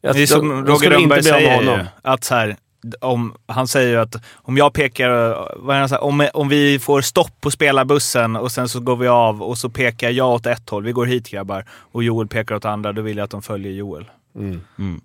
Jag, 0.00 0.14
Det 0.14 0.22
är 0.22 0.26
som 0.26 0.48
de- 0.48 0.64
de 0.64 0.72
Roger 0.72 0.90
Rönnberg 0.90 1.22
säger 1.22 1.54
honom. 1.54 1.86
att 2.02 2.24
så 2.24 2.34
här, 2.34 2.56
om, 3.00 3.34
han 3.46 3.68
säger 3.68 3.88
ju 3.88 4.00
att 4.00 4.16
om 4.34 4.56
jag 4.56 4.72
pekar, 4.72 5.10
vad 5.56 5.76
är 5.76 5.80
det, 5.80 5.88
så 5.88 5.94
här, 5.94 6.04
om, 6.04 6.28
om 6.34 6.48
vi 6.48 6.78
får 6.78 7.00
stopp 7.00 7.40
på 7.40 7.50
spelarbussen 7.50 8.36
och 8.36 8.52
sen 8.52 8.68
så 8.68 8.80
går 8.80 8.96
vi 8.96 9.08
av 9.08 9.42
och 9.42 9.58
så 9.58 9.70
pekar 9.70 10.10
jag 10.10 10.30
åt 10.30 10.46
ett 10.46 10.70
håll, 10.70 10.84
vi 10.84 10.92
går 10.92 11.06
hit 11.06 11.28
grabbar, 11.30 11.66
och 11.92 12.04
Joel 12.04 12.28
pekar 12.28 12.54
åt 12.54 12.64
andra, 12.64 12.92
då 12.92 13.02
vill 13.02 13.16
jag 13.16 13.24
att 13.24 13.30
de 13.30 13.42
följer 13.42 13.72
Joel. 13.72 14.04
Mm. 14.36 15.00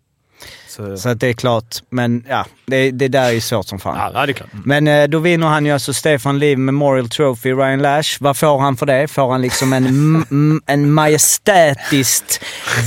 Så, 0.67 0.97
Så 0.97 1.09
att 1.09 1.19
det 1.19 1.27
är 1.27 1.33
klart, 1.33 1.75
men 1.89 2.25
ja, 2.29 2.45
det, 2.65 2.91
det 2.91 3.07
där 3.07 3.23
är 3.23 3.31
ju 3.31 3.41
svårt 3.41 3.67
som 3.67 3.79
fan. 3.79 4.11
Ja, 4.13 4.25
det 4.25 4.31
är 4.31 4.33
klart. 4.33 4.49
Men 4.65 4.87
eh, 4.87 5.07
då 5.07 5.19
vinner 5.19 5.47
han 5.47 5.65
ju 5.65 5.71
alltså 5.71 5.93
Stefan 5.93 6.39
Liv 6.39 6.57
Memorial 6.57 7.09
Trophy, 7.09 7.53
Ryan 7.53 7.81
Lash. 7.81 8.17
Vad 8.19 8.37
får 8.37 8.59
han 8.59 8.77
för 8.77 8.85
det? 8.85 9.07
Får 9.07 9.31
han 9.31 9.41
liksom 9.41 9.73
en, 9.73 10.61
en 10.65 10.91
majestätiskt 10.91 12.41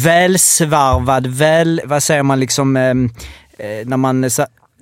välsvarvad, 0.04 1.26
väl, 1.26 1.80
vad 1.84 2.02
säger 2.02 2.22
man 2.22 2.40
liksom, 2.40 2.76
eh, 2.76 2.90
eh, 3.66 3.86
när 3.86 3.96
man... 3.96 4.30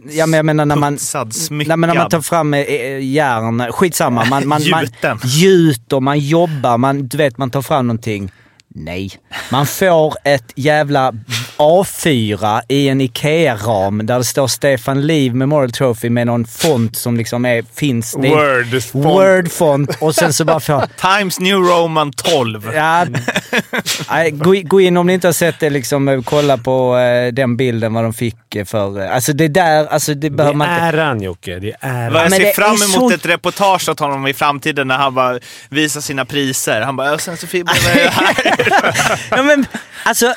Ja 0.08 0.26
men 0.26 0.36
jag 0.36 0.46
menar 0.46 0.66
när 0.66 0.76
man... 0.76 0.94
Putsad, 0.94 1.34
Nej, 1.50 1.66
men 1.66 1.80
när 1.80 1.94
man 1.94 2.08
tar 2.08 2.20
fram 2.20 2.54
eh, 2.54 2.60
eh, 2.60 3.04
järn, 3.04 3.72
skitsamma. 3.72 4.24
Man, 4.24 4.48
man, 4.48 4.62
man 4.68 4.82
Gjuten. 4.82 5.18
gjuter, 5.24 6.00
man 6.00 6.18
jobbar, 6.18 6.78
man, 6.78 7.08
du 7.08 7.16
vet 7.18 7.38
man 7.38 7.50
tar 7.50 7.62
fram 7.62 7.86
någonting. 7.86 8.32
Nej. 8.74 9.10
Man 9.50 9.66
får 9.66 10.14
ett 10.24 10.52
jävla 10.54 11.12
A4 11.56 12.60
i 12.68 12.88
en 12.88 13.00
IKEA-ram 13.00 14.06
där 14.06 14.18
det 14.18 14.24
står 14.24 14.48
Stefan 14.48 15.06
Liv 15.06 15.34
Memorial 15.34 15.72
Trophy 15.72 16.10
med 16.10 16.26
någon 16.26 16.44
font 16.46 16.96
som 16.96 17.16
liksom 17.16 17.44
är, 17.44 17.64
finns. 17.74 18.16
Det 18.22 18.28
är 18.28 18.32
Word-font. 18.32 19.04
Word-font. 19.04 19.96
Och 20.00 20.14
sen 20.14 20.32
så 20.32 20.44
bara 20.44 20.60
får... 20.60 20.84
Times 21.18 21.40
New 21.40 21.56
Roman 21.58 22.12
12. 22.12 22.70
Ja, 22.74 23.06
gå, 24.64 24.80
in 24.80 24.96
om 24.96 25.06
ni 25.06 25.12
inte 25.12 25.28
har 25.28 25.32
sett 25.32 25.60
det, 25.60 25.70
liksom, 25.70 26.08
eh, 26.08 26.22
kolla 26.22 26.58
på 26.58 26.96
eh, 26.98 27.32
den 27.32 27.56
bilden 27.56 27.94
vad 27.94 28.04
de 28.04 28.12
fick 28.12 28.54
eh, 28.56 28.64
för... 28.64 29.00
Alltså 29.06 29.32
det 29.32 29.48
där, 29.48 29.86
alltså 29.86 30.14
det 30.14 30.30
behöver 30.30 30.52
Det 30.52 30.58
man 30.58 30.68
inte... 30.86 30.98
är 30.98 31.04
han 31.04 31.22
Jocke. 31.22 31.58
Det 31.58 31.72
är 31.80 32.10
Vad 32.10 32.22
jag 32.24 32.32
ser 32.32 32.40
det 32.44 32.52
fram 32.52 32.70
emot 32.76 32.92
så- 32.94 33.10
ett 33.10 33.26
reportage 33.26 33.88
åt 33.88 34.00
honom 34.00 34.26
i 34.26 34.34
framtiden 34.34 34.88
när 34.88 34.96
han 34.96 35.14
bara 35.14 35.38
visar 35.68 36.00
sina 36.00 36.24
priser. 36.24 36.80
Han 36.80 36.96
bara, 36.96 37.10
"Ja, 37.10 37.18
sen 37.18 37.36
så 37.36 37.46
blev 37.46 37.64
det 37.64 37.72
här. 38.10 38.56
ja, 39.30 39.42
men, 39.42 39.66
alltså, 40.04 40.34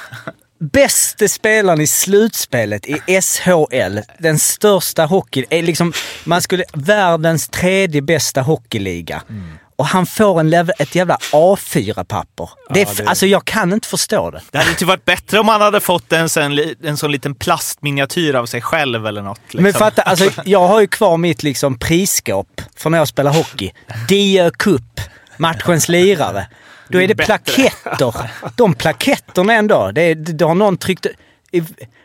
bästa 0.60 1.28
spelaren 1.28 1.82
i 1.82 1.88
slutspelet 1.88 2.86
i 2.86 3.22
SHL, 3.22 4.00
den 4.20 4.40
största 4.40 5.06
hockeyn, 5.06 5.46
är 5.50 5.62
liksom, 5.64 5.94
man 6.24 6.42
skulle, 6.42 6.64
världens 6.74 7.48
tredje 7.50 8.02
bästa 8.02 8.42
hockeyliga. 8.42 9.22
Och 9.76 9.86
han 9.88 10.06
får 10.06 10.40
en 10.40 10.54
ett 10.54 10.96
jävla 10.96 11.18
A4-papper. 11.32 12.50
det 12.74 12.82
är, 12.82 12.86
f- 12.86 12.98
det- 12.98 13.08
Alltså 13.08 13.26
jag 13.26 13.46
kan 13.46 13.74
inte 13.74 13.88
förstå 13.88 14.32
det. 14.32 14.42
Det 14.52 14.58
hade 14.58 14.70
inte 14.70 14.86
varit 14.86 15.06
bättre 15.06 15.40
om 15.40 15.48
han 15.48 15.62
hade 15.62 15.80
fått 15.80 16.14
en, 16.14 16.30
sån, 16.30 16.60
en 16.84 16.98
sån 16.98 17.12
liten 17.12 17.36
plastminiatyr 17.36 18.34
av 18.36 18.46
sig 18.46 18.62
själv 18.62 19.08
eller 19.08 19.22
något. 19.22 19.40
Liksom. 19.44 19.64
Men 19.64 19.74
fatta, 19.74 20.02
alltså, 20.02 20.30
jag 20.46 20.68
har 20.68 20.82
ju 20.82 20.88
kvar 20.88 21.18
mitt 21.18 21.44
liksom 21.44 21.80
prisskåp 21.80 22.62
från 22.76 22.92
när 22.92 23.00
jag 23.00 23.08
spelar 23.08 23.34
hockey. 23.34 23.72
Diö 24.08 24.52
Cup, 24.52 25.02
matchens 25.38 25.90
lirare. 25.90 26.48
Då 26.88 27.02
är 27.02 27.08
det 27.08 27.16
plaketter. 27.16 28.32
De 28.56 28.74
plaketterna 28.74 29.54
ändå. 29.54 29.92
Det, 29.92 30.14
det 30.14 30.46
har 30.46 30.56
någon 30.56 30.78
tryckt... 30.78 31.06
I, 31.52 31.64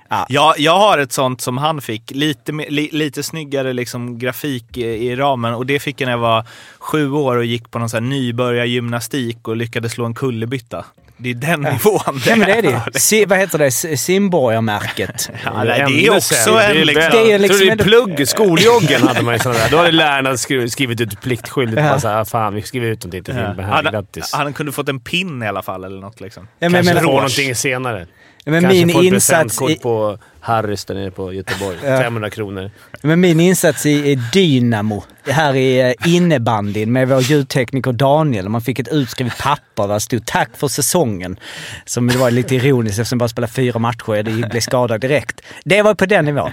ja. 0.09 0.27
Jag, 0.29 0.59
jag 0.59 0.79
har 0.79 0.99
ett 0.99 1.13
sånt 1.13 1.41
som 1.41 1.59
han 1.59 1.81
fick. 1.81 2.11
Lite, 2.11 2.53
li, 2.53 2.89
lite 2.93 3.23
snyggare 3.23 3.73
liksom, 3.73 4.19
grafik 4.19 4.77
i, 4.77 4.83
i 4.83 5.17
ramen. 5.17 5.55
Och 5.55 5.67
det 5.67 5.79
fick 5.79 6.01
jag 6.01 6.07
när 6.07 6.13
jag 6.13 6.19
var 6.19 6.45
sju 6.79 7.11
år 7.11 7.37
och 7.37 7.45
gick 7.45 7.71
på 7.71 7.79
någon 7.79 8.09
nybörjargymnastik 8.09 9.49
och 9.49 9.57
lyckades 9.57 9.93
slå 9.93 10.05
en 10.05 10.15
kullerbytta. 10.15 10.85
Det 11.21 11.31
är 11.31 11.35
den 11.35 11.61
nivån 11.61 12.01
Ja, 12.27 12.37
men 12.37 12.41
det 12.41 12.53
är 12.55 12.63
det 12.63 12.69
ju. 12.69 12.75
är. 12.95 12.99
Si, 12.99 13.25
vad 13.25 13.39
heter 13.39 13.59
det? 13.59 13.71
Simborgarmärket. 13.99 15.31
Ja, 15.45 15.65
nej, 15.65 15.85
det 15.89 16.07
är 16.07 16.17
också 16.17 16.59
en 16.59 16.77
liksom... 16.77 17.03
Det 17.13 17.19
är 17.19 17.25
ju 17.25 17.31
Jag 17.31 17.41
liksom 17.41 17.59
tror 17.59 17.77
det 17.77 17.83
är 17.83 17.85
plugg, 17.85 18.29
skoljoggen 18.29 19.03
hade 19.09 19.23
man 19.23 19.35
ju 19.35 19.41
sådana 19.41 19.59
där. 19.61 19.71
Då 19.71 19.77
hade 19.77 19.91
lärarna 19.93 20.31
skri- 20.37 20.71
skrivit 20.71 21.01
ut 21.01 21.21
pliktskyldigt. 21.21 21.79
Ja. 21.81 21.89
Bara 21.89 22.01
såhär, 22.01 22.25
fan 22.25 22.55
vi 22.55 22.63
skriver 22.63 22.87
ut 22.87 23.05
någonting 23.05 23.25
till 23.25 23.35
Ja. 23.37 23.47
filmen 23.47 23.65
här. 23.65 23.73
Han, 23.83 23.85
Grattis. 23.93 24.33
han 24.33 24.53
kunde 24.53 24.73
fått 24.73 24.89
en 24.89 25.01
pin 25.01 25.43
i 25.43 25.47
alla 25.49 25.63
fall 25.63 25.85
eller 25.85 26.01
något 26.01 26.21
liksom. 26.21 26.43
Ja, 26.59 26.69
men- 26.69 26.73
Kanske 26.73 26.95
men- 26.95 27.05
får 27.05 27.13
någonting 27.13 27.55
senare. 27.55 28.07
Ja, 28.45 28.51
men 28.53 28.63
Kanske 28.63 28.87
min 28.87 29.05
insats 29.05 29.59
presentkort 29.59 29.83
på 29.83 30.19
Harrys 30.41 30.85
där 30.85 30.95
nere 30.95 31.11
på 31.11 31.33
Göteborg. 31.33 31.77
Ja. 31.85 31.99
500 31.99 32.31
kronor. 32.31 32.71
Men 33.03 33.21
min 33.21 33.41
insats 33.41 33.87
i 33.87 33.91
i 34.11 34.15
Dynamo, 34.15 35.05
här 35.27 35.55
i 35.57 35.81
eh, 35.81 35.93
innebandyn 36.15 36.93
med 36.93 37.09
vår 37.09 37.21
ljudtekniker 37.21 37.93
Daniel. 37.93 38.49
Man 38.49 38.61
fick 38.61 38.79
ett 38.79 38.89
utskrivet 38.89 39.39
papper 39.39 39.87
där 39.87 39.95
det 39.95 40.01
stod 40.01 40.27
tack 40.27 40.51
för 40.57 40.69
säsongen. 40.69 41.39
Som 41.85 42.07
det 42.07 42.17
var 42.19 42.31
lite 42.31 42.55
ironiskt 42.55 42.99
eftersom 42.99 43.17
jag 43.17 43.21
bara 43.21 43.29
spelade 43.29 43.53
fyra 43.53 43.79
matcher 43.79 44.09
och 44.45 44.49
blev 44.51 44.61
skadad 44.61 45.01
direkt. 45.01 45.41
Det 45.65 45.83
var 45.83 45.95
på 45.95 46.07
den 46.07 46.25
nivån. 46.25 46.51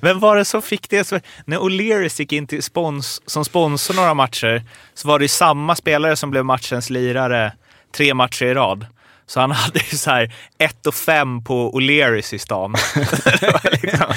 Vem 0.00 0.20
var 0.20 0.36
det 0.36 0.44
som 0.44 0.62
fick 0.62 0.90
det? 0.90 1.04
Så- 1.04 1.20
När 1.44 1.58
O'Learys 1.58 2.20
gick 2.20 2.32
in 2.32 2.46
till 2.46 2.62
spons, 2.62 3.22
som 3.26 3.44
sponsor 3.44 3.94
några 3.94 4.14
matcher 4.14 4.62
så 4.94 5.08
var 5.08 5.18
det 5.18 5.24
ju 5.24 5.28
samma 5.28 5.74
spelare 5.76 6.16
som 6.16 6.30
blev 6.30 6.44
matchens 6.44 6.90
lirare 6.90 7.52
tre 7.96 8.14
matcher 8.14 8.44
i 8.46 8.54
rad. 8.54 8.86
Så 9.32 9.40
han 9.40 9.50
hade 9.50 9.78
ju 9.78 9.96
så 9.96 10.10
här 10.10 10.34
1 10.58 10.86
och 10.86 10.94
5 10.94 11.44
på 11.44 11.72
O'Learys 11.72 12.34
i 12.34 12.38
stan. 12.38 12.74
Liksom- 13.82 14.14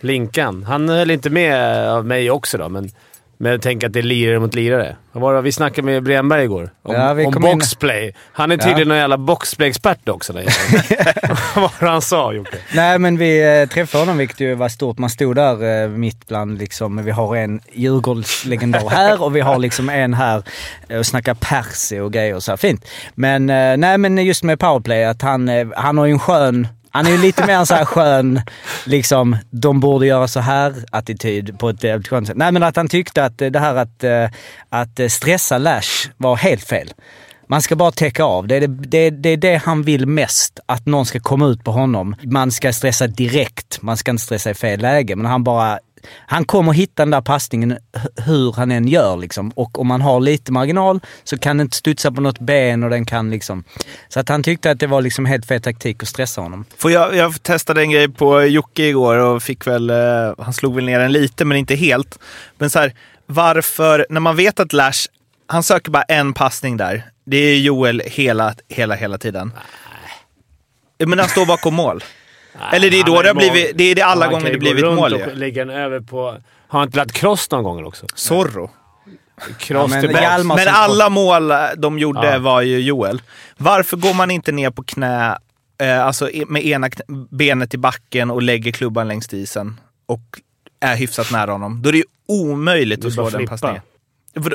Linkan. 0.00 0.64
Han 0.64 0.88
höll 0.88 1.10
inte 1.10 1.30
med 1.30 1.88
av 1.88 2.06
mig 2.06 2.30
också 2.30 2.58
då, 2.58 2.68
men, 2.68 2.90
men 3.38 3.60
tänker 3.60 3.86
att 3.86 3.92
det 3.92 3.98
är 3.98 4.02
lirare 4.02 4.38
mot 4.40 4.54
lirare. 4.54 4.96
Var 5.12 5.34
det? 5.34 5.40
Vi 5.40 5.52
snackade 5.52 5.82
med 5.86 6.02
Bremberg 6.02 6.44
igår 6.44 6.70
om, 6.82 6.94
Ja, 6.94 7.10
om 7.26 7.32
kom 7.32 7.46
in- 7.46 7.58
boxplay. 7.58 8.14
Han 8.32 8.52
är 8.52 8.56
Ja. 8.56 8.64
tydligen 8.64 8.88
någon 8.88 8.96
jävla 8.98 9.16
boxplay-expert 9.18 10.08
också. 10.08 10.32
Vad 11.54 11.70
var 11.80 11.88
han 11.88 12.02
sa 12.02 12.32
Jocke? 12.32 12.56
Nej, 12.74 12.98
men 12.98 13.16
vi 13.18 13.60
eh, 13.62 13.68
träffade 13.68 14.02
honom 14.02 14.16
vilket 14.18 14.40
ju 14.40 14.54
var 14.54 14.68
stort. 14.68 14.98
Man 14.98 15.10
stod 15.10 15.36
där 15.36 15.82
eh, 15.84 15.88
mitt 15.88 16.28
bland 16.28 16.58
liksom, 16.58 17.04
vi 17.04 17.10
har 17.10 17.36
en 17.36 17.60
Djurgårdslegendar 17.72 18.88
här 18.90 19.22
och 19.22 19.36
vi 19.36 19.40
har 19.40 19.58
liksom 19.58 19.88
en 19.88 20.14
här 20.14 20.42
eh, 20.88 20.98
och 20.98 21.06
snackar 21.06 21.34
persi 21.34 21.98
och 22.00 22.12
grejer 22.12 22.34
och 22.34 22.42
så 22.42 22.52
här. 22.52 22.56
Fint. 22.56 22.84
Men 23.14 23.46
nej, 23.80 23.98
men 23.98 24.18
just 24.18 24.42
med 24.44 24.58
powerplay 24.58 25.04
att 25.04 25.22
han, 25.22 25.50
han 25.76 25.98
har 25.98 26.06
ju 26.06 26.12
en 26.12 26.18
skön 26.18 26.68
han 26.90 27.06
är 27.06 27.10
ju 27.10 27.18
lite 27.18 27.46
mer 27.46 27.54
en 27.54 27.66
så 27.66 27.74
här 27.74 27.84
skön, 27.84 28.40
liksom, 28.84 29.36
de 29.50 29.80
borde 29.80 30.06
göra 30.06 30.28
så 30.28 30.40
här 30.40 30.74
attityd 30.90 31.58
på 31.58 31.68
ett 31.68 31.84
jävligt 31.84 32.08
skönt 32.08 32.26
sätt. 32.26 32.36
Nej 32.36 32.52
men 32.52 32.62
att 32.62 32.76
han 32.76 32.88
tyckte 32.88 33.24
att 33.24 33.38
det 33.38 33.58
här 33.58 33.74
att, 33.74 34.04
eh, 34.04 34.28
att 34.68 35.00
eh, 35.00 35.08
stressa 35.08 35.58
Lash 35.58 36.10
var 36.16 36.36
helt 36.36 36.64
fel. 36.64 36.92
Man 37.50 37.62
ska 37.62 37.76
bara 37.76 37.90
täcka 37.90 38.24
av. 38.24 38.46
Det 38.46 38.56
är 38.56 38.60
det, 38.60 38.66
det, 38.66 39.10
det 39.10 39.28
är 39.28 39.36
det 39.36 39.56
han 39.56 39.82
vill 39.82 40.06
mest. 40.06 40.60
Att 40.66 40.86
någon 40.86 41.06
ska 41.06 41.20
komma 41.20 41.46
ut 41.46 41.64
på 41.64 41.70
honom. 41.70 42.16
Man 42.22 42.50
ska 42.50 42.72
stressa 42.72 43.06
direkt. 43.06 43.82
Man 43.82 43.96
ska 43.96 44.10
inte 44.10 44.22
stressa 44.22 44.50
i 44.50 44.54
fel 44.54 44.80
läge. 44.80 45.16
Men 45.16 45.26
han 45.26 45.44
bara... 45.44 45.78
Han 46.26 46.44
kommer 46.44 46.72
hitta 46.72 47.02
den 47.02 47.10
där 47.10 47.20
passningen 47.20 47.78
hur 48.26 48.52
han 48.52 48.70
än 48.70 48.88
gör 48.88 49.16
liksom. 49.16 49.50
Och 49.50 49.78
om 49.78 49.86
man 49.86 50.00
har 50.00 50.20
lite 50.20 50.52
marginal 50.52 51.00
så 51.24 51.38
kan 51.38 51.56
den 51.56 51.64
inte 51.64 51.76
studsa 51.76 52.12
på 52.12 52.20
något 52.20 52.38
ben 52.38 52.84
och 52.84 52.90
den 52.90 53.04
kan 53.04 53.30
liksom... 53.30 53.64
Så 54.08 54.20
att 54.20 54.28
han 54.28 54.42
tyckte 54.42 54.70
att 54.70 54.80
det 54.80 54.86
var 54.86 55.02
liksom 55.02 55.26
helt 55.26 55.46
fel 55.46 55.62
taktik 55.62 56.02
att 56.02 56.08
stressa 56.08 56.40
honom. 56.40 56.64
Får 56.76 56.90
jag, 56.90 57.16
jag 57.16 57.42
testade 57.42 57.80
en 57.80 57.90
grej 57.90 58.08
på 58.08 58.42
Jocke 58.42 58.82
igår 58.82 59.16
och 59.16 59.42
fick 59.42 59.66
väl, 59.66 59.90
eh, 59.90 59.96
han 60.38 60.52
slog 60.52 60.74
väl 60.74 60.84
ner 60.84 60.98
den 60.98 61.12
lite 61.12 61.44
men 61.44 61.58
inte 61.58 61.74
helt. 61.74 62.18
Men 62.58 62.70
så 62.70 62.78
här, 62.78 62.92
varför, 63.26 64.06
när 64.10 64.20
man 64.20 64.36
vet 64.36 64.60
att 64.60 64.72
Lash, 64.72 65.06
han 65.46 65.62
söker 65.62 65.90
bara 65.90 66.02
en 66.02 66.34
passning 66.34 66.76
där. 66.76 67.02
Det 67.24 67.36
är 67.36 67.56
Joel 67.58 68.02
hela, 68.06 68.54
hela, 68.68 68.94
hela 68.94 69.18
tiden. 69.18 69.52
Men 70.98 71.18
han 71.18 71.28
står 71.28 71.46
bakom 71.46 71.74
mål. 71.74 72.04
Eller 72.72 72.90
det 72.90 73.00
är 73.00 73.04
då 73.04 73.22
det 73.22 73.28
har 73.28 73.34
blivit, 73.34 73.70
det 73.78 73.84
är 73.84 73.94
det 73.94 74.02
alla 74.02 74.24
Han 74.24 74.32
gånger 74.32 74.44
kan 74.44 74.52
det 74.52 74.58
gå 74.58 74.60
blivit 74.60 74.82
runt 74.84 74.96
mål 74.96 75.14
och 75.14 75.36
lägga 75.36 75.64
den 75.64 75.76
över 75.76 76.00
på... 76.00 76.20
Har 76.68 76.78
han 76.78 76.88
inte 76.88 76.96
lagt 76.98 77.12
cross 77.12 77.50
någon 77.50 77.64
gång 77.64 77.84
också? 77.84 78.06
Zorro. 78.14 78.70
Cross 79.58 79.92
Ja, 79.94 80.00
men. 80.02 80.10
Hjalmar- 80.16 80.56
Men 80.56 80.68
alla 80.68 81.08
mål 81.08 81.50
eh, 81.50 81.56
de 81.76 81.98
gjorde 81.98 82.32
Ja. 82.32 82.38
var 82.38 82.60
ju 82.62 82.78
Joel. 82.80 83.22
Varför 83.56 83.96
går 83.96 84.14
man 84.14 84.30
inte 84.30 84.52
ner 84.52 84.70
på 84.70 84.82
knä, 84.82 85.38
eh, 85.80 86.06
alltså 86.06 86.30
med 86.48 86.66
ena 86.66 86.90
benet 87.30 87.74
i 87.74 87.78
backen 87.78 88.30
och 88.30 88.42
lägger 88.42 88.72
klubban 88.72 89.08
längs 89.08 89.34
isen 89.34 89.80
och 90.06 90.20
är 90.80 90.96
hyfsat 90.96 91.32
nära 91.32 91.52
honom? 91.52 91.82
Då 91.82 91.88
är 91.88 91.92
det 91.92 91.98
ju 91.98 92.04
omöjligt 92.28 93.04
att 93.04 93.12
slå 93.12 93.30
den 93.30 93.46
passningen. 93.46 93.82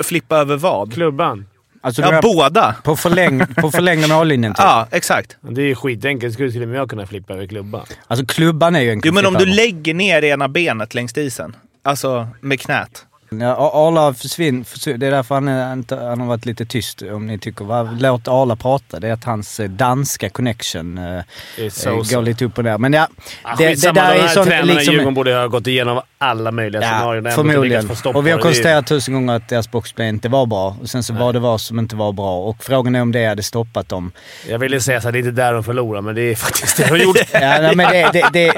Flippa 0.04 0.38
över 0.38 0.56
vad? 0.58 0.94
Klubban. 0.94 1.46
Alltså, 1.86 2.02
Ja, 2.02 2.20
båda. 2.22 2.76
På, 2.84 2.96
förläng, 2.96 3.46
på 3.56 3.72
förlängda 3.72 4.08
mållinjen 4.08 4.54
typ. 4.54 4.60
Ja, 4.60 4.88
exakt. 4.92 5.38
Det 5.42 5.62
är 5.62 5.66
ju 5.66 5.76
skitenkelt. 5.76 6.34
Skulle 6.34 6.52
till 6.52 6.62
och 6.62 6.68
med 6.68 6.78
jag 6.78 6.90
kunna 6.90 7.06
flippa 7.06 7.34
över 7.34 7.48
klubban. 7.48 7.86
Alltså 8.08 8.26
klubban 8.26 8.76
är 8.76 8.82
ju 8.82 8.92
en 8.92 9.02
Jo, 9.04 9.14
men 9.14 9.26
om 9.26 9.34
du 9.34 9.46
lägger 9.46 9.94
ner 9.94 10.24
ena 10.24 10.48
benet 10.48 10.94
längs 10.94 11.18
isen, 11.18 11.56
alltså 11.84 12.28
med 12.42 12.60
knät. 12.60 13.06
Ja, 13.42 13.72
Arla 13.74 14.14
försvinner. 14.14 14.98
Det 14.98 15.08
är 15.08 15.12
därför 15.12 15.36
han, 15.36 15.48
är, 15.48 16.06
han 16.08 16.20
har 16.20 16.28
varit 16.28 16.46
lite 16.46 16.66
tyst 16.66 17.02
om 17.02 17.28
ni 17.28 17.40
tycker. 17.40 17.66
Vad, 17.66 18.02
låt 18.02 18.28
Arla 18.28 18.56
prata. 18.56 19.00
Det 19.00 19.08
är 19.08 19.14
att 19.14 19.24
hans 19.24 19.60
eh, 19.60 19.70
danska 19.70 20.30
connection 20.30 20.98
eh, 20.98 21.70
så, 21.70 21.90
eh, 21.90 21.96
går 21.96 22.22
lite 22.22 22.46
upp 22.46 22.58
och 22.58 22.64
ner. 22.64 22.78
Men 22.78 22.94
ja, 22.94 23.08
Ah, 23.44 23.56
det, 23.56 23.82
där 23.82 23.94
de 23.94 24.00
är 24.00 24.04
här 24.04 24.28
sån, 24.28 24.46
tränarna 24.46 24.74
liksom... 24.74 24.94
Djurgården 24.94 25.14
borde 25.14 25.36
ha 25.36 25.48
gått 25.48 25.68
igenom 25.68 26.02
alla 26.18 26.52
möjliga 26.52 26.82
scenarion. 26.82 27.26
Ja, 27.26 27.32
inte 27.32 27.32
förmodligen. 27.32 27.90
Och 28.16 28.28
vi 28.28 28.32
har 28.32 28.40
konstaterat 28.40 28.88
tusen 28.88 29.14
gånger 29.14 29.34
att 29.34 29.50
deras 29.50 29.72
boxplay 29.72 30.10
inte 30.10 30.30
var 30.30 30.46
bra. 30.46 30.78
Och 30.82 30.90
sen 30.90 31.04
så 31.04 31.14
var 31.14 31.34
det 31.34 31.40
vad 31.40 31.62
som 31.62 31.80
inte 31.80 31.96
var 31.96 32.12
bra. 32.12 32.38
Och 32.38 32.64
frågan 32.64 32.96
är 32.96 33.02
om 33.02 33.12
det 33.12 33.26
hade 33.26 33.44
stoppat 33.44 33.90
dem. 33.90 34.12
Jag 34.50 34.60
ville 34.60 34.82
säga 34.82 34.98
att 34.98 35.04
det 35.04 35.10
är 35.10 35.16
inte 35.18 35.32
där 35.32 35.54
de 35.54 35.64
förlorar, 35.64 36.02
men 36.02 36.16
det 36.16 36.22
är 36.22 36.36
faktiskt 36.36 36.78
det 36.78 36.88
de 36.88 36.98
gjorde. 37.04 37.20
Ja, 37.34 37.74
men 37.76 37.92
det... 37.92 38.10
det, 38.14 38.54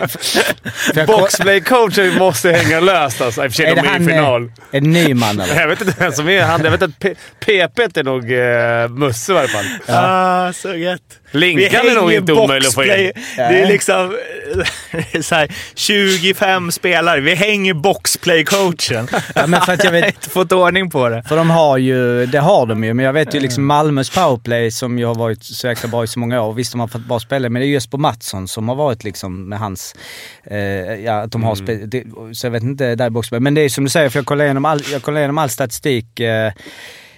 det 0.94 1.06
Boxplay-coachen 1.08 2.20
måste 2.20 2.52
hänga 2.52 2.80
löst 2.80 3.22
alltså. 3.22 3.46
I 3.46 3.48
och 3.48 3.52
för 3.52 3.56
sig, 3.56 3.76
de 3.76 3.82
är 3.82 4.00
i 4.00 4.04
eh, 4.04 4.08
final. 4.08 4.52
En 4.72 4.84
ny 4.92 5.14
man 5.14 5.40
eller? 5.40 5.56
Jag 5.56 5.68
vet 5.68 5.82
inte 5.82 5.96
vem 6.00 6.12
som 6.12 6.30
är 6.30 6.44
han. 6.44 6.64
Jag 6.64 6.72
vet 6.72 6.82
att 6.82 7.00
PP 7.40 7.50
är 7.50 8.04
nog 8.04 8.32
uh, 8.32 9.00
Musse 9.00 9.32
i 9.32 9.36
varje 9.36 9.48
fall. 9.48 9.66
Ah, 9.88 10.54
så 10.54 10.76
gött. 10.76 11.20
Linkan 11.32 11.88
är 11.88 11.96
nog 11.96 12.14
inte 12.14 12.34
omöjlig 12.34 12.68
att 12.68 12.74
få 12.74 12.84
in. 12.84 12.90
Det 13.38 13.62
är 13.62 13.68
liksom 13.68 14.18
eh, 15.14 15.22
så 15.22 15.36
här, 15.36 15.52
25 15.76 16.72
spelare. 16.72 17.20
Vi 17.20 17.36
hänger 17.36 17.74
boxplay-coachen. 17.74 19.08
Ja, 19.36 19.48
men 19.48 19.62
för 19.62 19.74
att 19.74 19.84
jag 19.84 19.92
vet... 19.92 20.06
inte 20.16 20.30
fått 20.30 20.52
ordning 20.52 20.90
på 20.90 21.10
det. 21.10 21.24
För 21.24 21.38
de 21.38 21.50
har 21.50 21.78
ju, 21.78 22.26
det 22.26 22.40
har 22.40 22.66
de 22.66 22.84
ju, 22.84 22.94
men 22.94 23.06
jag 23.06 23.14
vet 23.14 23.36
ju 23.36 23.40
liksom 23.40 23.66
Malmös 23.66 24.10
powerplay 24.10 24.72
som 24.72 25.00
ju 25.00 25.06
har 25.06 25.16
varit 25.16 25.44
så 25.44 25.68
jäkla 25.68 25.90
bra 25.90 26.04
i 26.04 26.08
så 26.08 26.20
många 26.20 26.42
år. 26.42 26.54
Visst, 26.54 26.72
de 26.72 26.80
har 26.80 26.88
fått 26.88 27.06
bra 27.06 27.20
spelare, 27.20 27.50
men 27.50 27.60
det 27.60 27.66
är 27.66 27.70
Jesper 27.70 27.98
Mattsson 27.98 28.48
som 28.48 28.70
har 28.70 28.76
varit 28.76 29.04
liksom 29.04 29.50
med 29.50 29.60
hans... 29.60 29.96
Eh, 30.44 30.58
ja, 31.06 31.22
att 31.22 31.32
de 31.32 31.44
har 31.44 31.56
Mm. 31.56 31.90
det, 31.90 32.04
Så 32.34 32.46
jag 32.48 32.52
vet 32.52 32.64
inte 32.64 32.96
där 32.96 33.10
boxplay. 33.10 33.40
Men 33.40 33.54
det 33.54 33.62
är 33.62 33.70
som 33.70 33.84
du 33.84 33.90
säger, 33.90 34.10
för 34.10 34.20
jag 34.20 34.26
kollar 34.26 34.46
igenom 34.46 34.66
all, 34.66 34.82
jag 34.92 35.02
kollar 35.02 35.20
igenom 35.20 35.38
all 35.38 35.50
statistik. 35.50 36.20
Eh, 36.20 36.52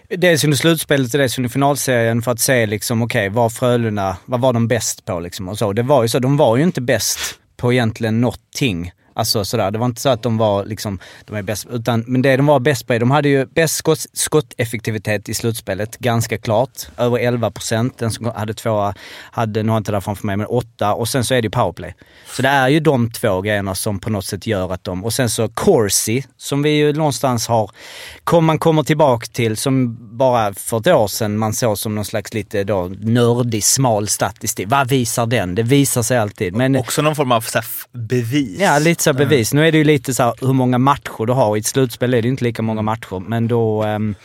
Dels 0.10 0.44
under 0.44 0.58
slutspelet 0.58 1.14
och 1.14 1.20
dels 1.20 1.38
under 1.38 1.50
finalserien 1.50 2.22
för 2.22 2.32
att 2.32 2.40
se 2.40 2.66
liksom, 2.66 3.02
okej, 3.02 3.30
vad 3.30 3.54
Frölunda, 3.54 4.18
vad 4.26 4.40
var 4.40 4.54
de 4.54 4.68
bäst 4.68 5.06
på 5.06 5.20
liksom 5.20 5.50
och 5.50 5.58
så. 5.58 5.74
Det 5.74 5.84
var 5.84 6.04
ju 6.04 6.10
så, 6.10 6.20
de 6.20 6.38
var 6.38 6.58
ju 6.58 6.64
inte 6.64 6.82
bäst 6.82 7.20
på 7.58 7.74
egentligen 7.74 8.22
någonting. 8.22 8.92
Alltså 9.18 9.46
sådär, 9.46 9.72
det 9.72 9.78
var 9.80 9.86
inte 9.86 10.02
så 10.02 10.10
att 10.10 10.24
de 10.24 10.38
var 10.38 10.66
liksom, 10.66 11.00
de 11.26 11.36
är 11.36 11.42
bäst, 11.42 11.68
utan, 11.72 12.04
men 12.08 12.22
det 12.22 12.38
de 12.38 12.46
var 12.46 12.60
bäst 12.60 12.88
på, 12.88 12.98
de 12.98 13.12
hade 13.12 13.30
ju 13.30 13.46
bäst 13.46 13.76
skott, 13.76 14.06
skotteffektivitet 14.14 15.30
i 15.30 15.34
slutspelet, 15.34 15.98
ganska 15.98 16.38
klart. 16.38 16.88
Över 16.98 17.18
11 17.18 17.52
procent. 17.52 17.98
Den 17.98 18.12
som 18.12 18.26
hade 18.26 18.54
tvåa 18.54 18.94
hade, 19.32 19.64
nu 19.64 19.70
har 19.70 19.76
jag 19.76 19.80
inte 19.80 19.92
det 19.92 19.96
där 19.96 20.02
framför 20.02 20.26
mig, 20.26 20.38
men 20.38 20.48
åtta. 20.48 20.94
Och 20.94 21.08
sen 21.08 21.24
så 21.24 21.34
är 21.34 21.42
det 21.42 21.46
ju 21.46 21.50
powerplay. 21.50 21.96
Så 22.36 22.42
det 22.42 22.48
är 22.48 22.68
ju 22.68 22.80
de 22.80 23.12
två 23.12 23.42
grejerna 23.42 23.76
som 23.76 24.00
på 24.00 24.10
något 24.10 24.26
sätt 24.26 24.48
gör 24.48 24.74
att 24.74 24.84
de, 24.84 25.06
och 25.06 25.14
sen 25.14 25.30
så 25.30 25.50
Corsi, 25.50 26.24
som 26.38 26.64
vi 26.64 26.70
ju 26.70 26.94
någonstans 26.94 27.48
har, 27.48 27.72
kom, 28.24 28.46
man 28.46 28.60
kommer 28.60 28.84
tillbaka 28.84 29.26
till, 29.26 29.58
som 29.58 29.98
bara 30.18 30.54
för 30.54 30.78
ett 30.78 30.88
år 30.88 31.08
sedan 31.08 31.38
man 31.38 31.54
såg 31.54 31.78
som 31.78 31.96
någon 31.96 32.06
slags 32.06 32.34
lite 32.34 32.64
då 32.64 32.92
nördig, 33.00 33.64
smal 33.64 34.08
statistik. 34.08 34.68
Vad 34.70 34.90
visar 34.90 35.26
den? 35.26 35.56
Det 35.56 35.64
visar 35.64 36.04
sig 36.04 36.18
alltid. 36.18 36.56
Men, 36.56 36.76
Också 36.76 37.02
någon 37.02 37.16
form 37.16 37.32
av 37.32 37.42
så 37.42 37.62
bevis. 37.92 38.60
Ja, 38.60 38.80
lite 38.80 39.04
så 39.04 39.14
bevis. 39.14 39.54
Nu 39.54 39.68
är 39.68 39.72
det 39.72 39.78
ju 39.78 39.84
lite 39.84 40.14
så 40.14 40.24
här 40.24 40.34
hur 40.42 40.54
många 40.54 40.78
matcher 40.78 41.26
du 41.26 41.34
har. 41.34 41.58
I 41.58 41.60
ett 41.60 41.66
slutspel 41.66 42.14
är 42.14 42.22
det 42.22 42.28
inte 42.28 42.44
lika 42.44 42.62
många 42.62 42.82
matcher, 42.82 43.20
men 43.28 43.48
då... 43.48 43.84
Um, 43.86 44.16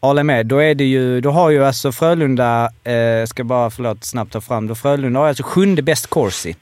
håller 0.00 0.22
med. 0.22 0.46
Då 0.46 0.58
är 0.58 0.74
det 0.74 0.84
ju, 0.84 1.20
då 1.20 1.30
har 1.30 1.50
ju 1.50 1.64
alltså 1.64 1.92
Frölunda, 1.92 2.70
eh, 2.84 3.26
ska 3.26 3.44
bara 3.44 3.70
förlåt 3.70 4.04
snabbt 4.04 4.32
ta 4.32 4.40
fram, 4.40 4.66
då 4.66 4.74
Frölunda 4.74 5.20
har 5.20 5.28
alltså 5.28 5.42
sjunde 5.42 5.82
bäst 5.82 6.06
corsi 6.06 6.56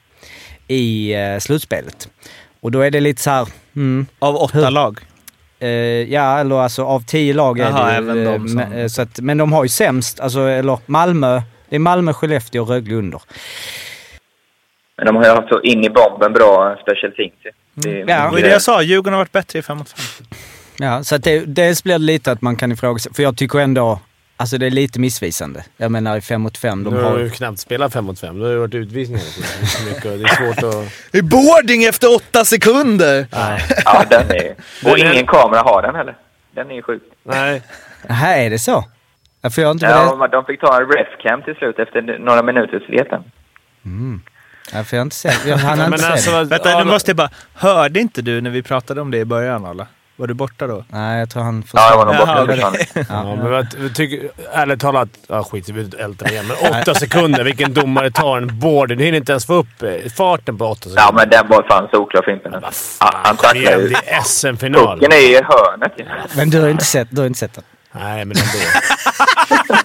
i 0.67 1.13
eh, 1.13 1.39
slutspelet. 1.39 2.09
Och 2.61 2.71
då 2.71 2.81
är 2.81 2.91
det 2.91 2.99
lite 2.99 3.21
så 3.21 3.29
här... 3.29 3.47
Mm, 3.75 4.05
Av 4.19 4.35
åtta 4.35 4.69
lag? 4.69 4.99
Eh, 5.59 5.69
ja, 6.13 6.39
eller 6.39 6.55
alltså 6.55 6.83
av 6.83 6.99
tio 7.05 7.33
lag 7.33 7.59
är 7.59 7.63
Jaha, 7.63 7.85
det 7.85 7.91
ju, 7.91 7.97
även 7.97 8.23
de 8.25 8.29
eh, 8.33 8.37
som- 8.47 8.55
men, 8.55 8.73
eh, 8.73 8.87
så 8.87 9.01
att, 9.01 9.19
men 9.19 9.37
de 9.37 9.53
har 9.53 9.63
ju 9.63 9.69
sämst, 9.69 10.19
alltså, 10.19 10.39
eller 10.39 10.79
Malmö, 10.85 11.41
det 11.69 11.75
är 11.75 11.79
Malmö, 11.79 12.13
Skellefteå 12.13 12.61
och 12.61 12.69
Rögle 12.69 12.95
under. 12.95 13.21
Men 14.97 15.05
de 15.05 15.15
har 15.15 15.23
ju 15.23 15.29
haft 15.29 15.49
så 15.49 15.61
in 15.61 15.83
i 15.83 15.89
bomben 15.89 16.33
bra 16.33 16.77
special 16.81 17.11
teams. 17.11 17.33
ju. 17.45 17.51
Det 17.73 17.89
är 17.89 17.95
Mm. 17.95 18.09
Ja. 18.09 18.25
Det 18.25 18.31
var 18.31 18.39
det 18.41 18.49
jag 18.49 18.61
sa, 18.61 18.81
Djurgården 18.81 19.13
har 19.13 19.19
varit 19.21 19.31
bättre 19.31 19.59
i 19.59 19.61
5 19.61 19.77
mot 19.77 19.89
5. 19.89 20.27
Ja, 20.79 21.03
så 21.03 21.15
att 21.15 21.23
det, 21.23 21.39
dels 21.39 21.83
blir 21.83 21.93
det 21.93 21.99
lite 22.05 22.31
att 22.31 22.41
man 22.41 22.55
kan 22.55 22.71
ifrågasätta, 22.71 23.13
för 23.13 23.23
jag 23.23 23.37
tycker 23.37 23.59
ändå, 23.59 23.99
alltså 24.37 24.57
det 24.57 24.65
är 24.65 24.71
lite 24.71 24.99
missvisande. 24.99 25.65
Jag 25.77 25.91
menar 25.91 26.17
i 26.17 26.21
fem 26.21 26.41
mot 26.41 26.57
fem, 26.57 26.83
de 26.83 26.93
Du 26.93 27.01
har 27.01 27.11
har... 27.11 27.19
ju 27.19 27.29
knappt 27.29 27.59
spelat 27.59 27.93
5 27.93 28.05
mot 28.05 28.19
5. 28.19 28.37
Du 28.39 28.43
har 28.45 28.51
ju 28.51 28.57
varit 28.57 28.73
utvisning 28.75 29.17
hela 29.17 29.29
tiden. 29.29 29.49
Det 29.59 29.63
är 29.63 29.67
så 29.67 29.83
mycket 29.89 30.05
och 30.05 30.17
Det 30.17 30.23
är 30.23 30.53
svårt 30.53 30.57
att... 30.73 31.15
Är 31.15 31.21
boarding 31.21 31.83
efter 31.83 32.15
åtta 32.15 32.45
sekunder! 32.45 33.27
Nej. 33.31 33.61
Ja, 33.85 34.03
den 34.09 34.31
är 34.31 34.55
Och 34.91 34.97
ingen 34.97 35.27
kamera 35.27 35.59
har 35.61 35.81
den 35.81 35.95
heller. 35.95 36.17
Den 36.55 36.71
är 36.71 36.75
ju 36.75 36.81
sjuk. 36.81 37.03
Nej. 37.23 37.61
Här 38.09 38.39
är 38.39 38.49
det 38.49 38.59
så? 38.59 38.83
Ja, 39.41 39.49
för 39.49 39.61
jag 39.61 39.71
inte 39.71 39.85
Ja, 39.85 40.27
de 40.31 40.45
fick 40.45 40.59
ta 40.61 40.81
en 40.81 40.87
refcam 40.91 41.41
till 41.41 41.55
slut 41.55 41.79
efter 41.79 42.19
några 42.19 42.43
minuters 42.43 42.89
leten. 42.89 43.23
ja, 44.73 44.83
för 44.83 44.97
jag 44.97 45.01
har 45.01 45.05
inte 45.05 45.15
sett, 45.15 45.45
jag 45.45 45.57
hann 45.57 45.93
inte 45.93 46.07
alltså, 46.07 46.31
se 46.31 46.37
det. 46.37 46.43
Vänta, 46.45 46.77
nu 46.79 46.83
måste 46.91 47.11
jag 47.11 47.17
bara... 47.17 47.29
Hörde 47.53 47.99
inte 47.99 48.21
du 48.21 48.41
när 48.41 48.49
vi 48.49 48.63
pratade 48.63 49.01
om 49.01 49.11
det 49.11 49.17
i 49.17 49.25
början, 49.25 49.65
alla? 49.65 49.87
Var 50.17 50.27
du 50.27 50.33
borta 50.33 50.67
då? 50.67 50.83
Nej, 50.89 51.19
jag 51.19 51.29
tror 51.29 51.43
han 51.43 51.63
Ja, 51.73 51.89
jag 51.89 51.97
var 51.97 52.05
nog 52.05 52.15
borta 52.17 52.31
Jaha, 52.37 52.45
försvann. 52.45 53.05
Ja, 53.09 53.35
men 53.35 53.51
jag 53.51 53.95
tycker, 53.95 54.29
ärligt 54.53 54.79
talat, 54.79 55.09
ja, 55.27 55.43
skit 55.43 55.69
vi 55.69 55.89
ältar 55.99 56.31
igen, 56.31 56.45
men 56.47 56.71
åtta 56.81 56.93
sekunder, 56.93 57.43
vilken 57.43 57.73
domare 57.73 58.11
tar 58.11 58.37
en 58.37 58.59
board? 58.59 58.89
Du 58.89 59.03
hinner 59.03 59.17
inte 59.17 59.31
ens 59.31 59.45
få 59.45 59.53
upp 59.53 59.83
eh, 59.83 59.89
farten 60.17 60.57
på 60.57 60.65
åtta 60.65 60.79
sekunder. 60.81 61.01
Ja, 61.01 61.11
men 61.13 61.29
den 61.29 61.47
var 61.47 61.63
fan 61.69 61.87
solklar 61.91 62.21
Fimpen. 62.21 62.51
Ja, 62.99 63.11
han 63.23 63.37
tacklar 63.37 63.71
ju. 63.77 63.87
det 63.89 63.95
är 64.11 64.21
SM-final. 64.21 64.99
Pucken 64.99 65.11
är 65.11 65.17
i 65.17 65.33
hörnet. 65.43 65.93
Men 66.35 66.49
du 66.49 66.61
har 66.61 66.69
inte 66.69 66.85
sett, 66.85 67.07
du 67.11 67.21
har 67.21 67.27
inte 67.27 67.39
sett 67.39 67.53
den? 67.53 67.63
Nej, 67.91 68.25
men 68.25 68.37
ändå. 68.37 68.59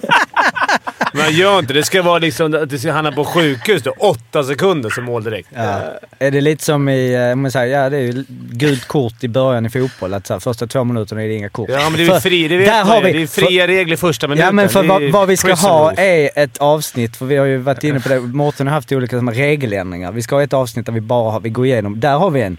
Men 1.13 1.31
gör 1.33 1.59
inte 1.59 1.73
det. 1.73 1.83
ska 1.83 2.01
vara 2.01 2.19
liksom 2.19 2.53
att 2.53 2.69
det 2.69 2.79
ska 2.79 2.91
hamna 2.91 3.11
på 3.11 3.25
sjukhus 3.25 3.83
då. 3.83 3.91
Åtta 3.97 4.43
sekunder 4.43 4.89
som 4.89 5.03
mål 5.03 5.23
direkt. 5.23 5.49
Ja. 5.55 5.79
Är 6.19 6.31
det 6.31 6.41
lite 6.41 6.63
som 6.63 6.89
i, 6.89 7.13
eh, 7.13 7.31
om 7.33 7.41
man 7.41 7.51
säger, 7.51 7.81
ja 7.83 7.89
det 7.89 7.97
är 7.97 8.01
ju 8.01 8.23
gult 8.51 8.85
kort 8.87 9.23
i 9.23 9.27
början 9.27 9.65
i 9.65 9.69
fotboll. 9.69 10.13
Att 10.13 10.27
så 10.27 10.33
här, 10.33 10.39
första 10.39 10.67
två 10.67 10.83
minuterna 10.83 11.23
är 11.23 11.27
det 11.27 11.33
inga 11.33 11.49
kort. 11.49 11.69
Ja, 11.69 11.89
men 11.89 11.93
det 11.93 12.03
är 12.03 12.13
ju 12.15 12.19
fri, 12.19 12.47
det 12.47 12.57
vet 12.57 12.65
där 12.67 12.77
man 12.85 12.87
har 12.87 13.01
vi- 13.01 13.13
Det 13.13 13.21
är 13.21 13.27
fria 13.27 13.67
regler 13.67 13.95
första 13.95 14.27
minuten. 14.27 14.45
Ja 14.45 14.51
men 14.51 14.69
för 14.69 14.83
vad, 14.83 15.03
vad 15.11 15.27
vi 15.27 15.37
ska 15.37 15.53
ha 15.53 15.91
är 15.93 16.29
ett 16.35 16.57
avsnitt, 16.57 17.17
för 17.17 17.25
vi 17.25 17.37
har 17.37 17.45
ju 17.45 17.57
varit 17.57 17.83
inne 17.83 17.99
på 17.99 18.09
det. 18.09 18.19
Mårten 18.19 18.67
har 18.67 18.73
haft 18.73 18.91
olika 18.91 19.17
som, 19.17 19.31
regeländringar. 19.31 20.11
Vi 20.11 20.21
ska 20.21 20.35
ha 20.35 20.43
ett 20.43 20.53
avsnitt 20.53 20.85
där 20.85 20.93
vi 20.93 21.01
bara 21.01 21.31
har, 21.31 21.39
vi 21.39 21.49
går 21.49 21.65
igenom. 21.65 21.99
Där 21.99 22.17
har 22.17 22.29
vi 22.29 22.41
en. 22.41 22.57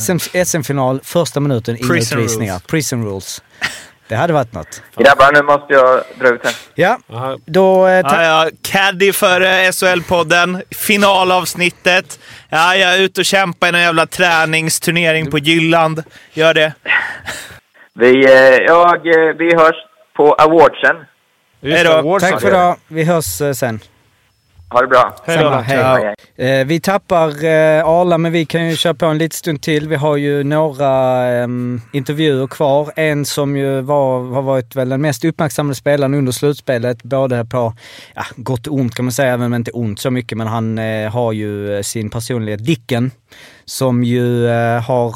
SM, 0.00 0.18
SM-final, 0.44 1.00
första 1.04 1.40
minuten, 1.40 1.76
inga 1.76 1.94
utvisningar. 1.94 2.58
Prison 2.66 3.04
rules. 3.06 3.42
Det 4.08 4.14
hade 4.16 4.32
varit 4.32 4.52
något. 4.52 4.82
Grabbar, 4.96 5.32
nu 5.32 5.42
måste 5.42 5.72
jag 5.74 6.02
dra 6.20 6.28
ut 6.28 6.40
här. 6.44 6.54
Ja, 6.74 6.98
då... 7.46 7.86
Eh, 7.86 8.02
ta- 8.08 8.22
Ja, 8.22 8.44
ja, 8.44 8.50
caddy 8.62 9.12
för 9.12 9.40
eh, 9.40 9.46
SHL-podden. 9.70 10.62
Finalavsnittet. 10.70 12.20
Ja, 12.48 12.76
jag 12.76 12.94
är 12.94 13.00
ute 13.00 13.20
och 13.20 13.24
kämpar 13.24 13.68
i 13.68 13.72
någon 13.72 13.80
jävla 13.80 14.06
träningsturnering 14.06 15.30
på 15.30 15.38
Jylland. 15.38 16.02
Gör 16.32 16.54
det. 16.54 16.72
Vi, 17.94 18.24
eh, 18.26 18.32
jag, 18.66 19.06
eh, 19.06 19.34
vi 19.38 19.54
hörs 19.56 19.76
på 20.16 20.34
awardsen. 20.34 20.96
Just 21.60 21.76
Hej 21.76 21.84
då. 21.84 21.92
Awards 21.92 22.24
tack 22.30 22.40
för 22.40 22.48
vi. 22.50 22.54
idag. 22.56 22.76
Vi 22.88 23.04
hörs 23.04 23.40
eh, 23.40 23.52
sen. 23.52 23.80
Ha 24.68 24.80
det 24.80 24.86
bra. 24.86 25.16
Hej 25.24 25.36
då. 25.36 25.42
Samma, 25.42 25.60
hej. 25.60 26.14
Hej. 26.36 26.60
Eh, 26.60 26.66
vi 26.66 26.80
tappar 26.80 27.28
eh, 27.28 27.88
Arla, 27.88 28.18
men 28.18 28.32
vi 28.32 28.46
kan 28.46 28.68
ju 28.68 28.76
köra 28.76 28.94
på 28.94 29.06
en 29.06 29.18
liten 29.18 29.36
stund 29.36 29.62
till. 29.62 29.88
Vi 29.88 29.96
har 29.96 30.16
ju 30.16 30.44
några 30.44 31.24
ehm, 31.26 31.80
intervjuer 31.92 32.46
kvar. 32.46 32.92
En 32.96 33.24
som 33.24 33.56
ju 33.56 33.80
var, 33.80 34.34
har 34.34 34.42
varit 34.42 34.76
väl 34.76 34.88
den 34.88 35.00
mest 35.00 35.24
uppmärksammade 35.24 35.74
spelaren 35.74 36.14
under 36.14 36.32
slutspelet. 36.32 37.02
Både 37.02 37.44
på 37.44 37.74
ja, 38.14 38.22
gott 38.36 38.66
och 38.66 38.74
ont 38.74 38.94
kan 38.94 39.04
man 39.04 39.12
säga, 39.12 39.32
även 39.32 39.46
om 39.46 39.54
inte 39.54 39.70
ont 39.70 40.00
så 40.00 40.10
mycket. 40.10 40.38
Men 40.38 40.46
han 40.46 40.78
eh, 40.78 41.10
har 41.10 41.32
ju 41.32 41.76
eh, 41.76 41.82
sin 41.82 42.10
personliga 42.10 42.56
Dicken 42.56 43.10
som 43.64 44.04
ju 44.04 44.48
eh, 44.48 44.82
har 44.82 45.14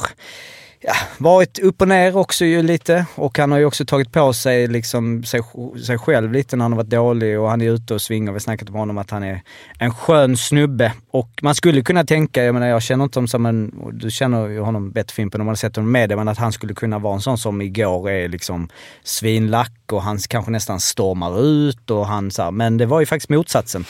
ja, 0.81 0.93
varit 1.19 1.59
upp 1.59 1.81
och 1.81 1.89
ner 1.89 2.17
också 2.17 2.45
ju 2.45 2.63
lite. 2.63 3.07
Och 3.15 3.39
han 3.39 3.53
har 3.53 3.59
ju 3.59 3.65
också 3.65 3.85
tagit 3.85 4.13
på 4.13 4.33
sig 4.33 4.67
liksom 4.67 5.25
sig, 5.25 5.41
sig 5.87 5.99
själv 5.99 6.33
lite 6.33 6.57
när 6.57 6.65
han 6.65 6.73
har 6.73 6.77
varit 6.77 6.91
dålig. 6.91 7.41
Och 7.41 7.51
han 7.51 7.61
är 7.61 7.71
ute 7.71 7.95
och 7.95 8.03
svingar. 8.03 8.33
Vi 8.33 8.35
har 8.35 8.41
snackat 8.41 8.69
om 8.69 8.75
honom 8.75 8.99
att 8.99 9.11
han 9.11 9.23
är 9.23 9.43
en 9.79 9.95
skön 9.95 10.37
snubbe. 10.37 10.93
Och 11.11 11.31
man 11.43 11.55
skulle 11.55 11.83
kunna 11.83 12.05
tänka, 12.05 12.45
jag 12.45 12.55
menar 12.55 12.67
jag 12.67 12.83
känner 12.83 13.05
inte 13.05 13.19
honom 13.19 13.29
som 13.29 13.47
en, 13.47 13.75
du 13.93 14.11
känner 14.11 14.49
ju 14.49 14.61
honom 14.61 14.91
bättre 14.91 15.15
Fimpen 15.15 15.41
om 15.41 15.45
man 15.47 15.51
har 15.51 15.57
sett 15.57 15.77
honom 15.77 15.93
med 15.93 16.09
det, 16.09 16.17
men 16.17 16.29
att 16.29 16.39
han 16.39 16.53
skulle 16.53 16.75
kunna 16.75 16.99
vara 16.99 17.15
en 17.15 17.21
sån 17.21 17.39
som 17.39 17.61
igår 17.61 18.11
är 18.11 18.29
liksom 18.29 18.69
svinlack 19.03 19.73
och 19.93 20.03
han 20.03 20.19
kanske 20.19 20.51
nästan 20.51 20.81
stormar 20.81 21.43
ut 21.43 21.91
och 21.91 22.07
han 22.07 22.31
så 22.31 22.43
här, 22.43 22.51
men 22.51 22.77
det 22.77 22.87
var 22.87 23.01
ju 23.01 23.07
faktiskt 23.07 23.31
motsatsen. 23.31 23.85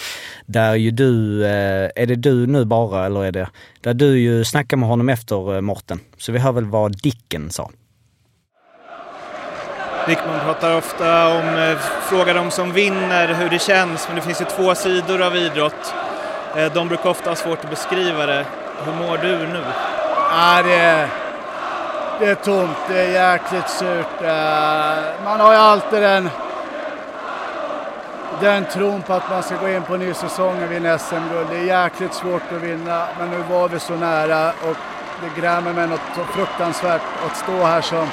Där 0.46 0.74
ju 0.74 0.90
du, 0.90 1.44
eh, 1.44 1.90
är 1.96 2.06
det 2.06 2.16
du 2.16 2.46
nu 2.46 2.64
bara 2.64 3.06
eller 3.06 3.24
är 3.24 3.32
det, 3.32 3.48
där 3.80 3.94
du 3.94 4.18
ju 4.18 4.44
snackar 4.44 4.76
med 4.76 4.88
honom 4.88 5.08
efter 5.08 5.54
eh, 5.54 5.60
Morten. 5.60 6.00
Så 6.18 6.32
vi 6.32 6.38
hör 6.38 6.52
väl 6.52 6.64
vad 6.64 7.02
Dicken 7.02 7.50
sa. 7.50 7.70
Wickman 10.08 10.40
pratar 10.40 10.76
ofta 10.76 11.28
om, 11.28 11.58
eh, 11.58 11.78
frågar 12.02 12.34
de 12.34 12.50
som 12.50 12.72
vinner 12.72 13.34
hur 13.34 13.50
det 13.50 13.58
känns, 13.58 14.08
men 14.08 14.16
det 14.16 14.22
finns 14.22 14.40
ju 14.40 14.44
två 14.44 14.74
sidor 14.74 15.22
av 15.22 15.36
idrott. 15.36 15.94
Eh, 16.56 16.72
de 16.72 16.88
brukar 16.88 17.10
ofta 17.10 17.30
ha 17.30 17.36
svårt 17.36 17.64
att 17.64 17.70
beskriva 17.70 18.26
det. 18.26 18.46
Hur 18.84 18.92
mår 18.92 19.18
du 19.18 19.38
nu? 19.38 19.62
Ja, 20.30 20.62
det, 20.62 20.74
är, 20.74 21.08
det 22.20 22.26
är 22.26 22.34
tomt, 22.34 22.76
det 22.88 23.00
är 23.00 23.32
jäkligt 23.32 23.68
surt. 23.68 24.22
Eh, 24.22 25.24
man 25.24 25.40
har 25.40 25.52
ju 25.52 25.58
alltid 25.58 26.02
den, 26.02 26.30
den 28.40 28.64
tron 28.64 29.02
på 29.02 29.12
att 29.12 29.30
man 29.30 29.42
ska 29.42 29.56
gå 29.56 29.68
in 29.68 29.82
på 29.82 29.96
ny 29.96 30.14
säsong 30.14 30.62
och 30.64 30.72
vinna 30.72 30.98
SM-guld. 30.98 31.46
Det 31.50 31.56
är 31.56 31.82
jäkligt 31.82 32.14
svårt 32.14 32.42
att 32.56 32.62
vinna, 32.62 33.06
men 33.18 33.30
nu 33.30 33.38
var 33.50 33.68
vi 33.68 33.80
så 33.80 33.92
nära 33.92 34.48
och 34.48 34.76
det 35.22 35.40
grämer 35.40 35.72
mig 35.72 35.86
något 35.86 36.00
så 36.16 36.24
fruktansvärt 36.24 37.02
att 37.26 37.36
stå 37.36 37.64
här 37.64 37.80
som, 37.80 38.08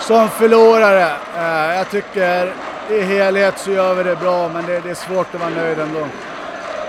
som 0.00 0.28
förlorare. 0.28 1.10
Eh, 1.36 1.76
jag 1.76 1.90
tycker 1.90 2.52
i 2.90 3.00
helhet 3.00 3.58
så 3.58 3.70
gör 3.70 3.94
vi 3.94 4.02
det 4.02 4.16
bra, 4.16 4.48
men 4.48 4.66
det, 4.66 4.80
det 4.80 4.90
är 4.90 4.94
svårt 4.94 5.34
att 5.34 5.40
vara 5.40 5.50
nöjd 5.50 5.78
ändå. 5.78 6.06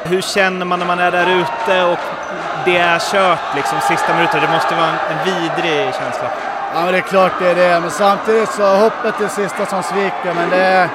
Hur 0.04 0.22
känner 0.22 0.66
man 0.66 0.80
när 0.80 0.86
man 0.86 1.00
är 1.00 1.12
där 1.12 1.42
ute 1.42 1.84
och 1.84 2.00
det 2.72 2.78
är 2.78 3.00
kört 3.00 3.56
liksom 3.56 3.82
sista 3.82 4.16
minuten? 4.16 4.42
Det 4.42 4.52
måste 4.54 4.76
vara 4.76 4.88
en, 4.88 5.18
en 5.18 5.26
vidrig 5.26 5.94
känsla. 5.94 6.28
Ja, 6.74 6.82
men 6.84 6.92
det 6.94 6.98
är 6.98 7.02
klart 7.02 7.32
det 7.40 7.50
är 7.50 7.56
det. 7.56 7.80
Men 7.80 7.92
samtidigt 7.92 8.50
så 8.50 8.76
hoppet 8.76 9.20
är 9.20 9.24
det 9.24 9.30
sista 9.30 9.66
som 9.66 9.84
sviker. 9.84 10.34
Men 10.36 10.50
det 10.50 10.64
är, 10.64 10.90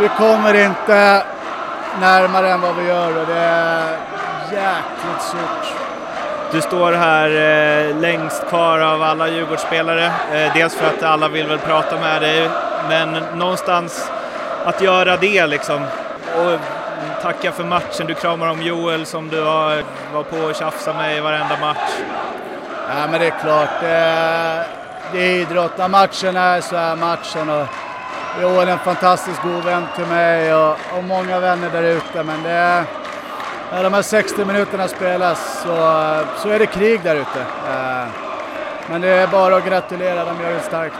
vi 0.00 0.08
kommer 0.08 0.54
inte 0.54 1.22
närmare 2.00 2.50
än 2.50 2.60
vad 2.60 2.76
vi 2.76 2.86
gör 2.86 3.20
och 3.20 3.26
det 3.26 3.38
är 3.38 3.96
jäkligt 4.52 5.22
surt. 5.22 5.74
Du 6.52 6.60
står 6.60 6.92
här 6.92 7.28
eh, 7.28 7.96
längst 7.96 8.48
kvar 8.48 8.78
av 8.78 9.02
alla 9.02 9.28
Djurgårdsspelare. 9.28 10.04
Eh, 10.06 10.54
dels 10.54 10.74
för 10.74 10.86
att 10.86 11.02
alla 11.02 11.28
vill 11.28 11.46
väl 11.46 11.58
prata 11.58 11.96
med 11.96 12.22
dig, 12.22 12.50
men 12.88 13.12
någonstans 13.34 14.10
att 14.64 14.82
göra 14.82 15.16
det 15.16 15.46
liksom. 15.46 15.82
Och 16.36 16.77
tacka 17.22 17.52
för 17.52 17.64
matchen. 17.64 18.06
Du 18.06 18.14
kramar 18.14 18.48
om 18.48 18.62
Joel 18.62 19.06
som 19.06 19.28
du 19.28 19.42
har 19.42 19.82
var 20.12 20.22
på 20.22 20.36
och 20.36 20.54
tjafsa 20.54 20.92
med 20.92 21.16
i 21.16 21.20
varenda 21.20 21.56
match. 21.60 21.90
Ja, 22.88 23.06
men 23.10 23.20
det 23.20 23.26
är 23.26 23.34
klart. 23.42 23.68
Det 23.80 23.88
är, 23.88 24.66
det 25.12 25.18
är 25.18 25.30
idrott. 25.40 25.78
När 25.78 25.88
matchen 25.88 26.36
är 26.36 26.60
så 26.60 26.76
är 26.76 26.96
matchen. 26.96 27.50
Och 27.50 27.66
Joel 28.42 28.68
är 28.68 28.72
en 28.72 28.78
fantastiskt 28.78 29.42
god 29.42 29.64
vän 29.64 29.86
till 29.96 30.06
mig 30.06 30.54
och, 30.54 30.76
och 30.96 31.04
många 31.04 31.40
vänner 31.40 31.70
där 31.70 31.82
ute. 31.82 32.22
Men 32.22 32.42
det 32.42 32.50
är, 32.50 32.84
när 33.72 33.82
de 33.82 33.94
här 33.94 34.02
60 34.02 34.44
minuterna 34.44 34.88
spelas 34.88 35.62
så, 35.62 35.76
så 36.42 36.48
är 36.48 36.58
det 36.58 36.66
krig 36.66 37.00
där 37.02 37.14
ute. 37.16 37.40
Eh, 37.70 38.06
Men 38.90 39.00
det 39.00 39.08
är 39.08 39.26
bara 39.26 39.56
att 39.56 39.66
gratulera, 39.66 40.24
de 40.24 40.42
gör 40.42 40.52
det 40.52 40.60
starkt. 40.60 40.94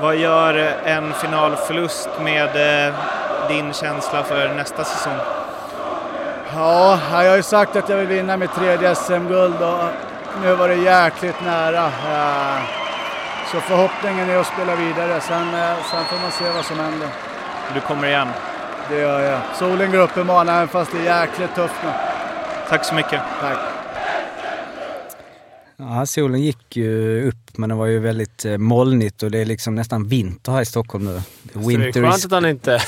Vad 0.00 0.16
gör 0.16 0.54
en 0.84 1.12
finalförlust 1.12 2.08
med 2.20 2.86
eh, 2.88 2.94
din 3.48 3.72
känsla 3.72 4.24
för 4.24 4.54
nästa 4.54 4.84
säsong? 4.84 5.16
Ja, 6.54 6.98
jag 7.12 7.30
har 7.30 7.36
ju 7.36 7.42
sagt 7.42 7.76
att 7.76 7.88
jag 7.88 7.96
vill 7.96 8.06
vinna 8.06 8.36
mitt 8.36 8.54
tredje 8.54 8.94
SM-guld 8.94 9.62
och 9.62 9.84
nu 10.42 10.54
var 10.54 10.68
det 10.68 10.74
jäkligt 10.74 11.40
nära. 11.44 11.84
Eh, 11.86 12.62
Så 13.52 13.60
förhoppningen 13.60 14.30
är 14.30 14.36
att 14.36 14.46
spela 14.46 14.76
vidare, 14.76 15.20
sen, 15.20 15.54
eh, 15.54 15.76
sen 15.90 16.04
får 16.04 16.16
man 16.22 16.30
se 16.32 16.44
vad 16.56 16.64
som 16.64 16.78
händer. 16.78 17.08
Du 17.74 17.80
kommer 17.80 18.08
igen. 18.08 18.28
Det 18.90 18.98
gör 19.00 19.20
jag. 19.20 19.40
Solen 19.58 19.92
går 19.92 19.98
upp 19.98 20.16
imorgon 20.16 20.48
även 20.48 20.68
fast 20.68 20.92
det 20.92 20.98
är 21.08 21.20
jäkligt 21.20 21.54
tufft 21.54 21.74
nu. 21.84 21.90
Tack 22.68 22.84
så 22.84 22.94
mycket. 22.94 23.20
Tack. 23.40 23.58
Ja, 25.76 26.06
solen 26.06 26.40
gick 26.42 26.76
ju 26.76 27.28
upp 27.28 27.58
men 27.58 27.68
det 27.68 27.74
var 27.74 27.86
ju 27.86 27.98
väldigt 27.98 28.44
eh, 28.44 28.58
molnigt 28.58 29.22
och 29.22 29.30
det 29.30 29.38
är 29.38 29.44
liksom 29.44 29.74
nästan 29.74 30.08
vinter 30.08 30.52
här 30.52 30.60
i 30.60 30.64
Stockholm 30.66 31.04
nu. 31.04 31.22
Så 31.52 31.58
det 31.58 31.64
är 31.64 31.68
Winter 31.78 32.02
skönt 32.02 32.24
att 32.24 32.30
han 32.32 32.46
inte, 32.46 32.80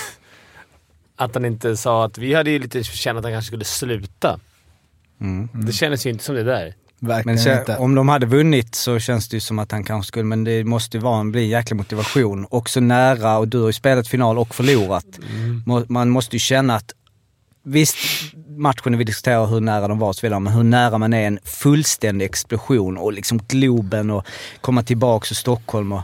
att 1.21 1.35
han 1.35 1.45
inte 1.45 1.77
sa 1.77 2.05
att... 2.05 2.19
Vi 2.19 2.35
hade 2.35 2.51
ju 2.51 2.59
lite 2.59 2.85
känt 2.85 3.19
att 3.19 3.25
han 3.25 3.33
kanske 3.33 3.47
skulle 3.47 3.65
sluta. 3.65 4.41
Mm. 5.21 5.49
Det 5.53 5.73
kändes 5.73 6.07
ju 6.07 6.11
inte 6.11 6.25
som 6.25 6.35
det 6.35 6.43
där. 6.43 6.75
Men 7.25 7.39
så, 7.39 7.77
om 7.79 7.95
de 7.95 8.09
hade 8.09 8.27
vunnit 8.27 8.75
så 8.75 8.99
känns 8.99 9.29
det 9.29 9.37
ju 9.37 9.41
som 9.41 9.59
att 9.59 9.73
han 9.73 9.85
kanske 9.85 10.09
skulle, 10.09 10.25
men 10.25 10.45
det 10.45 10.65
måste 10.65 10.97
ju 10.97 11.03
vara 11.03 11.21
en, 11.21 11.33
bli 11.33 11.43
en 11.43 11.49
jäkla 11.49 11.77
motivation. 11.77 12.47
Också 12.51 12.81
nära, 12.81 13.39
och 13.39 13.49
du 13.49 13.59
har 13.61 13.67
ju 13.67 13.73
spelat 13.73 14.09
final 14.09 14.39
och 14.39 14.55
förlorat. 14.55 15.07
Må- 15.67 15.85
Man 15.89 16.09
måste 16.11 16.37
ju 16.37 16.41
känna 16.41 16.75
att, 16.75 16.93
visst 17.63 17.97
matchen 18.49 18.99
vi 18.99 19.05
diskuterar 19.05 19.47
hur 19.47 19.61
nära 19.61 19.89
de 19.89 19.99
var 19.99 20.09
och 20.09 20.17
så 20.17 20.27
vidare, 20.27 20.41
men 20.41 20.53
hur 20.53 20.63
nära 20.63 20.99
man 20.99 21.13
är 21.13 21.27
en 21.27 21.39
fullständig 21.45 22.25
explosion 22.27 22.97
och 22.99 23.13
liksom 23.13 23.39
Globen 23.49 24.11
och 24.11 24.27
komma 24.61 24.83
tillbaka 24.83 25.27
till 25.27 25.37
Stockholm 25.37 25.93
och 25.93 26.03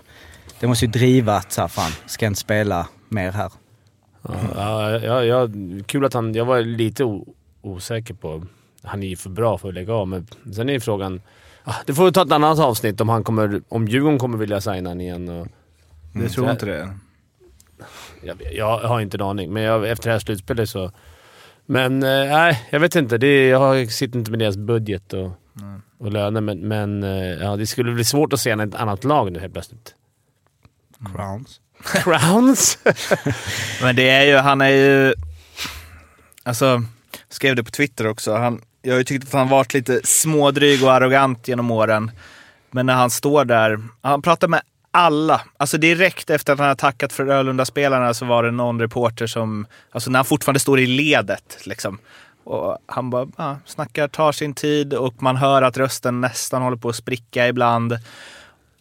det 0.61 0.67
måste 0.67 0.85
ju 0.85 0.91
driva 0.91 1.37
att 1.37 1.53
så 1.53 1.61
här, 1.61 1.69
fan, 1.69 1.93
ska 2.07 2.25
jag 2.25 2.31
inte 2.31 2.41
spela 2.41 2.87
mer 3.09 3.33
här. 3.33 3.51
Ja, 4.55 4.99
ja, 4.99 5.25
ja, 5.25 5.49
kul 5.87 6.05
att 6.05 6.15
han... 6.15 6.35
Jag 6.35 6.45
var 6.45 6.61
lite 6.61 7.23
osäker 7.63 8.15
på... 8.15 8.45
Han 8.83 9.03
är 9.03 9.07
ju 9.07 9.17
för 9.17 9.31
bra 9.31 9.59
för 9.59 9.69
att 9.69 9.75
lägga 9.75 9.93
av, 9.95 10.09
men 10.09 10.27
sen 10.55 10.69
är 10.69 10.73
ju 10.73 10.81
frågan... 10.81 11.21
Ah, 11.65 11.75
det 11.87 11.95
får 11.95 12.05
vi 12.05 12.13
ta 12.13 12.23
ett 12.23 12.33
annat 12.33 12.59
avsnitt 12.59 13.01
om 13.01 13.09
han 13.09 13.25
kommer... 13.25 13.63
Om 13.69 13.89
Djurgården 13.89 14.19
kommer 14.19 14.39
vilja 14.39 14.61
signa 14.61 14.91
han 14.91 15.01
igen 15.01 15.29
och... 15.29 15.47
Du 16.13 16.29
tror 16.29 16.51
inte 16.51 16.67
det? 16.67 16.91
Jag, 18.23 18.43
jag 18.53 18.79
har 18.79 19.01
inte 19.01 19.17
en 19.17 19.23
aning, 19.23 19.53
men 19.53 19.63
jag, 19.63 19.91
efter 19.91 20.09
det 20.09 20.13
här 20.13 20.19
slutspelet 20.19 20.69
så... 20.69 20.91
Men 21.67 22.03
eh, 22.03 22.09
nej, 22.09 22.67
jag 22.71 22.81
vet 22.81 22.97
inte. 22.97 23.19
Det, 23.19 23.49
jag 23.49 23.93
sitter 23.93 24.19
inte 24.19 24.31
med 24.31 24.41
deras 24.41 24.57
budget 24.57 25.13
och, 25.13 25.31
och 25.99 26.13
löner, 26.13 26.41
men, 26.41 26.69
men 26.69 27.03
eh, 27.03 27.11
ja, 27.25 27.57
det 27.57 27.67
skulle 27.67 27.93
bli 27.93 28.05
svårt 28.05 28.33
att 28.33 28.41
se 28.41 28.51
en 28.51 28.61
ett 28.61 28.75
annat 28.75 29.05
lag 29.05 29.33
nu 29.33 29.39
helt 29.41 29.53
plötsligt. 29.53 29.95
Crowns. 31.15 31.61
Crowns? 31.85 32.79
Men 33.83 33.97
det 33.97 34.11
är 34.11 34.25
ju, 34.25 34.37
han 34.37 34.61
är 34.61 34.69
ju... 34.69 35.15
Alltså, 36.43 36.83
skrev 37.29 37.57
det 37.57 37.65
på 37.65 37.71
Twitter 37.71 38.07
också. 38.07 38.37
Han, 38.37 38.61
jag 38.83 38.93
har 38.93 38.99
ju 38.99 39.05
tyckt 39.05 39.27
att 39.27 39.33
han 39.33 39.49
varit 39.49 39.75
lite 39.75 40.01
smådryg 40.05 40.85
och 40.85 40.93
arrogant 40.93 41.49
genom 41.49 41.71
åren. 41.71 42.11
Men 42.71 42.87
när 42.87 42.95
han 42.95 43.11
står 43.11 43.45
där, 43.45 43.79
han 44.03 44.23
pratar 44.23 44.49
med 44.49 44.63
alla. 44.91 45.41
Alltså 45.57 45.79
direkt 45.79 46.31
efter 46.31 46.53
att 46.53 46.59
han 46.59 46.69
har 46.69 46.75
tackat 46.75 47.13
för 47.13 47.27
Ölunda-spelarna 47.27 48.15
så 48.15 48.25
var 48.25 48.43
det 48.43 48.51
någon 48.51 48.81
reporter 48.81 49.27
som, 49.27 49.67
alltså 49.91 50.11
när 50.11 50.19
han 50.19 50.25
fortfarande 50.25 50.61
står 50.61 50.81
i 50.81 50.87
ledet 50.87 51.59
liksom. 51.65 51.99
Och 52.45 52.79
han 52.87 53.11
bara 53.11 53.27
ja, 53.37 53.59
snackar, 53.65 54.09
tar 54.09 54.33
sin 54.33 54.55
tid 54.55 54.95
och 54.95 55.23
man 55.23 55.37
hör 55.37 55.63
att 55.63 55.77
rösten 55.77 56.21
nästan 56.21 56.63
håller 56.63 56.77
på 56.77 56.89
att 56.89 56.97
spricka 56.97 57.49
ibland. 57.49 57.99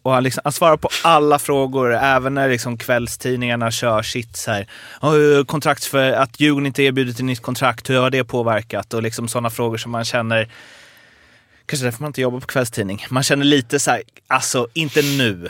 Och 0.06 0.12
han, 0.12 0.22
liksom, 0.22 0.40
han 0.44 0.52
svarar 0.52 0.76
på 0.76 0.88
alla 1.04 1.38
frågor, 1.38 1.94
även 1.94 2.34
när 2.34 2.48
liksom 2.48 2.78
kvällstidningarna 2.78 3.70
kör 3.70 4.02
sitt 4.02 4.36
så 4.36 4.50
här. 4.50 4.66
"Ja, 5.02 5.10
Kontrakt 5.46 5.84
för 5.84 6.12
att 6.12 6.40
Djurgården 6.40 6.66
inte 6.66 6.82
erbjudit 6.82 7.18
ett 7.18 7.24
nytt 7.24 7.42
kontrakt, 7.42 7.90
hur 7.90 8.00
har 8.00 8.10
det 8.10 8.24
påverkat? 8.24 8.94
Och 8.94 9.02
liksom 9.02 9.28
sådana 9.28 9.50
frågor 9.50 9.76
som 9.76 9.92
man 9.92 10.04
känner, 10.04 10.48
kanske 11.66 11.86
därför 11.86 12.02
man 12.02 12.08
inte 12.08 12.20
jobbar 12.20 12.40
på 12.40 12.46
kvällstidning. 12.46 13.06
Man 13.10 13.22
känner 13.22 13.44
lite 13.44 13.78
så 13.78 13.90
här, 13.90 14.02
alltså 14.26 14.68
inte 14.74 15.02
nu. 15.02 15.48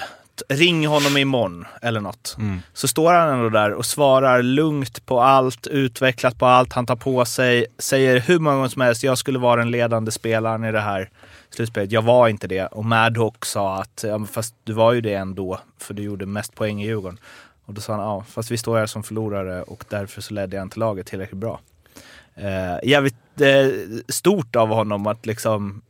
Ring 0.49 0.87
honom 0.87 1.17
imorgon 1.17 1.65
eller 1.83 2.01
något. 2.01 2.37
Så 2.75 2.89
står 2.89 3.13
han 3.13 3.29
ändå 3.29 3.49
där 3.49 3.73
och 3.73 3.87
svarar 3.87 4.43
lugnt 4.43 5.07
på 5.07 5.21
allt, 5.23 5.67
utvecklat 5.67 6.39
på 6.39 6.47
allt 6.47 6.73
han 6.73 6.87
tar 6.87 6.97
på 6.97 7.25
sig. 7.25 7.67
Säger 7.79 8.21
hur 8.21 8.39
många 8.39 8.57
gånger 8.57 8.69
som 8.69 8.83
helst, 8.83 9.03
jag 9.03 9.19
skulle 9.19 9.39
vara 9.39 9.57
den 9.57 9.71
ledande 9.71 10.11
spelaren 10.13 10.65
i 10.65 10.73
det 10.73 10.81
här 10.81 11.11
slutspelet. 11.57 11.93
Jag 11.93 12.03
var 12.03 12.29
inte 12.29 12.47
det. 12.47 12.67
Och 12.67 12.85
Madhawk 12.85 13.45
sa 13.45 13.81
att, 13.81 14.05
ja, 14.09 14.25
fast 14.25 14.55
du 14.65 14.73
var 14.73 14.93
ju 14.93 15.01
det 15.01 15.15
ändå, 15.15 15.61
för 15.79 15.95
du 15.95 16.03
gjorde 16.03 16.27
mest 16.27 16.55
poäng 16.55 16.83
i 16.83 16.87
Djurgården. 16.87 17.19
Och 17.65 17.75
då 17.75 17.81
sa 17.81 17.93
han, 17.93 18.03
ja, 18.03 18.25
fast 18.29 18.51
vi 18.51 18.59
står 18.59 18.79
här 18.79 18.87
som 18.87 19.03
förlorare 19.03 19.63
och 19.63 19.85
därför 19.89 20.21
så 20.21 20.35
ledde 20.35 20.57
jag 20.57 20.63
inte 20.63 20.79
laget 20.79 21.07
tillräckligt 21.07 21.41
bra. 21.41 21.61
Eh, 22.35 22.89
jävligt 22.89 23.41
eh, 23.41 23.69
stort 24.09 24.57
av 24.57 24.69
honom 24.69 25.07
att 25.07 25.27
liksom, 25.27 25.83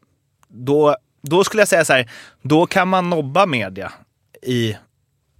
då, 0.48 0.96
då 1.22 1.44
skulle 1.44 1.60
jag 1.60 1.68
säga 1.68 1.84
så 1.84 1.92
här, 1.92 2.10
då 2.42 2.66
kan 2.66 2.88
man 2.88 3.10
nobba 3.10 3.46
media 3.46 3.92
i 4.42 4.76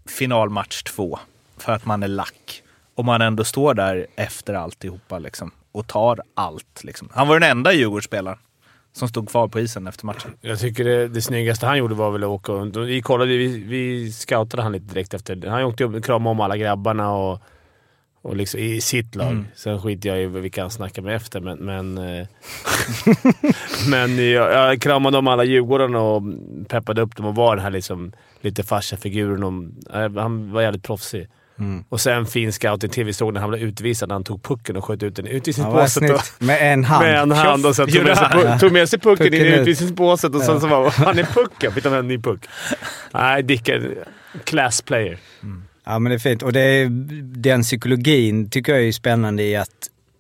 finalmatch 0.07 0.83
två 0.83 1.18
för 1.57 1.72
att 1.72 1.85
man 1.85 2.03
är 2.03 2.09
lack. 2.09 2.62
Och 2.95 3.05
man 3.05 3.22
ändå 3.22 3.45
står 3.45 3.74
där 3.74 4.07
efter 4.16 4.55
alltihopa 4.55 5.18
liksom, 5.18 5.51
och 5.72 5.87
tar 5.87 6.20
allt. 6.35 6.85
Liksom. 6.85 7.09
Han 7.12 7.29
var 7.29 7.41
den 7.41 7.51
enda 7.51 7.72
Djurgårdsspelaren 7.72 8.39
som 8.97 9.09
stod 9.09 9.28
kvar 9.28 9.49
på 9.49 9.61
isen 9.61 9.86
efter 9.86 10.07
matchen. 10.07 10.30
Jag 10.40 10.59
tycker 10.59 10.84
det, 10.84 11.09
det 11.09 11.22
snyggaste 11.22 11.66
han 11.66 11.78
gjorde 11.78 11.94
var 11.94 12.11
väl 12.11 12.22
att 12.22 12.28
åka 12.28 12.53
runt. 12.53 12.76
Vi, 12.76 13.03
kollade, 13.03 13.36
vi, 13.36 13.47
vi 13.59 14.12
scoutade 14.12 14.62
han 14.62 14.72
lite 14.72 14.94
direkt 14.94 15.14
efter. 15.14 15.47
Han 15.47 15.62
åkte 15.64 15.84
upp 15.84 15.94
och 15.94 16.05
kramade 16.05 16.30
om 16.30 16.40
alla 16.40 16.57
grabbarna 16.57 17.12
och, 17.12 17.40
och 18.22 18.36
liksom, 18.36 18.61
i 18.61 18.80
sitt 18.80 19.14
lag. 19.14 19.30
Mm. 19.30 19.47
Sen 19.55 19.82
skiter 19.82 20.09
jag 20.09 20.22
i 20.22 20.26
vilka 20.26 20.61
han 20.61 20.70
snackar 20.70 21.03
med 21.03 21.16
efter, 21.16 21.40
men... 21.40 21.59
Men, 21.59 21.99
eh, 21.99 22.26
men 23.90 24.30
jag, 24.30 24.53
jag 24.53 24.80
kramade 24.82 25.18
om 25.18 25.28
alla 25.28 25.44
Djurgårdarna 25.44 26.01
och 26.01 26.22
peppade 26.68 27.01
upp 27.03 27.16
dem 27.16 27.26
och 27.26 27.34
var 27.34 27.57
den 27.57 27.64
här 27.64 27.70
liksom, 27.70 28.12
lite 28.40 28.62
farsafiguren. 28.62 29.42
och- 29.42 29.94
eh, 29.97 30.12
Han 30.12 30.53
var 30.53 30.62
jävligt 30.62 30.82
proffsig. 30.82 31.28
Mm. 31.59 31.85
Och 31.89 32.01
sen 32.01 32.27
fin 32.27 32.53
scouting 32.53 32.91
till. 32.91 33.05
Vi 33.05 33.13
såg 33.13 33.33
när 33.35 33.41
han 33.41 33.51
blev 33.51 33.63
utvisad 33.63 34.09
när 34.09 34.15
han 34.15 34.25
tog 34.25 34.43
pucken 34.43 34.77
och 34.77 34.85
sköt 34.85 35.03
ut 35.03 35.17
den 35.17 35.27
i 35.27 35.31
Ja, 35.31 35.37
utvisningsbåset. 35.37 35.93
snyggt. 35.93 36.33
Med 36.39 36.73
en 36.73 36.85
hand. 36.85 37.05
Med 37.07 37.19
en 37.23 37.31
hand 37.31 37.67
och 37.67 37.77
sen 37.77 37.89
tog 37.93 38.05
med, 38.05 38.17
sig, 38.19 38.27
han? 38.31 38.59
tog 38.59 38.73
med 38.73 38.89
sig 38.89 38.99
pucken, 38.99 39.27
in 39.27 39.33
Pucken 39.33 39.47
i 39.47 39.55
ut. 39.55 39.61
utvisningsbåset 39.61 40.35
och 40.35 40.43
sen 40.43 40.55
Ja. 40.55 40.61
så 40.61 40.67
var 40.67 40.91
han 40.91 41.19
är 41.19 41.23
pucken. 41.25 41.73
Fick 41.73 41.85
de 41.85 41.95
en 41.95 42.09
ny 42.09 42.19
puck. 42.19 42.41
Nej, 43.15 43.43
Dick 43.43 43.69
är 43.69 43.95
class 44.45 44.83
player. 44.83 45.19
Ja 45.85 45.99
men 45.99 46.11
det 46.11 46.17
är 46.17 46.19
fint. 46.19 46.43
Och 46.43 46.53
det 46.53 46.61
är, 46.61 46.89
den 47.37 47.63
psykologin 47.63 48.51
tycker 48.51 48.73
jag 48.75 48.83
är 48.85 48.93
spännande 48.93 49.43
i 49.43 49.57
att 49.57 49.71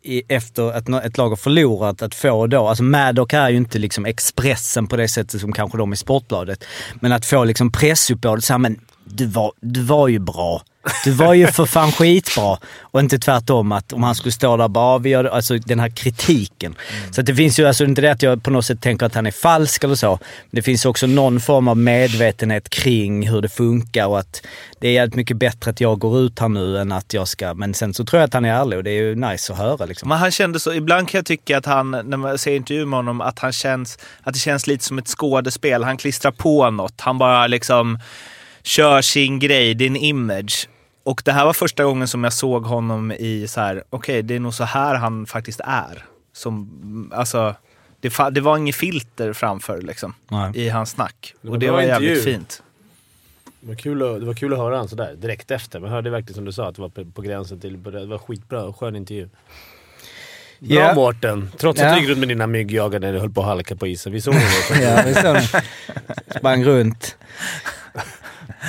i, 0.02 0.22
efter 0.28 0.72
att 0.72 0.88
ett 1.04 1.18
lag 1.18 1.28
har 1.28 1.36
förlorat, 1.36 2.02
att 2.02 2.14
få 2.14 2.46
då, 2.46 2.68
alltså 2.68 2.82
Maddock 2.84 3.32
är 3.32 3.48
ju 3.50 3.56
inte 3.56 3.78
liksom 3.78 4.06
Expressen 4.06 4.86
på 4.86 4.96
det 4.96 5.08
sättet 5.08 5.40
som 5.40 5.52
kanske 5.52 5.78
de 5.78 5.92
i 5.92 5.96
Sportbladet. 5.96 6.64
Men 7.00 7.12
att 7.12 7.26
få 7.26 7.44
liksom 7.44 7.72
pressuppbådet 7.72 8.44
såhär, 8.44 8.58
men 8.58 8.80
du 9.06 9.26
var, 9.26 9.52
du 9.60 9.82
var 9.82 10.08
ju 10.08 10.18
bra. 10.18 10.62
Du 11.04 11.10
var 11.10 11.34
ju 11.34 11.46
för 11.46 11.66
fan 11.66 11.92
skitbra. 11.92 12.58
Och 12.80 13.00
inte 13.00 13.18
tvärtom 13.18 13.72
att 13.72 13.92
om 13.92 14.02
han 14.02 14.14
skulle 14.14 14.32
stå 14.32 14.56
där 14.56 14.68
bara, 14.68 14.94
"Ja, 14.94 14.98
vi 14.98 15.10
gör 15.10 15.22
det", 15.22 15.32
alltså 15.32 15.58
den 15.58 15.80
här 15.80 15.88
kritiken. 15.90 16.74
Så 17.10 17.20
att 17.20 17.26
det 17.26 17.34
finns 17.34 17.58
ju, 17.58 17.66
alltså 17.66 17.84
inte 17.84 18.00
det 18.00 18.12
att 18.12 18.22
jag 18.22 18.42
på 18.42 18.50
något 18.50 18.66
sätt 18.66 18.80
tänker 18.80 19.06
att 19.06 19.14
han 19.14 19.26
är 19.26 19.30
falsk 19.30 19.84
eller 19.84 19.94
så. 19.94 20.18
Det 20.50 20.62
finns 20.62 20.84
också 20.84 21.06
någon 21.06 21.40
form 21.40 21.68
av 21.68 21.76
medvetenhet 21.76 22.68
kring 22.68 23.28
hur 23.28 23.42
det 23.42 23.48
funkar 23.48 24.06
och 24.06 24.18
att 24.18 24.42
det 24.80 24.88
är 24.88 24.92
jävligt 24.92 25.14
mycket 25.14 25.36
bättre 25.36 25.70
att 25.70 25.80
jag 25.80 25.98
går 25.98 26.20
ut 26.20 26.38
här 26.38 26.48
nu 26.48 26.78
än 26.78 26.92
att 26.92 27.14
jag 27.14 27.28
ska... 27.28 27.54
Men 27.54 27.74
sen 27.74 27.94
så 27.94 28.04
tror 28.04 28.20
jag 28.20 28.26
att 28.26 28.34
han 28.34 28.44
är 28.44 28.54
ärlig 28.54 28.78
och 28.78 28.84
det 28.84 28.90
är 28.90 29.02
ju 29.02 29.14
nice 29.14 29.52
att 29.52 29.58
höra 29.58 29.86
liksom. 29.86 30.08
Men 30.08 30.18
han 30.18 30.30
kände 30.30 30.60
så, 30.60 30.72
ibland 30.72 31.08
kan 31.08 31.18
jag 31.18 31.26
tycka 31.26 31.58
att 31.58 31.66
han, 31.66 31.90
när 31.90 32.16
man 32.16 32.38
ser 32.38 32.56
intervjuer 32.56 32.86
med 32.86 32.98
honom, 32.98 33.20
att 33.20 33.38
han 33.38 33.52
känns, 33.52 33.98
att 34.22 34.34
det 34.34 34.40
känns 34.40 34.66
lite 34.66 34.84
som 34.84 34.98
ett 34.98 35.08
skådespel. 35.08 35.84
Han 35.84 35.96
klistrar 35.96 36.32
på 36.32 36.70
något. 36.70 37.00
Han 37.00 37.18
bara 37.18 37.46
liksom 37.46 37.98
kör 38.66 39.02
sin 39.02 39.38
grej, 39.38 39.74
din 39.74 39.96
image. 39.96 40.68
Och 41.02 41.22
det 41.24 41.32
här 41.32 41.44
var 41.44 41.52
första 41.52 41.84
gången 41.84 42.08
som 42.08 42.24
jag 42.24 42.32
såg 42.32 42.64
honom 42.64 43.12
i 43.12 43.46
så 43.48 43.60
här, 43.60 43.84
okej, 43.90 44.22
det 44.22 44.34
är 44.34 44.40
nog 44.40 44.54
så 44.54 44.64
här 44.64 44.94
han 44.94 45.26
faktiskt 45.26 45.60
är. 45.64 46.04
Som, 46.32 47.10
alltså, 47.14 47.54
det, 48.00 48.08
fa- 48.08 48.30
det 48.30 48.40
var 48.40 48.56
inget 48.58 48.76
filter 48.76 49.32
framför 49.32 49.82
liksom, 49.82 50.14
Nej. 50.28 50.52
i 50.54 50.68
hans 50.68 50.90
snack. 50.90 51.34
Det 51.42 51.48
och 51.48 51.58
det 51.58 51.70
var 51.70 51.82
jävligt 51.82 52.10
intervju. 52.10 52.32
fint. 52.34 52.62
Det 53.60 53.68
var, 53.68 53.74
kul 53.74 54.02
att, 54.02 54.20
det 54.20 54.26
var 54.26 54.34
kul 54.34 54.52
att 54.52 54.58
höra 54.58 54.76
han 54.76 54.88
sådär 54.88 55.14
direkt 55.18 55.50
efter. 55.50 55.80
Man 55.80 55.90
hörde 55.90 56.10
verkligen 56.10 56.34
som 56.34 56.44
du 56.44 56.52
sa 56.52 56.68
att 56.68 56.74
det 56.74 56.82
var 56.82 56.88
på, 56.88 57.04
på 57.04 57.22
gränsen 57.22 57.60
till... 57.60 57.82
Det 57.82 58.06
var 58.06 58.18
skitbra 58.18 58.62
och 58.64 58.78
skön 58.80 58.96
intervju. 58.96 59.28
Bra 60.58 60.76
Ja. 60.78 60.94
Mårten! 60.94 61.50
Trots 61.58 61.80
att 61.80 61.86
Ja. 61.86 61.94
du 61.94 62.00
gick 62.00 62.08
runt 62.10 62.18
med 62.18 62.28
dina 62.28 62.46
myggjagare 62.46 63.00
när 63.00 63.12
du 63.12 63.18
höll 63.18 63.30
på 63.32 63.40
att 63.40 63.46
halka 63.46 63.76
på 63.76 63.86
isen. 63.86 64.12
Vi 64.12 64.20
såg 64.20 64.34
det. 64.34 64.80
Ja, 64.82 65.02
vi 65.06 65.14
såg 65.14 65.34
den. 65.34 65.62
Sprang 66.38 66.64
runt. 66.64 67.16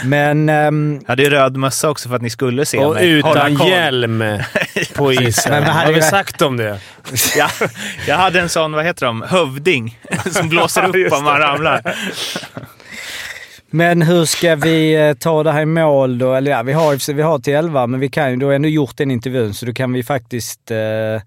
Men... 0.05 0.49
ehm, 0.49 0.99
Jag 1.01 1.09
hade 1.09 1.23
ju 1.23 1.29
röd 1.29 1.57
mössa 1.57 1.89
också 1.89 2.09
för 2.09 2.15
att 2.15 2.21
ni 2.21 2.29
skulle 2.29 2.65
se 2.65 2.77
Och 2.77 2.93
mig. 2.93 3.09
utan 3.09 3.29
Hålla 3.37 3.57
koll. 3.59 3.69
hjälm! 3.69 4.23
på 4.95 5.13
isen. 5.21 5.51
Men 5.51 5.63
vad 5.63 5.73
hade 5.73 5.85
har 5.87 5.93
vi 5.93 6.01
sagt 6.01 6.41
om 6.41 6.57
det? 6.57 6.79
Ja, 7.37 7.49
jag 8.07 8.15
hade 8.17 8.39
en 8.39 8.49
sån, 8.49 8.71
vad 8.71 8.85
heter 8.85 9.05
de, 9.05 9.21
hövding 9.21 9.99
som 10.31 10.49
blåser 10.49 10.97
upp 10.97 11.13
om 11.13 11.23
man 11.23 11.39
ramlar. 11.39 11.81
Men 13.69 14.01
hur 14.01 14.25
ska 14.25 14.55
vi 14.55 14.95
eh, 15.09 15.13
ta 15.13 15.43
det 15.43 15.51
här 15.51 15.61
i 15.61 15.65
mål 15.65 16.17
då? 16.17 16.33
Eller 16.33 16.51
ja, 16.51 16.63
vi 16.63 16.73
har, 16.73 16.93
och 16.93 16.99
vi 17.17 17.21
har 17.21 17.39
till 17.39 17.53
11, 17.55 17.87
men 17.87 17.99
vi 17.99 18.09
kan 18.09 18.29
ju, 18.31 18.35
du 18.37 18.45
har 18.45 18.53
ändå 18.53 18.69
gjort 18.69 18.97
den 18.97 19.11
intervjun 19.11 19.53
så 19.53 19.65
då 19.65 19.73
kan 19.73 19.93
vi 19.93 20.03
faktiskt... 20.03 20.71
Eh, 20.71 21.21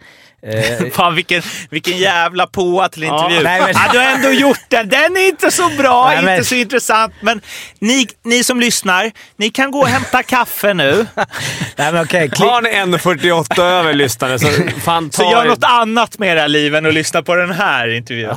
eh, 0.46 0.86
Fan 0.92 1.14
vilken, 1.14 1.42
vilken 1.70 1.98
jävla 1.98 2.46
påa 2.46 2.88
till 2.88 3.02
intervju. 3.04 3.36
Ja, 3.36 3.42
nej, 3.42 3.60
men- 3.60 3.70
ja, 3.74 3.92
du 3.92 3.98
har 3.98 4.06
ändå 4.06 4.28
gjort 4.30 4.60
den. 4.68 4.88
Den 4.88 5.16
är 5.16 5.28
inte 5.28 5.50
så 5.50 5.68
bra, 5.68 6.06
Nej, 6.08 6.22
men- 6.24 6.34
inte 6.36 6.48
så 6.48 6.54
intressant. 6.54 7.14
Men 7.20 7.40
ni, 7.78 8.06
ni 8.24 8.44
som 8.44 8.60
lyssnar, 8.60 9.10
ni 9.36 9.50
kan 9.50 9.70
gå 9.70 9.78
och 9.80 9.88
hämta 9.88 10.22
kaffe 10.22 10.74
nu. 10.74 11.06
nej 11.76 11.92
men 11.92 12.02
okej, 12.04 12.30
Har 12.38 12.62
ni 12.62 12.68
1,48 12.68 13.62
över 13.62 13.94
lyssnare 13.94 14.38
så 14.38 14.46
fan 14.84 15.10
ta 15.10 15.22
Så 15.22 15.30
gör 15.30 15.44
något 15.44 15.64
annat 15.64 16.18
med 16.18 16.28
era 16.36 16.46
liv 16.46 16.74
än 16.74 16.86
att 16.86 16.94
lyssna 16.94 17.22
på 17.22 17.34
den 17.34 17.50
här 17.50 17.88
intervjun. 17.96 18.36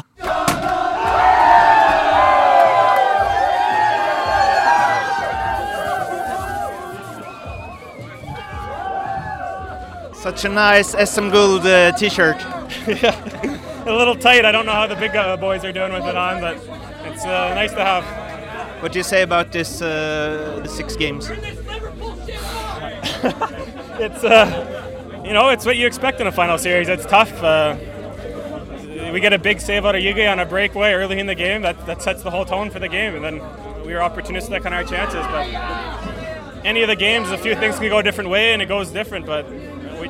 Such 10.24 10.46
a 10.46 10.48
nice 10.48 10.92
SM 10.92 11.32
Guld 11.32 11.66
uh, 11.66 11.92
t-shirt. 11.98 12.38
yeah, 12.88 13.84
a 13.86 13.92
little 13.94 14.16
tight. 14.16 14.46
I 14.46 14.54
don't 14.54 14.66
know 14.66 14.72
how 14.72 14.88
the 14.88 14.96
big 14.96 15.14
uh, 15.14 15.36
boys 15.36 15.66
are 15.66 15.74
doing 15.74 15.92
with 15.92 16.06
it 16.06 16.16
on, 16.16 16.40
but 16.40 16.56
it's 17.12 17.26
uh, 17.26 17.54
nice 17.54 17.74
to 17.74 17.84
have. 17.84 18.82
What 18.82 18.94
do 18.94 19.00
you 19.00 19.04
say 19.04 19.24
about 19.24 19.52
this, 19.52 19.82
uh, 19.82 20.62
the 20.64 20.70
six 20.70 20.96
games? 20.96 21.30
It's 24.00 24.24
uh, 24.24 25.24
you 25.26 25.34
know, 25.34 25.50
it's 25.50 25.66
what 25.66 25.76
you 25.76 25.86
expect 25.86 26.22
in 26.22 26.28
a 26.28 26.32
final 26.32 26.58
series. 26.58 26.88
It's 26.88 27.06
tough. 27.06 27.34
Uh, 27.44 27.76
we 29.12 29.20
get 29.20 29.34
a 29.34 29.38
big 29.38 29.60
save 29.60 29.86
out 29.86 29.94
of 29.94 30.02
Yugi 30.02 30.32
on 30.32 30.40
a 30.40 30.46
breakaway 30.46 30.94
early 30.94 31.20
in 31.20 31.28
the 31.28 31.36
game. 31.36 31.64
That 31.64 31.86
that 31.86 32.02
sets 32.02 32.24
the 32.24 32.32
whole 32.32 32.46
tone 32.46 32.70
for 32.70 32.80
the 32.80 32.88
game, 32.88 33.14
and 33.14 33.26
then 33.26 33.36
we 33.86 33.94
were 33.94 34.00
opportunistic 34.00 34.66
on 34.66 34.72
our 34.72 34.86
chances. 34.86 35.26
But 35.28 36.66
any 36.66 36.82
of 36.82 36.88
the 36.88 36.96
games, 36.96 37.30
a 37.30 37.38
few 37.38 37.56
things 37.56 37.78
can 37.78 37.90
go 37.90 37.98
a 37.98 38.04
different 38.04 38.30
way, 38.30 38.54
and 38.54 38.62
it 38.62 38.68
goes 38.68 38.90
different. 38.90 39.26
But 39.26 39.46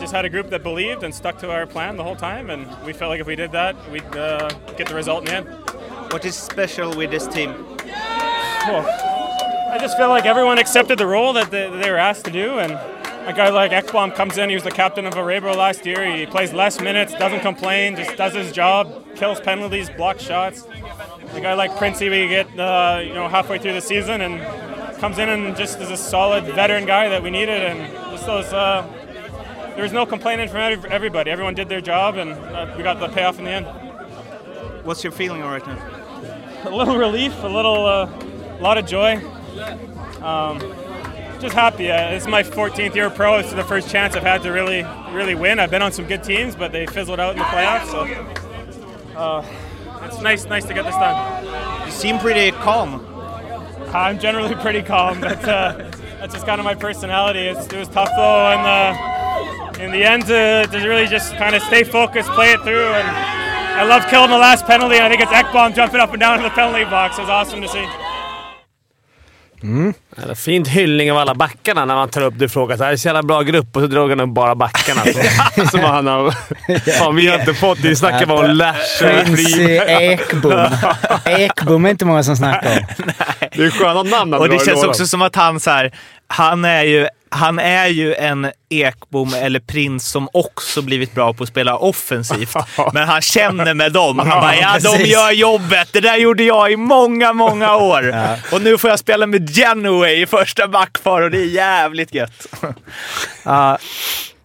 just 0.03 0.13
had 0.13 0.25
a 0.25 0.29
group 0.29 0.49
that 0.49 0.63
believed 0.63 1.01
and 1.03 1.15
stuck 1.15 1.37
to 1.37 1.49
our 1.49 1.65
plan 1.65 1.95
the 1.95 2.03
whole 2.03 2.15
time, 2.15 2.49
and 2.49 2.67
we 2.85 2.91
felt 2.91 3.07
like 3.07 3.21
if 3.21 3.27
we 3.27 3.37
did 3.37 3.53
that, 3.53 3.73
we'd 3.89 4.03
uh, 4.17 4.49
get 4.75 4.85
the 4.85 4.93
result 4.93 5.19
in 5.21 5.25
the 5.43 5.49
end. 5.49 6.11
What 6.11 6.25
is 6.25 6.35
special 6.35 6.93
with 6.93 7.09
this 7.09 7.25
team? 7.25 7.53
Well, 8.67 8.85
I 9.71 9.77
just 9.79 9.95
feel 9.95 10.09
like 10.09 10.25
everyone 10.25 10.57
accepted 10.57 10.99
the 10.99 11.07
role 11.07 11.31
that 11.31 11.51
they, 11.51 11.69
that 11.69 11.81
they 11.81 11.89
were 11.89 11.97
asked 11.97 12.25
to 12.25 12.31
do, 12.31 12.59
and 12.59 12.73
a 12.73 13.31
guy 13.33 13.47
like 13.47 13.71
Ekblom 13.71 14.13
comes 14.13 14.37
in. 14.37 14.49
He 14.49 14.55
was 14.55 14.65
the 14.65 14.71
captain 14.71 15.05
of 15.05 15.13
Arabro 15.13 15.55
last 15.55 15.85
year. 15.85 16.05
He 16.13 16.25
plays 16.25 16.51
less 16.51 16.81
minutes, 16.81 17.13
doesn't 17.13 17.39
complain, 17.39 17.95
just 17.95 18.17
does 18.17 18.33
his 18.33 18.51
job, 18.51 19.05
kills 19.15 19.39
penalties, 19.39 19.89
blocks 19.89 20.21
shots. 20.21 20.67
A 21.31 21.39
guy 21.39 21.53
like 21.53 21.77
Princey, 21.77 22.09
we 22.09 22.27
get 22.27 22.47
uh, 22.59 22.99
you 23.01 23.13
know 23.13 23.29
halfway 23.29 23.57
through 23.57 23.73
the 23.73 23.81
season 23.81 24.19
and 24.19 24.41
comes 24.97 25.17
in 25.17 25.29
and 25.29 25.55
just 25.55 25.79
is 25.79 25.91
a 25.91 25.95
solid 25.95 26.43
veteran 26.43 26.85
guy 26.85 27.07
that 27.07 27.23
we 27.23 27.29
needed, 27.29 27.63
and 27.63 27.89
just 28.11 28.25
those. 28.25 28.51
Uh, 28.51 28.99
there 29.75 29.83
was 29.83 29.91
no 29.91 30.05
complaining 30.05 30.47
from 30.49 30.59
everybody. 30.89 31.31
Everyone 31.31 31.55
did 31.55 31.69
their 31.69 31.81
job, 31.81 32.17
and 32.17 32.31
uh, 32.31 32.73
we 32.77 32.83
got 32.83 32.99
the 32.99 33.09
payoff 33.09 33.39
in 33.39 33.45
the 33.45 33.51
end. 33.51 33.65
What's 34.85 35.03
your 35.03 35.11
feeling 35.11 35.41
right 35.41 35.65
now? 35.65 36.03
a 36.65 36.69
little 36.69 36.97
relief, 36.97 37.33
a 37.43 37.47
little, 37.47 37.85
uh, 37.85 38.09
lot 38.59 38.77
of 38.77 38.85
joy. 38.85 39.17
Um, 40.21 40.59
just 41.39 41.53
happy. 41.53 41.91
Uh, 41.91 42.11
it's 42.11 42.27
my 42.27 42.43
14th 42.43 42.95
year 42.95 43.09
pro. 43.09 43.37
It's 43.37 43.51
the 43.51 43.63
first 43.63 43.89
chance 43.89 44.15
I've 44.15 44.23
had 44.23 44.43
to 44.43 44.51
really, 44.51 44.85
really 45.11 45.35
win. 45.35 45.59
I've 45.59 45.71
been 45.71 45.81
on 45.81 45.91
some 45.91 46.07
good 46.07 46.23
teams, 46.23 46.55
but 46.55 46.71
they 46.71 46.85
fizzled 46.85 47.19
out 47.19 47.33
in 47.33 47.39
the 47.39 47.43
playoffs. 47.45 47.91
So 47.91 49.17
uh, 49.17 49.45
it's 50.03 50.21
nice, 50.21 50.45
nice 50.45 50.65
to 50.65 50.73
get 50.73 50.85
this 50.85 50.95
done. 50.95 51.85
You 51.85 51.91
seem 51.91 52.17
pretty 52.19 52.51
calm. 52.57 53.05
I'm 53.93 54.19
generally 54.19 54.55
pretty 54.55 54.81
calm, 54.81 55.19
but 55.19 55.43
uh, 55.47 55.91
that's 56.19 56.33
just 56.33 56.45
kind 56.45 56.59
of 56.59 56.65
my 56.65 56.75
personality. 56.75 57.41
It's, 57.41 57.67
it 57.67 57.77
was 57.77 57.89
tough 57.89 58.09
though, 58.15 58.51
and 58.51 58.61
uh, 58.61 59.22
in 59.83 59.91
the 59.91 60.03
end, 60.03 60.25
to, 60.27 60.67
to 60.71 60.87
really 60.87 61.07
just 61.07 61.33
kind 61.35 61.55
of 61.55 61.61
stay 61.63 61.83
focused, 61.83 62.29
play 62.31 62.53
it 62.53 62.61
through, 62.61 62.93
and 62.93 63.07
I 63.79 63.83
love 63.83 64.07
killing 64.09 64.29
the 64.29 64.37
last 64.37 64.65
penalty. 64.65 64.97
I 64.99 65.09
think 65.09 65.21
it's 65.21 65.31
Ekbom 65.31 65.75
jumping 65.75 65.99
up 65.99 66.11
and 66.11 66.19
down 66.19 66.37
in 66.37 66.43
the 66.43 66.49
penalty 66.49 66.85
box. 66.85 67.17
It 67.17 67.21
was 67.21 67.29
awesome 67.29 67.61
to 67.61 67.67
see. 67.67 67.85
Mm. 69.63 69.93
Ja, 70.15 70.35
Fint 70.35 70.67
hyllning 70.67 71.11
av 71.11 71.17
alla 71.17 71.35
backarna 71.35 71.85
när 71.85 71.95
man 71.95 72.09
tar 72.09 72.21
upp 72.21 72.33
det 72.37 72.45
och 72.45 72.51
frågar 72.51 72.77
så 72.77 72.83
här, 72.83 72.89
det 72.89 72.95
är 72.95 72.97
så 72.97 73.07
jävla 73.07 73.23
bra 73.23 73.41
grupp 73.41 73.75
och 73.75 73.81
så 73.81 73.87
drog 73.87 74.09
han 74.09 74.19
upp 74.19 74.29
bara 74.29 74.55
backarna. 74.55 75.01
Så, 75.55 75.67
som 75.67 75.79
han 75.79 76.07
har... 76.07 76.31
Fan, 76.99 77.15
vi 77.15 77.27
har 77.27 77.39
inte 77.39 77.53
fått 77.53 77.81
det. 77.81 77.87
Vi 77.87 77.95
snackar 77.95 78.25
bara 78.25 78.49
om 78.49 78.55
Lash 78.55 78.99
Prince 78.99 79.61
Ekbom. 79.87 80.67
Ekbom 81.25 81.85
är 81.85 81.89
inte 81.89 82.05
många 82.05 82.23
som 82.23 82.35
snackar 82.35 82.71
om. 82.71 82.85
Det 83.55 83.63
är 83.63 83.69
sköna 83.69 84.03
namn 84.03 84.33
Och 84.33 84.49
det 84.49 84.65
känns 84.65 84.83
också 84.83 85.05
som 85.05 85.21
att 85.21 85.35
han 85.35 85.59
så 85.59 85.69
här, 85.69 85.91
han 86.27 86.65
är 86.65 86.83
ju 86.83 87.07
han 87.33 87.59
är 87.59 87.87
ju 87.87 88.13
en 88.15 88.51
Ekbom 88.69 89.33
eller 89.33 89.59
Prins 89.59 90.07
som 90.07 90.29
också 90.33 90.81
blivit 90.81 91.13
bra 91.13 91.33
på 91.33 91.43
att 91.43 91.49
spela 91.49 91.77
offensivt. 91.77 92.55
Men 92.93 93.07
han 93.07 93.21
känner 93.21 93.73
med 93.73 93.91
dem. 93.91 94.19
Han 94.19 94.29
bara, 94.29 94.55
ja 94.55 94.79
de 94.79 95.03
gör 95.03 95.31
jobbet. 95.31 95.89
Det 95.91 95.99
där 95.99 96.17
gjorde 96.17 96.43
jag 96.43 96.71
i 96.71 96.77
många, 96.77 97.33
många 97.33 97.75
år. 97.77 98.15
Och 98.51 98.61
nu 98.61 98.77
får 98.77 98.89
jag 98.89 98.99
spela 98.99 99.27
med 99.27 99.49
Genoway 99.49 100.21
i 100.21 100.25
första 100.25 100.67
backpar 100.67 101.21
och 101.21 101.31
det 101.31 101.37
är 101.37 101.45
jävligt 101.45 102.13
gött. 102.13 102.47
Ja, 103.45 103.77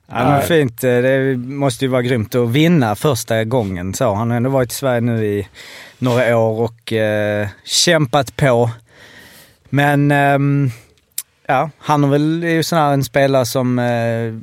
ja, 0.06 0.24
men 0.24 0.42
fint. 0.42 0.80
Det 0.80 1.36
måste 1.36 1.84
ju 1.84 1.88
vara 1.88 2.02
grymt 2.02 2.34
att 2.34 2.48
vinna 2.48 2.96
första 2.96 3.44
gången. 3.44 3.94
Så, 3.94 4.14
han 4.14 4.30
har 4.30 4.36
ändå 4.36 4.50
varit 4.50 4.72
i 4.72 4.74
Sverige 4.74 5.00
nu 5.00 5.26
i 5.26 5.48
några 5.98 6.36
år 6.36 6.60
och 6.60 6.92
eh, 6.92 7.48
kämpat 7.64 8.36
på. 8.36 8.70
Men 9.70 10.10
ehm, 10.10 10.70
ja, 11.48 11.70
han 11.78 12.02
har 12.02 12.10
väl, 12.10 12.44
är 12.44 12.48
ju 12.48 12.62
sån 12.62 12.78
här 12.78 12.92
en 12.92 13.04
spelare 13.04 13.46
som... 13.46 13.78
Eh, 13.78 14.34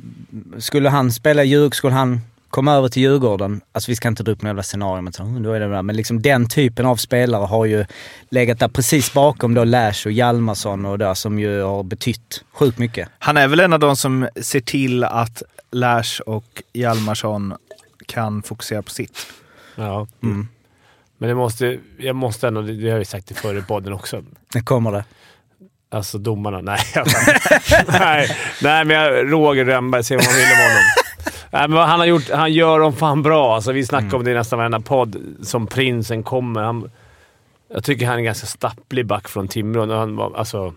skulle 0.60 0.88
han 0.88 1.12
spela 1.12 1.44
i 1.44 1.46
Djurgården, 1.48 1.72
skulle 1.72 1.94
han 1.94 2.20
komma 2.50 2.74
över 2.74 2.88
till 2.88 3.02
Djurgården, 3.02 3.60
alltså 3.72 3.90
vi 3.90 3.96
ska 3.96 4.08
inte 4.08 4.22
dra 4.22 4.32
upp 4.32 4.42
några 4.42 4.50
jävla 4.50 4.62
scenario, 4.62 5.02
men, 5.02 5.12
så, 5.12 5.22
"Mm, 5.22 5.42
då 5.42 5.52
är 5.52 5.60
det 5.60 5.68
bra." 5.68 5.82
men 5.82 5.96
liksom 5.96 6.22
den 6.22 6.48
typen 6.48 6.86
av 6.86 6.96
spelare 6.96 7.46
har 7.46 7.64
ju 7.64 7.84
legat 8.28 8.58
där 8.58 8.68
precis 8.68 9.12
bakom 9.12 9.54
då 9.54 9.64
Lash 9.64 10.06
och 10.06 10.12
Hjalmarsson 10.12 10.86
och 10.86 10.98
där 10.98 11.14
som 11.14 11.38
ju 11.38 11.62
har 11.62 11.82
betytt 11.82 12.44
sjukt 12.52 12.78
mycket. 12.78 13.08
Han 13.18 13.36
är 13.36 13.48
väl 13.48 13.60
en 13.60 13.72
av 13.72 13.78
de 13.78 13.96
som 13.96 14.28
ser 14.42 14.60
till 14.60 15.04
att 15.04 15.42
Lash 15.70 16.20
och 16.26 16.62
Hjalmarsson 16.72 17.54
kan 18.06 18.42
fokusera 18.42 18.82
på 18.82 18.90
sitt. 18.90 19.26
Ja. 19.74 20.06
Mm. 20.22 20.48
Men 21.18 21.28
det 21.28 21.34
måste, 21.34 21.78
jag 21.98 22.16
måste 22.16 22.48
ändå, 22.48 22.62
det 22.62 22.90
har 22.90 22.98
vi 22.98 23.04
sagt 23.04 23.30
i 23.30 23.34
förra 23.34 23.62
podden 23.62 23.92
också. 23.92 24.22
Nu 24.54 24.62
kommer 24.62 24.92
det. 24.92 25.04
Alltså 25.96 26.18
domarna, 26.18 26.60
nej. 26.60 26.78
nej, 27.88 28.28
nej, 28.62 28.84
men 28.84 28.96
jag, 28.96 29.32
Roger 29.32 29.64
Rönnberg, 29.64 30.04
se 30.04 30.16
vad 30.16 30.24
man 30.24 30.34
vill 30.34 30.44
om 30.44 30.62
honom. 30.62 30.82
Nej, 31.50 31.68
men 31.68 31.78
han, 31.88 31.98
har 31.98 32.06
gjort, 32.06 32.30
han 32.30 32.52
gör 32.52 32.80
dem 32.80 32.92
fan 32.92 33.22
bra. 33.22 33.54
Alltså, 33.54 33.72
vi 33.72 33.86
snackar 33.86 34.16
om 34.16 34.24
det 34.24 34.30
i 34.30 34.34
nästan 34.34 34.58
varenda 34.58 34.80
podd, 34.80 35.16
som 35.42 35.66
prinsen 35.66 36.22
kommer. 36.22 36.62
Han, 36.62 36.90
jag 37.74 37.84
tycker 37.84 38.06
han 38.06 38.14
är 38.14 38.18
en 38.18 38.24
ganska 38.24 38.46
stapplig 38.46 39.06
back 39.06 39.28
från 39.28 39.48
Timrå. 39.48 39.96
Han, 39.96 40.20
alltså, 40.34 40.74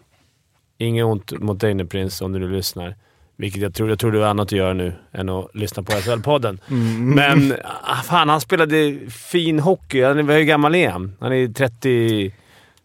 inget 0.78 1.06
ont 1.06 1.32
mot 1.32 1.60
dig 1.60 1.74
nu 1.74 1.86
Prins, 1.86 2.22
om 2.22 2.32
du 2.34 2.40
nu 2.40 2.52
lyssnar. 2.52 2.96
Vilket 3.38 3.62
jag 3.62 3.74
tror, 3.74 3.90
jag 3.90 4.00
tror 4.00 4.12
du 4.12 4.20
har 4.20 4.28
annat 4.28 4.48
att 4.48 4.52
göra 4.52 4.74
nu 4.74 4.94
än 5.12 5.30
att 5.30 5.56
lyssna 5.56 5.84
på 5.84 5.92
SHL-podden. 5.92 6.60
Mm. 6.70 7.10
Men 7.16 7.54
ah, 7.84 7.96
fan, 7.96 8.30
han 8.30 8.42
spelade 8.42 8.98
fin 9.10 9.60
hockey. 9.60 10.04
Han, 10.04 10.20
är- 10.20 10.34
hur 10.34 10.44
gammal 10.44 10.76
är 10.76 10.90
han? 10.90 11.16
Han 11.20 11.34
är 11.34 11.48
30, 11.54 12.32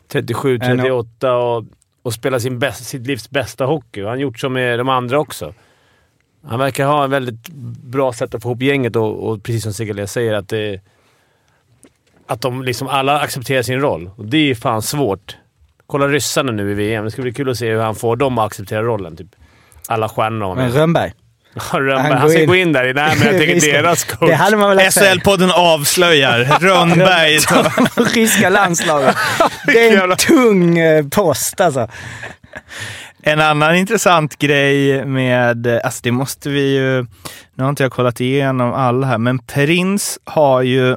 37, 0.09 0.59
38 0.59 1.33
och, 1.37 1.65
och 2.05 2.13
spela 2.13 2.41
sin 2.41 2.59
bäst, 2.59 2.85
sitt 2.85 3.07
livs 3.07 3.31
bästa 3.31 3.65
hockey. 3.65 4.01
Han 4.01 4.09
har 4.09 4.17
gjort 4.17 4.39
så 4.39 4.49
med 4.49 4.79
de 4.79 4.89
andra 4.89 5.19
också. 5.19 5.55
Han 6.47 6.59
verkar 6.59 6.87
ha 6.87 7.05
en 7.05 7.11
väldigt 7.11 7.49
bra 7.85 8.13
sätt 8.13 8.35
att 8.35 8.43
få 8.43 8.49
ihop 8.49 8.63
gänget 8.63 8.97
och, 8.97 9.29
och 9.29 9.43
precis 9.43 9.63
som 9.63 9.73
Segalia 9.73 10.07
säger 10.07 10.35
att 10.35 10.49
det, 10.49 10.81
att 12.27 12.41
de 12.41 12.63
liksom 12.63 12.89
alla 12.89 13.21
accepterar 13.21 13.63
sin 13.63 13.81
roll. 13.81 14.11
Och 14.17 14.25
det 14.25 14.51
är 14.51 14.55
fan 14.55 14.83
svårt. 14.83 15.37
Kolla 15.87 16.09
ryssarna 16.09 16.53
nu 16.53 16.71
i 16.71 16.75
VM. 16.75 17.05
Det 17.05 17.11
ska 17.11 17.23
bli 17.23 17.33
kul 17.33 17.51
att 17.51 17.59
se 17.59 17.71
hur 17.71 17.81
han 17.81 17.95
får 17.95 18.17
dem 18.17 18.39
att 18.39 18.47
acceptera 18.47 18.83
rollen. 18.83 19.17
Typ 19.17 19.37
alla 19.89 20.09
stjärnor 20.09 20.55
Men. 20.55 20.73
Rönnberg. 20.73 21.13
Rönnberg. 21.55 22.13
Han, 22.13 22.31
ska 22.31 22.45
gå 22.45 22.57
in 22.57 22.73
där. 22.73 22.95
Nej, 22.95 23.17
men 23.19 23.27
jag 23.27 23.39
tänker 23.39 23.73
deras 23.73 24.05
coach. 24.05 24.31
Det 24.31 24.35
hade 24.35 24.57
man 24.57 24.79
se. 24.79 25.01
SHL-podden 25.01 25.51
avslöjar. 25.51 26.39
Rönnberg. 26.61 27.39
Ryska 28.15 28.49
landslaget. 28.49 29.17
Det 29.67 29.89
är 29.89 30.11
en 30.11 30.17
tung 30.17 30.79
eh, 30.79 31.09
post 31.09 31.61
alltså. 31.61 31.89
En 33.23 33.41
annan 33.41 33.77
intressant 33.77 34.39
grej 34.39 35.05
med, 35.05 35.67
alltså 35.67 36.01
det 36.03 36.11
måste 36.11 36.49
vi 36.49 36.75
ju, 36.77 37.07
nu 37.55 37.63
har 37.63 37.71
inte 37.71 37.83
jag 37.83 37.93
kollat 37.93 38.21
igenom 38.21 38.73
alla 38.73 39.07
här, 39.07 39.19
men 39.19 39.39
Prins 39.39 40.19
har 40.25 40.63
ju, 40.63 40.97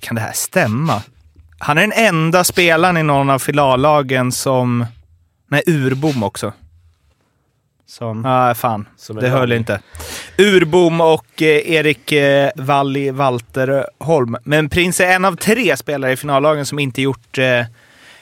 kan 0.00 0.14
det 0.14 0.20
här 0.20 0.32
stämma? 0.32 1.02
Han 1.58 1.78
är 1.78 1.80
den 1.80 1.92
enda 1.92 2.44
spelaren 2.44 2.96
i 2.96 3.02
någon 3.02 3.30
av 3.30 3.38
finallagen 3.38 4.32
som, 4.32 4.86
nej 5.50 5.62
Urbom 5.66 6.22
också. 6.22 6.52
Som... 7.86 8.24
Ja, 8.24 8.54
fan. 8.54 8.88
Som 8.96 9.16
det 9.16 9.28
höll 9.28 9.52
inte. 9.52 9.80
Urbom 10.38 11.00
och 11.00 11.42
eh, 11.42 11.72
Erik 11.72 12.12
eh, 12.12 12.50
Walli 12.56 13.10
Walterholm. 13.10 14.36
Men 14.44 14.68
Prins 14.68 15.00
är 15.00 15.06
en 15.06 15.24
av 15.24 15.36
tre 15.36 15.76
spelare 15.76 16.12
i 16.12 16.16
finallagen 16.16 16.66
som 16.66 16.78
inte 16.78 17.02
gjort 17.02 17.38
eh, 17.38 17.64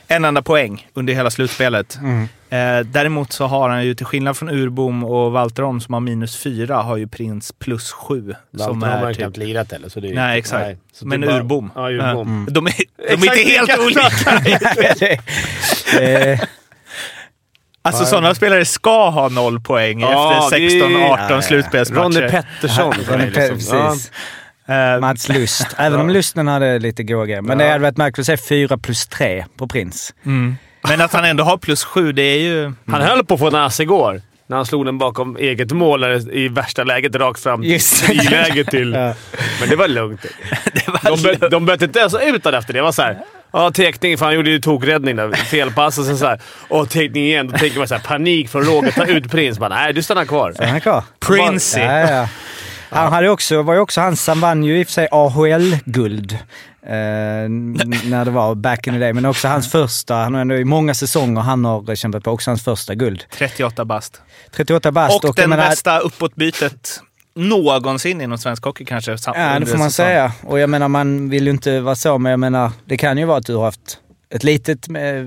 en 0.07 0.25
enda 0.25 0.43
poäng 0.43 0.89
under 0.95 1.15
hela 1.15 1.31
slutspelet. 1.31 1.99
Mm. 2.03 2.29
Eh, 2.51 2.87
däremot 2.87 3.33
så 3.33 3.47
har 3.47 3.69
han 3.69 3.87
ju, 3.87 3.95
till 3.95 4.07
skillnad 4.07 4.37
från 4.37 4.49
Urbom 4.51 5.05
och 5.05 5.33
Walterholm 5.33 5.81
som 5.81 5.95
har 5.95 6.01
minus 6.01 6.37
fyra, 6.37 6.77
har 6.77 6.97
ju 6.97 7.07
Prins 7.07 7.53
plus 7.53 7.93
sju. 7.93 8.35
Walter 8.51 8.65
som 8.73 8.83
har 8.83 9.09
typ... 9.09 9.17
knappt 9.17 9.37
lirat 9.37 9.73
heller. 9.73 9.89
Så 9.89 10.01
det 10.01 10.09
är, 10.09 10.15
Nej, 10.15 10.39
exakt. 10.39 10.63
nej. 10.67 10.79
Men 11.03 11.21
bara- 11.21 11.37
Urbom. 11.37 11.71
Ja, 11.75 11.91
Urbom. 11.91 12.45
Ja. 12.49 12.53
De 12.55 12.67
är, 12.67 12.73
de 12.97 13.13
är 13.13 13.39
inte 13.39 13.51
helt 13.51 13.79
olika. 13.79 14.11
Eh, 17.85 17.89
Alltså 17.89 18.03
Ja. 18.03 18.07
sådana 18.07 18.35
spelare 18.35 18.65
ska 18.65 19.11
ha 19.11 19.29
noll 19.29 19.61
poäng 19.61 20.01
Ja, 20.01 20.45
efter 20.45 20.59
det 20.59 20.67
är- 20.67 20.71
16-18 20.71 21.01
Ja, 21.01 21.27
ja. 21.31 21.43
slutspelsmatcher. 21.43 22.05
Ronny 22.05 22.29
Pettersson. 22.31 22.95
Ronny 23.09 23.25
liksom. 23.25 23.43
Pe- 23.43 23.49
precis. 23.49 24.11
Mats 25.01 25.29
Lust. 25.29 25.67
Även 25.79 26.01
om 26.01 26.11
Lusten 26.11 26.49
hade 26.49 26.79
lite 26.79 27.03
goa 27.03 27.25
grejer. 27.27 27.43
Men 27.43 27.59
det 27.59 27.69
hade 27.69 27.79
varit 27.79 27.97
märkligt 27.97 28.29
att 28.31 28.41
se 28.41 28.47
4 28.49 28.79
plus 28.79 29.07
3 29.07 29.45
på 29.59 29.67
Prins. 29.69 30.15
Mm. 30.27 30.57
Men 30.89 31.01
att 31.01 31.13
han 31.13 31.25
ändå 31.25 31.45
har 31.45 31.57
plus 31.57 31.85
sju, 31.85 32.13
det 32.13 32.23
är 32.23 32.39
ju... 32.39 32.73
Han 32.87 33.03
höll 33.03 33.25
på 33.25 33.35
att 33.35 33.41
få 33.41 33.47
en 33.49 33.55
ass 33.55 33.81
igår. 33.81 34.23
När 34.47 34.57
han 34.57 34.67
slog 34.67 34.85
den 34.87 34.99
bakom 34.99 35.37
eget 35.37 35.73
mål 35.73 36.05
i 36.33 36.49
värsta 36.49 36.85
läget 36.85 37.15
rakt 37.17 37.43
fram 37.43 37.63
Just 37.63 38.07
det. 38.07 38.13
i 38.13 38.17
läget 38.17 38.67
till. 38.67 38.93
Ja. 38.95 39.15
Men 39.61 39.69
det 39.69 39.77
var 39.77 39.89
lugnt. 39.89 40.21
de, 41.03 41.17
bö- 41.17 41.49
de 41.49 41.67
bytte 41.67 41.85
inte 41.85 41.99
ens 41.99 42.15
ut 42.15 42.45
honom 42.45 42.59
efter 42.59 42.73
det. 42.73 42.79
Det 42.79 42.83
var 42.83 42.93
såhär... 42.93 43.19
Ja, 43.53 43.71
teckning. 43.71 44.19
För 44.19 44.27
han 44.27 44.35
gjorde 44.35 44.51
ju 44.51 44.61
tokräddning 44.61 45.17
där. 45.17 45.33
Felpass 45.33 45.99
och 45.99 46.05
sen 46.05 46.19
såhär... 46.19 46.41
Åh, 46.69 46.87
teckning 46.87 47.25
igen. 47.25 47.49
Då 47.49 47.59
tänker 47.59 47.79
man 47.79 47.89
såhär 47.89 48.03
panik 48.03 48.49
från 48.49 48.65
Roger. 48.65 48.91
Ta 48.91 49.05
ut 49.05 49.31
Prins. 49.31 49.59
Bara, 49.59 49.69
nej, 49.69 49.93
du 49.93 50.03
stannar 50.03 50.25
kvar. 50.25 50.55
Är 50.59 50.81
kvar. 50.81 51.05
Princey. 51.21 51.85
Ja, 51.85 52.11
ja. 52.11 52.29
Han 52.91 53.13
hade 53.13 53.29
också, 53.29 53.63
var 53.63 53.75
ju 53.75 53.81
också 53.81 54.01
han 54.01 54.17
som 54.17 54.41
vann 54.41 54.65
ju 54.65 54.81
i 54.81 54.83
och 54.83 54.87
för 54.87 54.93
sig 54.93 55.09
AHL-guld. 55.11 56.33
Eh, 56.87 56.89
när 56.89 58.25
det 58.25 58.31
var 58.31 58.55
back 58.55 58.87
in 58.87 58.93
the 58.93 58.99
day. 58.99 59.13
Men 59.13 59.25
också 59.25 59.49
hans 59.49 59.73
första, 59.73 60.15
han 60.15 60.35
har 60.35 60.41
ändå 60.41 60.55
i 60.55 60.65
många 60.65 60.95
säsonger 60.95 61.41
han 61.41 61.65
har 61.65 61.95
kämpat 61.95 62.25
på, 62.25 62.31
också 62.31 62.51
hans 62.51 62.65
första 62.65 62.95
guld. 62.95 63.25
38 63.31 63.85
bast. 63.85 64.23
38 64.51 64.93
bast. 64.93 65.25
Och, 65.25 65.39
jag 65.39 65.51
den 65.51 65.59
bästa 65.59 65.99
uppåtbytet 65.99 67.01
någonsin 67.35 68.21
inom 68.21 68.39
svensk 68.39 68.65
hockey 68.65 68.85
kanske. 68.85 69.17
Ja, 69.27 69.59
det 69.61 69.67
får 69.67 69.79
man 69.79 69.91
säga. 69.91 70.33
Och 70.43 70.59
jag 70.59 70.71
menar, 70.71 70.89
man 70.89 71.31
vill 71.31 71.45
ju 71.45 71.51
inte 71.51 71.81
vara 71.81 71.95
så, 71.97 72.19
men 72.19 72.31
jag 72.31 72.41
menar, 72.41 72.73
det 72.85 72.97
kan 72.97 73.19
ju 73.19 73.25
vara 73.25 73.39
att 73.39 73.47
du 73.47 73.55
har 73.55 73.65
haft 73.65 73.99
ett 74.35 74.45
litet, 74.45 74.89
eh, 74.89 75.03
eh, 75.05 75.25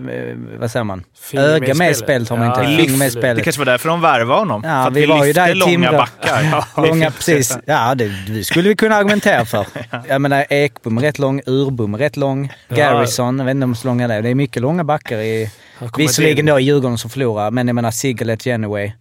vad 0.59 0.71
säger 0.71 0.83
man? 0.83 1.03
Öga 1.33 1.73
med 1.73 1.95
spelet. 1.97 2.29
har 2.29 2.37
man 2.37 2.47
Ja, 2.47 2.59
inte. 2.61 2.71
ja, 2.71 2.77
Finger 2.77 2.97
med 2.99 3.11
spelet. 3.11 3.35
Det 3.37 3.43
kanske 3.43 3.59
var 3.61 3.65
därför 3.65 3.89
de 3.89 4.01
värvade 4.01 4.39
honom. 4.39 4.61
Ja, 4.65 4.69
för 4.69 4.87
att 4.87 4.93
vi 4.93 5.01
vi, 5.01 5.07
var 5.07 5.25
ju 5.25 5.33
där 5.33 5.49
i 5.49 5.53
långa 5.53 5.91
backar. 5.91 6.65
Långa, 6.87 7.11
precis. 7.11 7.57
Ja, 7.65 7.95
det, 7.95 8.11
det 8.27 8.43
skulle 8.43 8.69
vi 8.69 8.75
kunna 8.75 8.95
argumentera 8.95 9.45
för. 9.45 9.65
Jag 10.07 10.21
menar, 10.21 10.45
Ekbom 10.49 10.97
är 10.97 11.01
rätt 11.01 11.19
lång, 11.19 11.41
Urbom 11.45 11.93
är 11.93 11.97
rätt 11.97 12.17
lång, 12.17 12.53
Ja. 12.67 12.75
Garrison, 12.75 13.39
jag 13.39 13.45
vet 13.45 13.51
inte 13.55 13.65
om 13.65 13.75
så 13.75 13.87
långa 13.87 14.07
det 14.07 14.13
är. 14.13 14.21
Det 14.21 14.29
är 14.29 14.35
mycket 14.35 14.61
långa 14.61 14.83
backar 14.83 15.17
i... 15.17 15.51
Visserligen 15.97 16.45
då 16.45 16.59
i 16.59 16.63
Djurgården 16.63 16.97
som 16.97 17.09
förlorar, 17.09 17.51
men 17.51 17.67
jag 17.67 17.75
menar 17.75 17.91
Sigalet, 17.91 18.45
Genoway. 18.45 18.91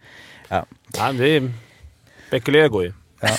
Ja. 0.48 0.64
Ja, 0.96 1.12
det 1.12 1.36
är... 1.36 1.52
Spekulera 2.34 2.68
går 2.68 2.84
ju. 2.84 2.92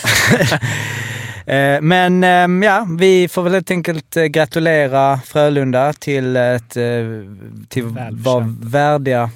Eh, 1.47 1.81
Men 1.81 2.23
ehm, 2.23 2.63
ja, 2.63 2.87
vi 2.99 3.27
får 3.27 3.43
väl 3.43 3.53
helt 3.53 3.71
enkelt 3.71 4.17
eh, 4.17 4.23
gratulera 4.23 5.19
Frölunda 5.25 5.93
till 5.93 6.37
att 6.37 6.77
eh, 6.77 6.83
till 7.69 7.83
vara 8.11 8.55
värdiga 8.61 9.29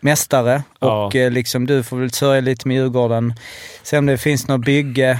mästare. 0.00 0.62
Ja. 0.80 1.06
Och 1.06 1.14
liksom 1.14 1.66
du 1.66 1.82
får 1.82 1.96
väl 1.96 2.10
sörja 2.10 2.40
lite 2.40 2.68
med 2.68 2.76
Djurgården. 2.76 3.34
Se 3.82 3.98
om 3.98 4.06
det 4.06 4.18
finns 4.18 4.48
något 4.48 4.64
bygge, 4.64 5.18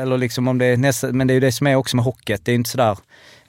eller 0.00 0.18
liksom 0.18 0.48
om 0.48 0.58
det 0.58 0.66
är 0.66 0.76
nästa, 0.76 1.12
men 1.12 1.26
det 1.26 1.32
är 1.32 1.34
ju 1.34 1.40
det 1.40 1.52
som 1.52 1.66
är 1.66 1.74
också 1.76 1.96
med 1.96 2.04
hockeyt. 2.04 2.44
Det 2.44 2.52
är 2.52 2.54
inte 2.54 2.70
sådär, 2.70 2.96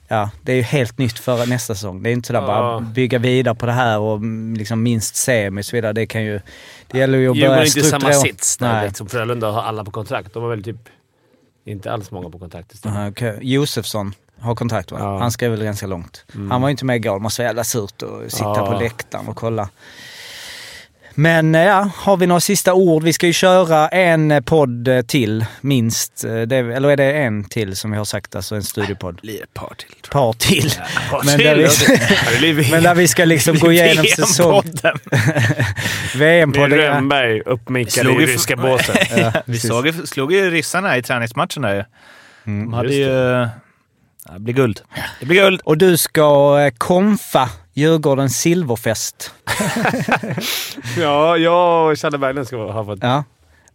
ja, 0.08 0.30
det 0.41 0.51
är 0.51 0.56
ju 0.56 0.62
helt 0.62 0.97
nytt 0.97 1.20
för 1.20 1.45
nästa 1.45 1.76
säsong. 1.76 2.04
Det 2.04 2.10
är 2.10 2.14
inte 2.14 2.28
sådär 2.28 2.39
Ja. 2.41 2.47
bara 2.47 2.80
bygga 2.80 3.18
vidare 3.20 3.56
på 3.56 3.66
det 3.66 3.72
här 3.72 3.99
och 3.99 4.16
mm, 4.18 4.54
liksom 4.58 4.84
minst 4.84 5.16
semi 5.16 5.62
och 5.62 5.66
så 5.66 5.76
vidare. 5.76 5.93
Det 5.93 6.06
kan 6.06 6.24
ju, 6.24 6.39
det 6.88 6.97
gäller 6.97 7.18
ju 7.18 7.30
att 7.30 7.36
Djurgården 7.38 7.56
börja 7.58 7.62
är 7.72 7.78
inte 7.78 7.89
samma 7.89 7.99
strukturera- 8.10 8.22
sits 8.22 8.58
där 8.58 8.74
Nej. 8.74 8.88
liksom 8.88 9.08
Frölunda 9.10 9.51
har 9.51 9.62
alla 9.62 9.84
på 9.86 9.91
kontrakt. 9.91 10.34
De 10.34 10.43
har 10.43 10.49
väl 10.49 10.64
typ 10.64 10.89
inte 11.66 11.91
alls 11.91 12.12
många 12.12 12.30
på 12.30 12.39
kontrakt 12.39 12.74
istället. 12.74 12.97
Aha, 12.97 13.08
okej. 13.10 13.39
Josefsson 13.41 14.14
har 14.39 14.56
kontrakt 14.56 14.91
va? 14.91 14.97
Ja. 15.01 15.20
Han 15.20 15.32
skrev 15.32 15.51
väl 15.51 15.64
ganska 15.64 15.88
långt. 15.88 16.26
Mm. 16.36 16.51
Han 16.51 16.62
var 16.62 16.70
ju 16.70 16.72
inte 16.72 16.86
med 16.86 16.95
igår. 16.95 17.14
Det 17.14 17.20
måste 17.20 17.41
vara 17.41 17.49
jävla 17.49 17.64
surt 17.64 18.04
att 18.04 18.32
sitta 18.32 18.43
Ja. 18.45 18.72
på 18.74 18.80
läktaren 18.80 19.28
och 19.28 19.36
kolla. 19.38 19.70
Men 21.16 21.55
eh, 21.55 21.61
ja, 21.64 21.89
har 21.95 22.18
vi 22.18 22.28
några 22.28 22.39
sista 22.41 22.74
ord? 22.74 23.03
Vi 23.03 23.14
ska 23.14 23.28
ju 23.28 23.34
köra 23.34 23.88
en 23.89 24.32
eh, 24.32 24.41
podd 24.41 24.88
eh, 24.88 25.01
till, 25.01 25.45
minst. 25.61 26.22
Det, 26.22 26.55
eller 26.57 26.89
är 26.89 26.97
det 26.97 27.14
en 27.14 27.43
till 27.43 27.76
som 27.76 27.91
vi 27.91 27.97
har 27.97 28.05
sagt, 28.05 28.36
alltså 28.36 28.55
en 28.55 28.64
studiopodd? 28.64 29.20
Blir 29.22 29.43
ett 29.43 29.53
par 29.53 29.74
till. 29.78 29.95
Par 30.11 30.34
till. 30.34 30.72
Par 31.09 31.24
Men 31.26 31.38
till, 31.38 31.45
där 31.47 31.55
vi, 31.55 31.64
ja, 31.64 31.70
det- 31.88 31.93
ja, 32.47 32.53
det 32.53 32.72
men 32.72 32.84
där 32.84 32.95
vi 32.95 33.07
ska 33.07 33.26
liksom 33.26 33.57
gå 33.59 33.72
igenom 33.72 34.05
säsong... 34.05 34.64
VM-podden. 36.16 36.70
Med 36.70 36.80
ja. 36.80 36.95
Rönnberg 36.95 37.41
uppmickad 37.45 37.93
Slog 37.93 38.22
i 38.22 38.26
ju- 38.26 38.34
ryska 38.34 38.55
båset. 38.55 38.97
Ja, 39.18 39.32
Vi 39.45 39.59
såg, 39.59 39.88
ju- 39.88 40.05
slog 40.05 40.34
ju 40.34 40.49
ryssarna 40.49 40.97
i 40.97 41.01
träningsmatchen 41.03 41.61
där 41.61 41.76
ju. 41.76 41.84
Mm, 42.47 42.66
De 42.66 42.74
hade 42.74 42.93
ju... 42.93 43.09
Ja, 44.26 44.34
det 44.34 44.39
blir 44.39 44.53
guld. 44.53 44.82
Det 45.20 45.26
blir 45.26 45.41
guld. 45.41 45.61
Och 45.64 45.78
du 45.78 45.97
ska 45.97 46.72
konfa 46.78 47.49
Djurgårdens 47.74 48.38
silverfest. 48.38 49.34
ja, 50.97 51.38
jag 51.38 51.91
och 51.91 51.99
Challe 51.99 52.17
Berglund 52.17 52.47
ska 52.47 52.71
ha 52.71 52.86
fått... 52.86 52.99
Ja. 53.01 53.24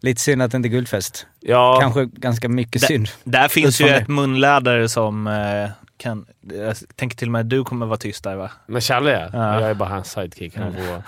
Lite 0.01 0.21
synd 0.21 0.43
att 0.43 0.51
det 0.51 0.57
inte 0.57 0.69
är 0.69 0.71
guldfest. 0.71 1.27
Ja, 1.41 1.79
Kanske 1.81 2.05
ganska 2.05 2.49
mycket 2.49 2.83
synd. 2.83 3.09
Där 3.25 3.49
finns 3.49 3.81
ju 3.81 3.85
Utifrån 3.85 4.03
ett 4.03 4.09
munläder 4.09 4.87
som 4.87 5.27
eh, 5.27 5.71
kan... 5.97 6.27
Jag 6.41 6.77
tänker 6.97 7.17
till 7.17 7.29
och 7.29 7.33
med 7.33 7.41
att 7.41 7.51
du 7.51 7.65
kommer 7.65 7.87
vara 7.87 7.97
tyst 7.97 8.25
där 8.25 8.37
va? 8.37 8.51
men 8.67 8.81
Challe 8.81 9.11
ja. 9.11 9.29
Ja. 9.33 9.61
Jag 9.61 9.71
är 9.71 9.75
bara 9.75 9.89
hans 9.89 10.11
sidekick. 10.11 10.57
Han 10.57 10.73
får... 10.73 11.03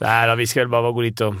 Nej 0.00 0.28
då, 0.28 0.34
vi 0.34 0.46
ska 0.46 0.60
väl 0.60 0.68
bara 0.68 0.92
gå 0.92 1.00
dit 1.00 1.20
och... 1.20 1.34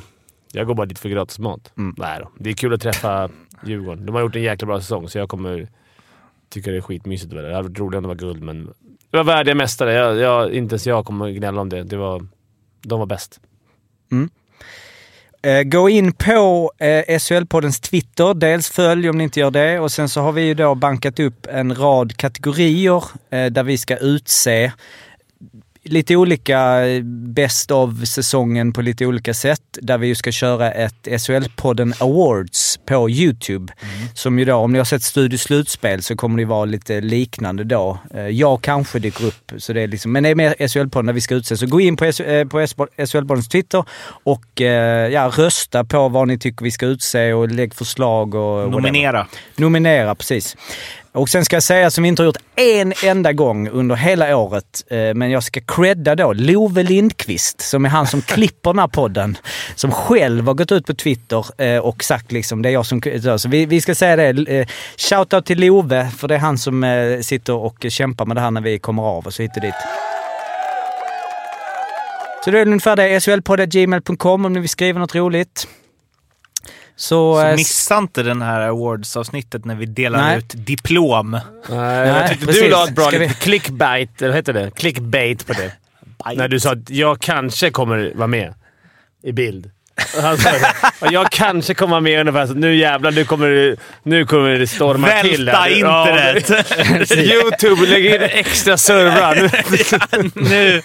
Jag 0.52 0.66
går 0.66 0.74
bara 0.74 0.86
dit 0.86 0.98
för 0.98 1.08
gratis 1.08 1.38
mat. 1.38 1.72
Mm. 1.78 1.94
Nej 1.98 2.18
då. 2.20 2.30
Det 2.38 2.50
är 2.50 2.54
kul 2.54 2.74
att 2.74 2.80
träffa 2.80 3.30
Djurgården. 3.64 4.06
De 4.06 4.14
har 4.14 4.22
gjort 4.22 4.36
en 4.36 4.42
jäkla 4.42 4.66
bra 4.66 4.80
säsong, 4.80 5.08
så 5.08 5.18
jag 5.18 5.28
kommer 5.28 5.68
tycka 6.48 6.70
det 6.70 6.76
är 6.76 6.80
skitmysigt. 6.80 7.30
Det 7.30 7.36
hade 7.36 7.68
varit 7.68 7.78
roligare 7.78 7.96
om 7.96 8.02
det 8.02 8.08
var 8.08 8.14
guld, 8.14 8.42
men... 8.42 8.72
Det 9.10 9.16
var 9.16 9.24
värdiga 9.24 9.54
mästare. 9.54 9.92
Jag, 9.92 10.16
jag, 10.16 10.52
inte 10.52 10.72
ens 10.72 10.86
jag 10.86 11.04
kommer 11.04 11.30
gnälla 11.30 11.60
om 11.60 11.68
det. 11.68 11.82
det 11.82 11.96
var, 11.96 12.26
de 12.82 12.98
var 12.98 13.06
bäst. 13.06 13.40
Mm. 14.12 14.30
Eh, 15.42 15.62
Gå 15.62 15.88
in 15.88 16.12
på 16.12 16.72
eh, 16.78 17.18
SHL-poddens 17.18 17.80
Twitter. 17.80 18.34
Dels 18.34 18.70
följ 18.70 19.10
om 19.10 19.18
ni 19.18 19.24
inte 19.24 19.40
gör 19.40 19.50
det. 19.50 19.80
Och 19.80 19.92
sen 19.92 20.08
så 20.08 20.20
har 20.20 20.32
vi 20.32 20.42
ju 20.42 20.54
då 20.54 20.74
bankat 20.74 21.20
upp 21.20 21.46
en 21.50 21.74
rad 21.74 22.16
kategorier 22.16 23.04
eh, 23.30 23.46
där 23.46 23.62
vi 23.62 23.78
ska 23.78 23.96
utse 23.96 24.72
lite 25.86 26.16
olika 26.16 26.80
best 27.34 27.70
of 27.70 27.90
säsongen 28.06 28.72
på 28.72 28.82
lite 28.82 29.06
olika 29.06 29.34
sätt. 29.34 29.60
Där 29.72 29.98
vi 29.98 30.06
ju 30.06 30.14
ska 30.14 30.32
köra 30.32 30.72
ett 30.72 31.06
SHL-podden 31.06 32.02
Awards 32.02 32.78
på 32.86 33.10
YouTube. 33.10 33.72
Som 34.14 34.38
ju 34.38 34.44
då, 34.44 34.54
om 34.54 34.72
ni 34.72 34.78
har 34.78 34.84
sett 34.84 35.02
Studio 35.02 35.38
Slutspel 35.38 36.02
så 36.02 36.16
kommer 36.16 36.38
det 36.38 36.44
vara 36.44 36.64
lite 36.64 37.00
liknande 37.00 37.64
då. 37.64 37.98
Eh, 38.14 38.28
Jag 38.28 38.62
kanske 38.62 38.98
dyker 38.98 39.24
upp, 39.24 39.52
så 39.56 39.72
det 39.72 39.82
är 39.82 39.88
liksom, 39.88 40.12
men 40.12 40.22
det 40.22 40.28
är 40.28 40.34
mer 40.34 40.54
SHL-podden 40.58 41.06
där 41.06 41.12
vi 41.12 41.20
ska 41.20 41.34
utse. 41.34 41.56
Så 41.56 41.66
gå 41.66 41.80
in 41.80 41.96
på, 41.96 42.04
eh, 42.04 42.12
på 42.48 42.60
SHL-poddens 42.96 43.48
Twitter 43.48 43.84
och 44.24 44.60
eh, 44.60 45.08
ja, 45.12 45.32
rösta 45.36 45.84
på 45.84 46.08
vad 46.08 46.28
ni 46.28 46.38
tycker 46.38 46.64
vi 46.64 46.70
ska 46.70 46.86
utse 46.86 47.32
och 47.32 47.48
lägg 47.48 47.74
förslag 47.74 48.34
och 48.34 48.42
whatever. 48.56 48.70
Nominera. 48.70 49.26
Nominera, 49.56 50.14
precis. 50.14 50.56
Och 51.16 51.28
sen 51.28 51.44
ska 51.44 51.56
jag 51.56 51.62
säga, 51.62 51.90
som 51.90 52.02
vi 52.02 52.08
inte 52.08 52.22
har 52.22 52.26
gjort 52.26 52.36
en 52.56 52.92
enda 53.04 53.32
gång 53.32 53.68
under 53.68 53.96
hela 53.96 54.36
året, 54.36 54.84
eh, 54.90 55.14
men 55.14 55.30
jag 55.30 55.42
ska 55.42 55.60
credda 55.60 56.14
då 56.14 56.32
Love 56.32 56.82
Lindqvist, 56.82 57.60
som 57.60 57.84
är 57.84 57.88
han 57.88 58.06
som 58.06 58.22
klipper 58.26 58.70
den 58.70 58.78
här 58.78 58.88
podden, 58.88 59.38
som 59.74 59.92
själv 59.92 60.46
har 60.46 60.54
gått 60.54 60.72
ut 60.72 60.86
på 60.86 60.94
Twitter 60.94 61.62
eh, 61.62 61.78
och 61.78 62.04
sagt 62.04 62.32
liksom, 62.32 62.62
det 62.62 62.68
är 62.68 62.72
jag 62.72 62.86
som... 62.86 63.00
Så 63.38 63.48
vi, 63.48 63.66
vi 63.66 63.80
ska 63.80 63.94
säga 63.94 64.16
det, 64.16 64.58
eh, 64.58 64.66
shoutout 64.96 65.46
till 65.46 65.60
Love, 65.60 66.10
för 66.16 66.28
det 66.28 66.34
är 66.34 66.38
han 66.38 66.58
som 66.58 67.18
sitter 67.22 67.52
och 67.52 67.86
kämpar 67.88 68.26
med 68.26 68.36
det 68.36 68.40
här 68.40 68.50
när 68.50 68.60
vi 68.60 68.78
kommer 68.78 69.02
av 69.02 69.26
och 69.26 69.38
hit 69.38 69.56
och 69.56 69.62
dit. 69.62 69.74
Så 72.44 72.50
det 72.50 72.58
är 72.58 72.66
ungefär 72.66 72.96
det, 72.96 73.20
shlpodd.gmail.com 73.20 74.44
om 74.44 74.52
ni 74.52 74.60
vill 74.60 74.68
skriva 74.68 75.00
något 75.00 75.14
roligt. 75.14 75.68
Så, 76.98 77.34
Så 77.40 77.46
eh, 77.46 77.56
missa 77.56 77.98
inte 77.98 78.22
den 78.22 78.42
här 78.42 78.60
awards-avsnittet 78.60 79.64
när 79.64 79.74
vi 79.74 79.86
delar 79.86 80.18
Nej. 80.22 80.38
ut 80.38 80.52
diplom. 80.54 81.30
Nej, 81.68 82.08
jag 82.08 82.28
tyckte 82.28 82.46
precis. 82.46 82.62
du 82.62 82.68
la 82.70 82.84
ett 82.84 82.94
bra 82.94 83.10
vi- 83.10 83.28
clickbait, 83.28 84.22
eller 84.22 84.34
heter 84.34 84.52
det? 84.52 84.70
Clickbait 84.76 85.46
på 85.46 85.52
det. 85.52 85.72
När 86.36 86.48
du 86.48 86.60
sa 86.60 86.72
att 86.72 86.90
jag 86.90 87.20
kanske 87.20 87.70
kommer 87.70 88.12
vara 88.14 88.26
med 88.26 88.54
i 89.22 89.32
bild. 89.32 89.70
Han 90.22 90.38
sa 90.38 90.50
det. 90.52 90.72
Jag 91.10 91.30
kanske 91.30 91.74
kommer 91.74 91.90
vara 91.90 92.00
med 92.00 92.20
ungefär 92.20 92.46
så 92.46 92.54
nu 92.54 92.76
jävlar, 92.76 93.10
nu 93.10 93.24
kommer 93.24 93.48
det, 93.50 93.76
nu 94.02 94.26
kommer 94.26 94.50
det 94.50 94.66
storma 94.66 95.06
Välta 95.06 95.28
till. 95.28 95.48
här. 95.48 95.68
internet. 96.36 96.50
Ja, 97.10 97.16
Youtube 97.34 97.86
lägger 97.86 98.14
in 98.14 98.22
extra 98.22 98.76
servrar. 98.76 99.50
nu. 100.50 100.82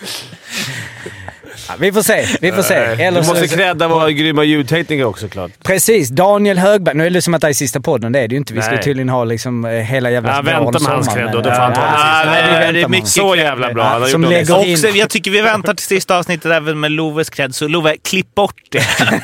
Vi 1.79 1.91
får 1.91 2.01
se. 2.01 2.25
Vi 2.41 2.51
får 2.51 2.61
se. 2.61 2.73
Eller 2.73 3.19
du 3.19 3.25
så- 3.27 3.31
måste 3.33 3.47
credda 3.47 3.87
våra 3.87 4.11
grymma 4.11 4.43
ljudtekniker 4.43 5.05
också 5.05 5.27
klart. 5.27 5.51
Precis. 5.63 6.09
Daniel 6.09 6.57
Högberg. 6.57 6.95
Nu 6.95 7.05
är 7.05 7.09
det 7.09 7.21
som 7.21 7.33
att 7.33 7.41
det 7.41 7.47
är 7.47 7.53
sista 7.53 7.79
podden. 7.79 8.11
Det 8.11 8.19
är 8.19 8.27
det 8.27 8.33
ju 8.33 8.37
inte. 8.37 8.53
Vi 8.53 8.61
ska 8.61 8.71
Nej. 8.71 8.83
tydligen 8.83 9.09
ha 9.09 9.23
liksom 9.23 9.65
eh, 9.65 9.71
hela 9.71 10.11
jävla 10.11 10.35
Ja, 10.35 10.41
vänta 10.41 10.79
med 10.79 10.91
hans 10.91 11.07
cred 11.13 11.29
då. 11.31 11.41
Då 11.41 11.49
får 11.51 11.61
han 11.61 11.73
ta 11.73 11.81
Ja, 11.81 12.31
det 12.65 12.71
det 12.71 12.81
är 12.81 12.87
mycket. 12.87 13.07
Så 13.09 13.35
jävla 13.35 13.73
bra. 13.73 13.83
Han 13.83 14.07
Som 14.07 14.21
lägger 14.21 14.65
in- 14.65 14.73
Också, 14.73 14.87
jag 14.87 15.09
tycker 15.09 15.31
vi 15.31 15.41
väntar 15.41 15.73
till 15.73 15.85
sista 15.85 16.17
avsnittet 16.17 16.51
även 16.51 16.79
med 16.79 16.91
Loves 16.91 17.29
cred, 17.29 17.55
så 17.55 17.67
Love, 17.67 17.95
klipp 18.03 18.35
bort 18.35 18.55
det. 18.69 18.83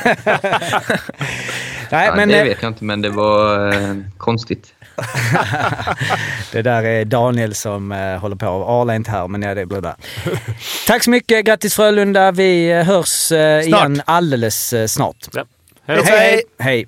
Nej, 1.92 2.06
Ja, 2.08 2.16
men, 2.16 2.30
det 2.30 2.38
eh, 2.40 2.44
vet 2.44 2.58
jag 2.62 2.70
inte, 2.70 2.84
men 2.84 3.02
det 3.02 3.10
var 3.10 3.68
eh, 3.74 3.96
konstigt. 4.18 4.74
Det 6.52 6.62
där 6.62 6.84
är 6.84 7.06
Daniel 7.06 7.56
som 7.56 7.92
eh, 7.92 8.18
håller 8.18 8.36
på. 8.36 8.46
Arla 8.48 8.94
är 8.94 8.96
inte 8.96 9.12
här, 9.12 9.28
men 9.28 9.42
ja, 9.42 9.56
det 9.56 9.66
blir 9.66 9.82
där. 9.82 9.96
Tack 10.88 11.04
så 11.04 11.10
mycket. 11.10 11.46
Grattis 11.46 11.76
Frölunda. 11.76 12.32
Vi 12.32 12.72
eh, 12.72 12.84
hörs 12.84 13.32
eh, 13.32 13.62
Snart. 13.62 13.80
igen 13.80 14.02
alldeles 14.06 14.74
snart. 14.88 15.28
Ja. 15.34 15.44
Hej, 15.86 16.04
hej. 16.06 16.44
hej. 16.60 16.88